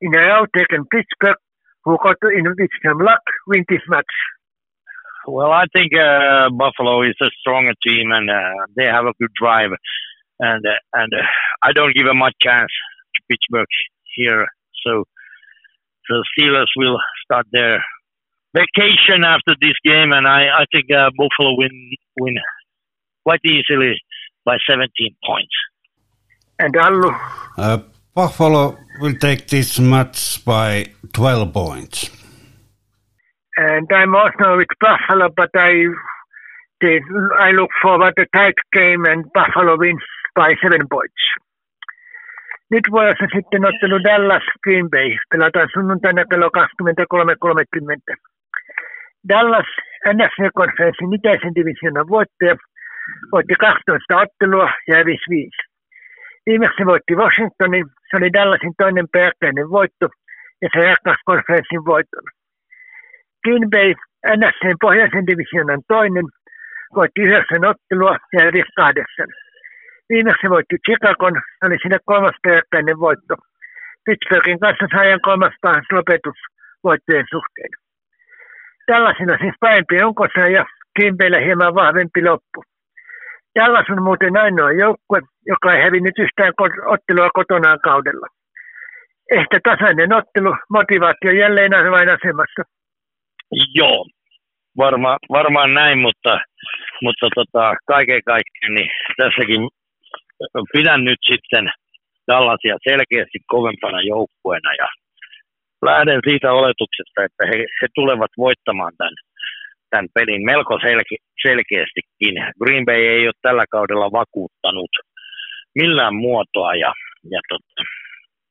[0.00, 1.36] in a row taken Pittsburgh,
[1.84, 4.04] who got to in with some luck, win this match?
[5.26, 9.32] Well, I think uh, Buffalo is a stronger team and uh, they have a good
[9.40, 9.70] drive,
[10.38, 11.26] and uh, and uh,
[11.62, 12.70] I don't give a much chance
[13.14, 13.66] to Pittsburgh
[14.14, 14.46] here.
[14.86, 15.04] So,
[16.06, 17.82] so Steelers will start their
[18.54, 21.90] vacation after this game, and I, I think uh, Buffalo win
[22.20, 22.36] win
[23.24, 23.94] quite easily
[24.44, 24.88] by 17
[25.26, 25.56] points.
[26.58, 27.10] And Allu?
[27.58, 27.78] Uh,
[28.14, 32.10] Buffalo will take this match by 12 points.
[33.56, 35.72] And I'm also with Buffalo, but I
[36.80, 37.02] did,
[37.38, 40.02] I look forward to tight game and Buffalo wins
[40.34, 41.22] by seven points.
[42.70, 45.18] Nyt vuorossa sitten ottelu Dallas Green Bay.
[45.30, 46.50] Pelataan sunnuntaina kello
[46.82, 48.33] 23.30.
[49.28, 49.68] Dallas
[50.16, 52.56] NFC-konferenssin itäisen divisionan voittaja
[53.32, 55.50] voitti 12 ottelua ja hävisi 5.
[56.46, 60.06] Viimeksi voitti Washingtonin, se oli Dallasin toinen peräkkäinen voitto
[60.62, 62.26] ja se jakkasi konferenssin voiton.
[63.44, 63.90] Green Bay,
[64.38, 66.26] NFCn pohjoisen divisionan toinen,
[66.94, 69.30] voitti yhdeksän ottelua ja hävisi kahdeksan.
[70.08, 73.34] Viimeksi voitti Chicagon, se oli sinne kolmas peräkkäinen voitto.
[74.04, 76.38] Pittsburghin kanssa sai kolmas paras lopetus
[76.84, 77.83] voittojen suhteen.
[78.86, 80.64] Tällaisena siis parempi onkossa ja
[81.00, 82.62] Kimpeillä hieman vahvempi loppu.
[83.58, 86.52] Dallas on muuten ainoa joukkue, joka ei hävinnyt yhtään
[86.86, 88.26] ottelua kotonaan kaudella.
[89.30, 92.62] Ehkä tasainen ottelu, motivaatio jälleen vain asemassa.
[93.74, 94.06] Joo,
[94.76, 96.40] varma, varmaan näin, mutta,
[97.02, 99.68] mutta tota, kaiken kaikkiaan niin tässäkin
[100.72, 101.70] pidän nyt sitten
[102.28, 104.88] Dallasia selkeästi kovempana joukkueena ja
[105.84, 109.14] lähden siitä oletuksesta, että he, he tulevat voittamaan tämän,
[109.90, 112.34] tämän pelin melko selke, selkeästikin.
[112.60, 114.90] Green Bay ei ole tällä kaudella vakuuttanut
[115.74, 116.92] millään muotoa ja,
[117.30, 117.82] ja tota,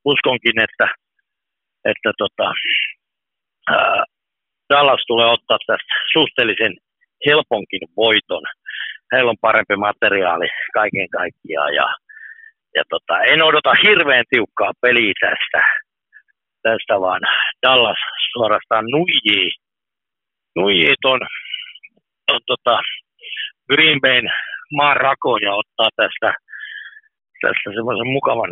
[0.05, 0.87] uskonkin, että,
[1.85, 2.53] että tota,
[3.69, 4.03] ää,
[4.69, 6.73] Dallas tulee ottaa tästä suhteellisen
[7.25, 8.43] helponkin voiton.
[9.11, 11.87] Heillä on parempi materiaali kaiken kaikkiaan ja,
[12.75, 15.67] ja tota, en odota hirveän tiukkaa peliä tästä,
[16.63, 17.21] tästä vaan
[17.67, 18.01] Dallas
[18.33, 19.51] suorastaan nuijii,
[20.55, 21.19] nuijii ton,
[22.27, 22.79] ton tota
[23.69, 24.27] Green Bayn
[24.77, 26.29] maan rakoja ottaa tästä,
[27.41, 28.51] tästä semmoisen mukavan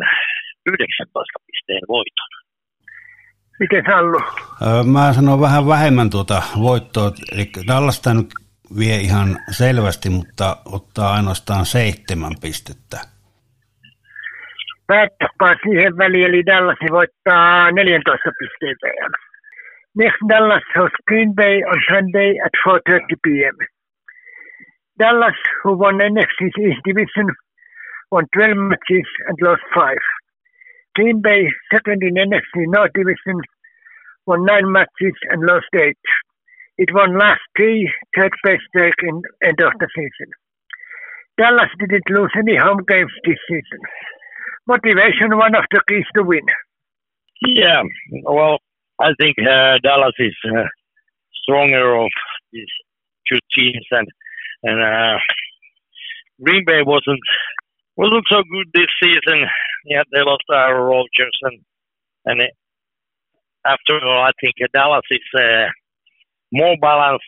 [0.66, 2.30] 19 pisteen voiton.
[3.60, 4.20] Miten Sallu?
[4.92, 8.30] Mä sanon vähän vähemmän tuota voittoa, eli Dallas nyt
[8.78, 13.11] vie ihan selvästi, mutta ottaa ainoastaan seitsemän pistettä.
[14.92, 19.12] Päättäpä siihen väliin, eli Dallas voittaa 14 pisteen verran.
[19.98, 23.56] Next Dallas hosts Green Bay on Sunday at 4.30 p.m.
[24.98, 27.28] Dallas, who won NFC's East Division,
[28.12, 29.96] won 12 matches and lost 5.
[30.96, 31.42] Green Bay,
[31.72, 33.38] second in the NFC North Division,
[34.26, 36.04] won nine matches and lost eight.
[36.76, 37.80] It won last three
[38.14, 40.30] third place break in end of the season.
[41.38, 43.80] Dallas didn't lose any home games this season.
[44.66, 46.46] Motivation, one of the keys to win.
[47.44, 47.82] Yeah,
[48.22, 48.58] well,
[49.00, 50.64] I think uh, Dallas is uh,
[51.42, 52.10] stronger of
[52.52, 52.70] these
[53.28, 54.06] two teams, and
[54.62, 55.18] and uh,
[56.40, 57.20] Green Bay wasn't
[57.96, 59.46] wasn't so good this season.
[59.86, 61.58] Yeah, they lost Aaron Rodgers, and
[62.26, 62.52] and it,
[63.66, 65.66] after all, I think Dallas is uh,
[66.52, 67.24] more balanced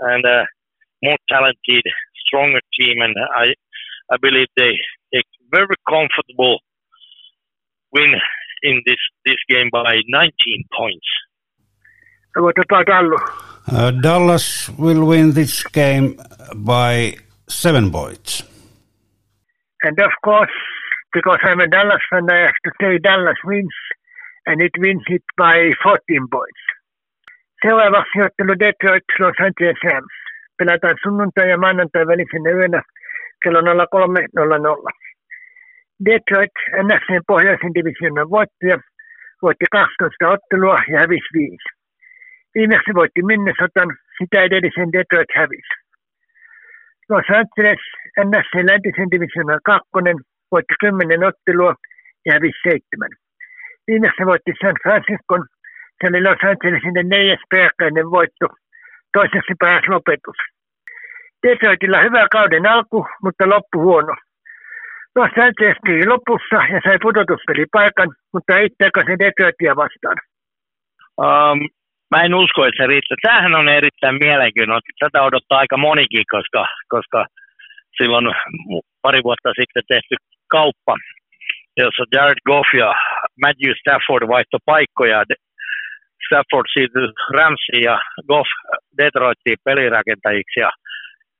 [0.00, 0.44] and uh,
[1.04, 1.84] more talented,
[2.26, 3.54] stronger team, and I
[4.12, 4.72] I believe they
[5.12, 5.22] they
[5.52, 6.58] very comfortable
[7.92, 8.14] win
[8.62, 11.08] in this this game by 19 points.
[12.36, 13.22] What about Dallas?
[13.70, 16.20] Uh, Dallas will win this game
[16.56, 17.14] by
[17.48, 18.42] seven points.
[19.82, 20.56] And of course,
[21.12, 23.74] because I'm a Dallas fan, I have to say Dallas wins,
[24.46, 26.62] and it wins it by 14 points.
[27.62, 30.14] Seuraavaksi ottelu Detroit Los Angeles Rams.
[30.58, 32.82] Pelataan sunnuntai ja maanantai välisenä yönä
[33.42, 34.92] kello 03.00.
[36.08, 36.56] Detroit,
[36.86, 38.76] NFCn pohjoisen divisionan voittaja,
[39.42, 41.56] voitti 12 ottelua ja hävisi 5.
[42.54, 45.74] Viimeksi voitti Minnesotan, sitä edellisen Detroit hävisi.
[47.10, 47.82] Los Angeles,
[48.28, 50.16] NFC läntisen divisionan kakkonen,
[50.52, 51.74] voitti 10 ottelua
[52.26, 53.08] ja hävisi 7.
[53.86, 55.42] Viimeksi voitti San Franciscon,
[55.98, 58.46] se oli Los Angelesin neljäs peräkkäinen voitto,
[59.12, 60.38] toiseksi paras lopetus.
[61.42, 64.14] Detroitilla hyvä kauden alku, mutta loppu huono.
[65.16, 70.18] Los Angeles tuli lopussa ja sai pudotuspelipaikan, mutta ei takaisin Detroitia vastaan.
[71.26, 71.58] Um,
[72.10, 73.16] mä en usko, että se riittää.
[73.22, 74.90] Tämähän on erittäin mielenkiintoista.
[75.00, 77.26] Tätä odottaa aika monikin, koska, koska
[77.98, 78.26] silloin
[79.02, 80.14] pari vuotta sitten tehty
[80.56, 80.94] kauppa,
[81.76, 82.94] jossa Jared Goff ja
[83.42, 85.24] Matthew Stafford vaihto paikkoja.
[86.26, 87.96] Stafford siirtyi Ramsiin ja
[88.28, 88.50] Goff
[88.98, 90.60] Detroittiin pelirakentajiksi.
[90.60, 90.70] Ja,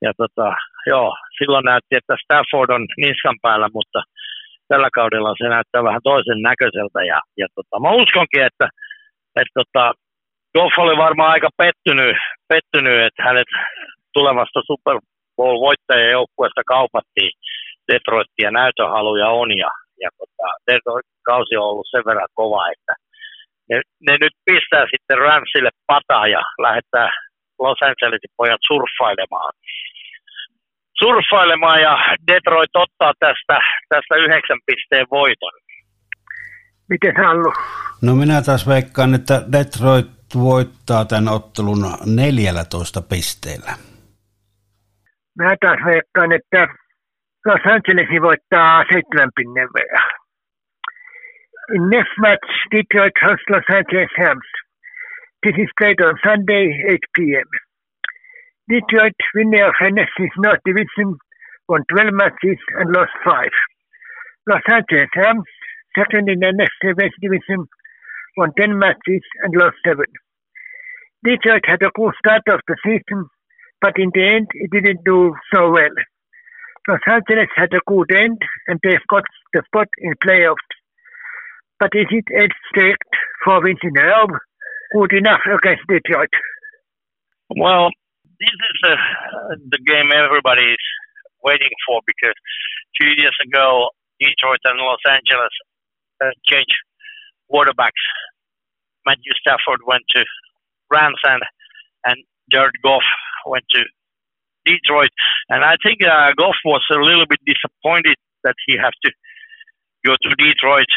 [0.03, 0.49] ja tota,
[0.87, 4.03] joo, silloin näytti, että Stafford on niskan päällä, mutta
[4.69, 7.01] tällä kaudella se näyttää vähän toisen näköiseltä.
[7.13, 8.67] Ja, ja tota, mä uskonkin, että,
[9.41, 9.85] että tota,
[10.55, 12.17] Goff oli varmaan aika pettynyt,
[12.49, 13.51] pettynyt että hänet
[14.13, 14.97] tulevasta Super
[15.37, 17.33] Bowl-voittajan joukkueesta kaupattiin
[17.93, 19.71] Detroittia näytöhaluja on ja,
[20.03, 22.95] ja tota, Detroit-kausi on ollut sen verran kova, että
[23.71, 23.77] ne,
[24.09, 27.09] ne nyt pistää sitten Ramsille pataa ja lähettää
[27.59, 29.53] Los Angelesin pojat surffailemaan.
[31.03, 31.95] Surffailemaan ja
[32.31, 33.57] Detroit ottaa tästä,
[33.89, 35.53] tästä yhdeksän pisteen voiton.
[36.89, 37.53] Miten Hallu?
[38.03, 43.73] No minä taas veikkaan, että Detroit voittaa tämän ottelun 14 pisteellä.
[45.39, 46.61] Mä taas veikkaan, että
[47.47, 50.11] Los Angeles voittaa seitsemän pinnen verran.
[51.95, 54.49] Next match, Detroit hosts Los Angeles Rams.
[55.43, 57.51] This is played on Sunday, 8 p.m.
[58.69, 61.19] Detroit, winner of NFC's North Division,
[61.69, 63.49] won 12 matches and lost 5.
[64.49, 65.45] Los Angeles Rams,
[65.99, 67.67] second in the NFC West Division,
[68.37, 70.05] won 10 matches and lost 7.
[71.25, 73.27] Detroit had a good start of the season,
[73.81, 75.95] but in the end it didn't do so well.
[76.89, 80.71] Los Angeles had a good end and they've got the spot in playoffs.
[81.81, 83.03] But is it eight straight
[83.45, 84.27] for wins in a
[84.95, 86.31] good enough against Detroit?
[87.57, 87.91] Well,
[88.43, 88.97] this is uh,
[89.71, 90.87] the game everybody is
[91.47, 93.89] waiting for because a few years ago,
[94.19, 95.55] Detroit and Los Angeles
[96.23, 96.79] uh, changed
[97.51, 98.03] quarterbacks.
[99.07, 100.25] Matthew Stafford went to
[100.91, 101.43] Rams and,
[102.07, 102.19] and
[102.51, 103.07] Jared Goff
[103.47, 103.83] went to
[104.67, 105.11] Detroit.
[105.49, 109.11] And I think uh, Goff was a little bit disappointed that he has to
[110.07, 110.91] go to Detroit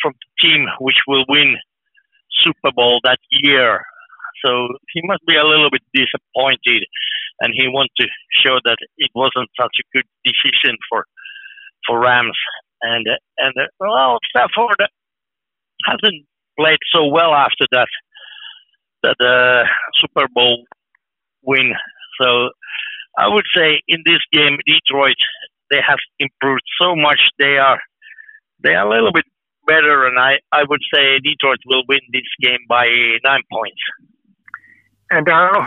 [0.00, 1.56] from the team which will win
[2.44, 3.84] Super Bowl that year.
[4.44, 6.84] So he must be a little bit disappointed,
[7.40, 8.06] and he wants to
[8.44, 11.04] show that it wasn't such a good decision for
[11.86, 12.36] for Rams.
[12.82, 13.06] And
[13.38, 14.80] and well, Stafford
[15.86, 16.26] hasn't
[16.58, 17.88] played so well after that
[19.02, 19.64] that uh,
[20.00, 20.64] Super Bowl
[21.42, 21.72] win.
[22.20, 22.50] So
[23.18, 25.16] I would say in this game, Detroit
[25.70, 27.18] they have improved so much.
[27.38, 27.80] They are
[28.62, 29.24] they are a little bit
[29.66, 32.86] better, and I, I would say Detroit will win this game by
[33.24, 33.82] nine points.
[35.10, 35.64] And uh,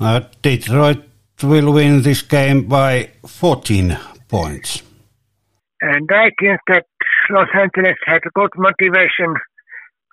[0.00, 0.98] Uh, Detroit
[1.42, 3.96] will win this game by 14
[4.30, 4.82] points.
[5.82, 6.84] and I think that
[7.30, 9.30] Los Angeles had good motivation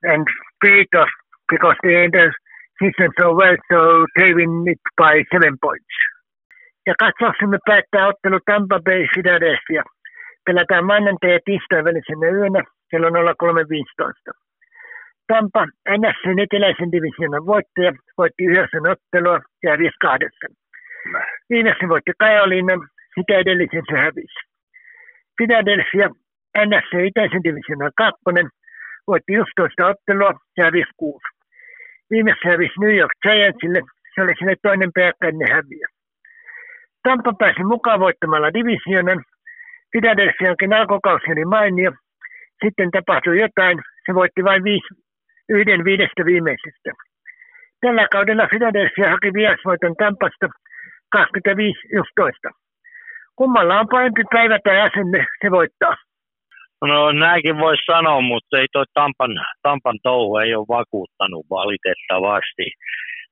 [0.03, 1.07] and spirit of
[1.49, 2.31] because they ended
[2.79, 3.79] season so well, so
[4.17, 5.95] they win it by seven points.
[6.87, 9.83] Ja katsoksimme päättää ottelu Tampa Bay Philadelphia.
[10.45, 12.61] Pelataan maanantai- ja tiistai välisenä yönä
[12.91, 14.31] kello 03.15.
[15.31, 15.63] Tampa,
[15.99, 20.51] NFCn eteläisen divisioonan voittaja, voitti yhdeksän ottelua ja hävisi kahdeksan.
[21.49, 22.75] Viimeksi voitti Carolina,
[23.15, 24.39] sitä edellisen se hävisi.
[25.37, 26.07] Philadelphia,
[26.67, 28.47] NFC itäisen divisioonan kakkonen,
[29.07, 31.27] voitti 11 ottelua ja hävisi kuusi.
[32.11, 33.81] Viimeksi hävisi New York Giantsille,
[34.15, 35.85] se oli sille toinen peräkkäinen häviö.
[37.03, 39.19] Tampa pääsi mukaan voittamalla divisioonan.
[39.91, 41.91] Philadelphiankin alkukausi oli mainio.
[42.63, 43.77] Sitten tapahtui jotain.
[44.05, 45.00] Se voitti vain viisi,
[45.57, 46.91] yhden viidestä viimeisestä.
[47.81, 50.47] Tällä kaudella Philadelphia haki viasvoiton Tampasta
[51.15, 52.51] 25-11.
[53.35, 55.95] Kummalla on parempi päivä tai asenne, se voittaa.
[56.85, 62.65] No näinkin voisi sanoa, mutta ei toi Tampan, Tampan touhu ei ole vakuuttanut valitettavasti.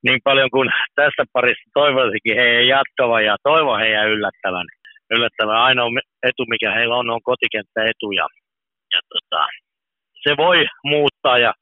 [0.06, 4.66] Niin paljon kuin tässä parissa toivoisinkin heidän jatkavan ja toivon heidän yllättävän.
[5.10, 5.56] yllättävän.
[5.56, 5.88] Ainoa
[6.22, 8.26] etu, mikä heillä on, on kotikenttäetu ja,
[8.94, 9.46] ja tota,
[10.22, 11.52] se voi muuttaa ja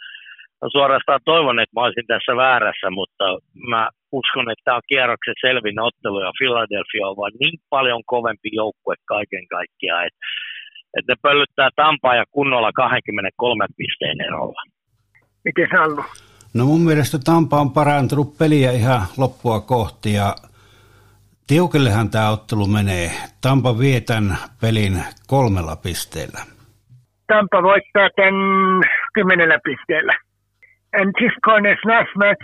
[0.73, 3.25] suorastaan toivon, että mä olisin tässä väärässä, mutta
[3.73, 8.49] mä uskon, että tämä on kierroksen selvin ottelu ja Philadelphia on vain niin paljon kovempi
[8.53, 10.21] joukkue kaiken kaikkiaan, että,
[10.97, 14.63] että ne pöllyttää Tampaa ja kunnolla 23 pisteen erolla.
[15.45, 16.05] Miten Sallu?
[16.55, 20.35] No mun mielestä Tampa on parantunut peliä ihan loppua kohti ja
[21.47, 23.11] tiukellehan tämä ottelu menee.
[23.41, 26.41] Tampa vie tämän pelin kolmella pisteellä.
[27.27, 28.35] Tampa voittaa tämän
[29.15, 30.28] kymmenellä pisteellä.
[30.93, 32.39] And this corner's last match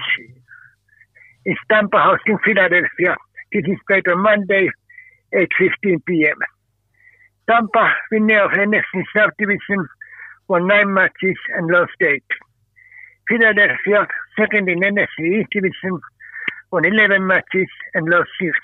[1.46, 3.16] is Tampa hosting Philadelphia.
[3.52, 4.68] This is played on Monday,
[5.34, 6.36] 8.15 p.m.
[7.48, 9.86] Tampa, winner of NFC South Division,
[10.48, 12.24] won nine matches and lost eight.
[13.28, 14.06] Philadelphia,
[14.38, 16.00] second in NFC East Division,
[16.70, 18.56] won 11 matches and lost six.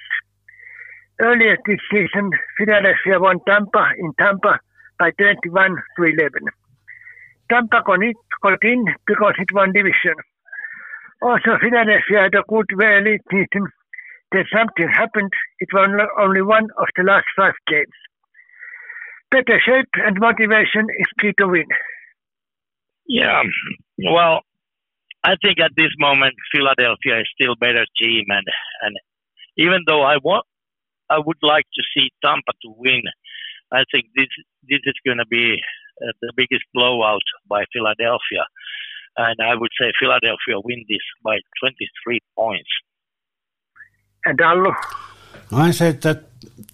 [1.22, 4.60] Earlier this season, Philadelphia won Tampa in Tampa
[4.98, 6.30] by 21 to 11.
[7.50, 10.14] Tampa got, it, got in because it won division.
[11.22, 13.68] Also, Philadelphia had a good early season.
[14.32, 15.30] Then something happened.
[15.58, 17.98] It won only one of the last five games.
[19.30, 21.66] Better shape and motivation is key to win.
[23.06, 23.42] Yeah,
[23.98, 24.40] well,
[25.24, 28.46] I think at this moment Philadelphia is still better team, and
[28.82, 28.96] and
[29.56, 30.46] even though I want,
[31.10, 33.02] I would like to see Tampa to win.
[33.72, 34.28] I think this
[34.68, 35.60] this is going to be
[36.02, 38.44] uh, the biggest blowout by Philadelphia,
[39.16, 42.70] and I would say Philadelphia win this by 23 points.
[44.26, 44.72] And Allu,
[45.52, 46.18] I said that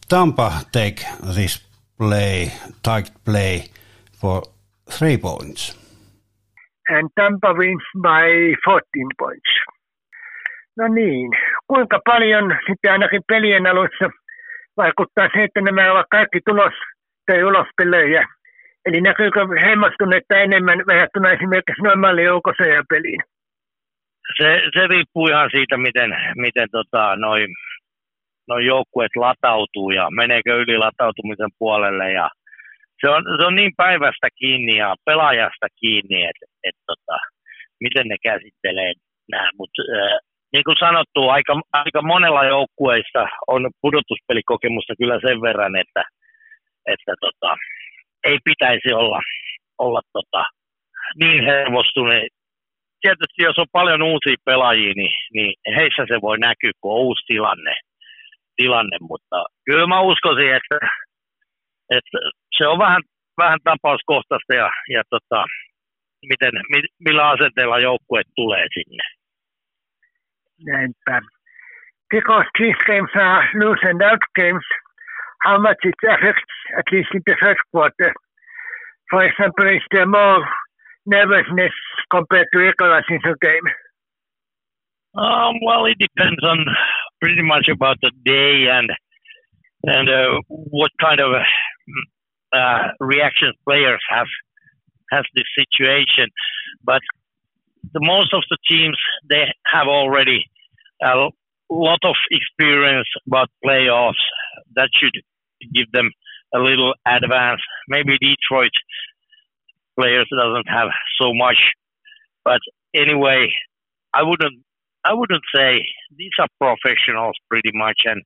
[0.09, 1.59] Tampa take this
[1.99, 3.71] play, tight play
[4.21, 4.43] for
[4.91, 5.75] three points.
[6.89, 9.51] and Tampa wins by 14 points.
[10.77, 11.31] No niin,
[11.67, 14.07] kuinka paljon sitten ainakin pelien alussa
[14.77, 16.87] vaikuttaa se, että nämä ovat kaikki tulos-
[17.27, 18.29] tai ulospelejä.
[18.87, 23.23] Eli näkyykö hemmastunetta enemmän verrattuna esimerkiksi normaaliin joukoseen-peliin?
[24.37, 27.49] Se, se riippuu ihan siitä, miten, miten tota, noin
[28.49, 32.13] noi joukkueet latautuu ja meneekö yli latautumisen puolelle.
[32.13, 32.31] Ja
[33.01, 37.17] se, on, se on niin päivästä kiinni ja pelaajasta kiinni, että et, tota,
[37.81, 38.93] miten ne käsittelee
[39.31, 39.51] nämä.
[39.59, 40.19] Mutta äh,
[40.53, 46.03] niin kuin sanottu, aika, aika monella joukkueista on pudotuspelikokemusta kyllä sen verran, että,
[46.87, 47.57] että tota,
[48.25, 49.21] ei pitäisi olla,
[49.79, 50.45] olla tota,
[51.21, 52.15] niin hermostunut.
[53.01, 57.27] Tietysti jos on paljon uusia pelaajia, niin, niin heissä se voi näkyä, kun on uusi
[57.27, 57.75] tilanne,
[58.57, 58.97] tilanne.
[59.01, 60.79] mutta kyllä mä uskoisin, että,
[61.91, 62.19] että
[62.59, 63.03] se on vähän,
[63.39, 65.45] vähän tapauskohtaista ja, ja tota,
[66.29, 66.53] miten,
[66.99, 69.05] millä asenteella joukkueet tulee sinne.
[70.65, 71.21] Näinpä.
[72.11, 74.67] Because these games are loose and out games,
[75.43, 76.43] how much it affects,
[76.79, 78.13] at least in the first quarter.
[79.11, 80.45] For example, is there more
[81.07, 81.73] nervousness
[82.11, 82.59] compared to
[83.09, 83.67] season game?
[85.17, 86.59] Um, well, it depends on
[87.23, 88.91] pretty much about the day and
[89.85, 91.33] and uh, what kind of
[92.53, 94.27] uh, reactions players have
[95.11, 96.29] has this situation.
[96.85, 97.01] But
[97.93, 98.99] the most of the teams
[99.31, 100.45] they have already
[101.03, 101.29] a
[101.75, 104.23] lot of experience about playoffs.
[104.75, 105.15] That should
[105.75, 106.11] give them
[106.55, 107.61] a little advance.
[107.89, 108.71] Maybe Detroit
[109.99, 110.89] players doesn't have
[111.21, 111.57] so much,
[112.45, 112.61] but
[112.95, 113.53] anyway,
[114.15, 114.63] I wouldn't
[115.05, 115.87] I wouldn't say
[116.17, 118.23] these are professionals pretty much, and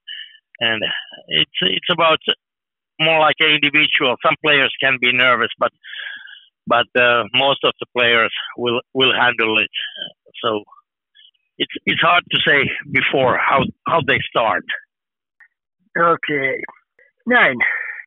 [0.61, 0.83] and
[1.29, 2.19] it's it's about
[3.01, 4.17] more like an individual.
[4.25, 5.73] Some players can be nervous, but
[6.67, 9.71] but uh, most of the players will will handle it.
[10.43, 10.65] So
[11.63, 12.61] it's it's hard to say
[12.99, 13.61] before how
[13.91, 14.67] how they start.
[16.13, 16.53] Okay,
[17.27, 17.59] näin.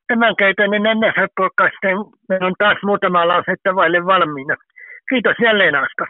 [0.08, 1.98] Tämänkäytöinen NFL-podcastin
[2.30, 4.56] meillä on taas muutama lausetta vaille valmiina.
[5.10, 6.06] Kiitos jälleen Aska.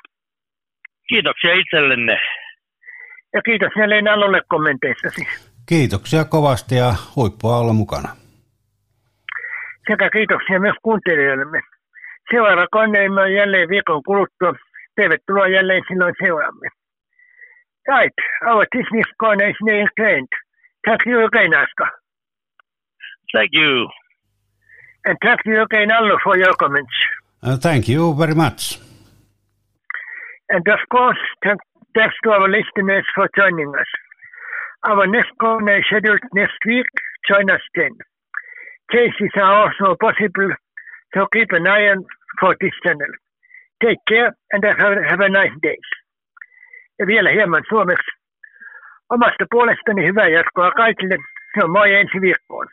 [1.09, 2.17] Kiitoksia itsellenne.
[3.33, 5.27] Ja kiitos jälleen Alolle kommenteissasi.
[5.65, 8.09] Kiitoksia kovasti ja huippua olla mukana.
[9.89, 11.61] Sekä kiitoksia myös kuuntelijoillemme.
[12.31, 14.53] Seuraava koneimme on jälleen viikon kuluttua.
[14.95, 16.67] Tervetuloa jälleen silloin seuraamme.
[17.87, 18.13] Right,
[18.47, 20.29] our Disney coronation is trained.
[20.85, 21.91] Thank you again, Aska.
[23.33, 23.87] Thank you.
[25.05, 26.93] And thank you again, Allo, for your comments.
[27.41, 28.79] Uh, thank you very much.
[30.49, 33.87] And of course, thanks to our listeners for joining us.
[34.85, 36.85] Our next call is scheduled next week.
[37.27, 37.91] Join us then.
[38.91, 40.49] Cases are also possible,
[41.13, 42.05] so keep an eye on
[42.39, 43.07] for this channel.
[43.81, 44.77] Take care and have,
[45.09, 45.77] have a nice day.
[46.99, 48.11] Ja vielä hieman suomeksi.
[49.09, 51.17] Omasta puolestani hyvää jatkoa kaikille.
[51.55, 52.67] Se on moi ensi viikkoon.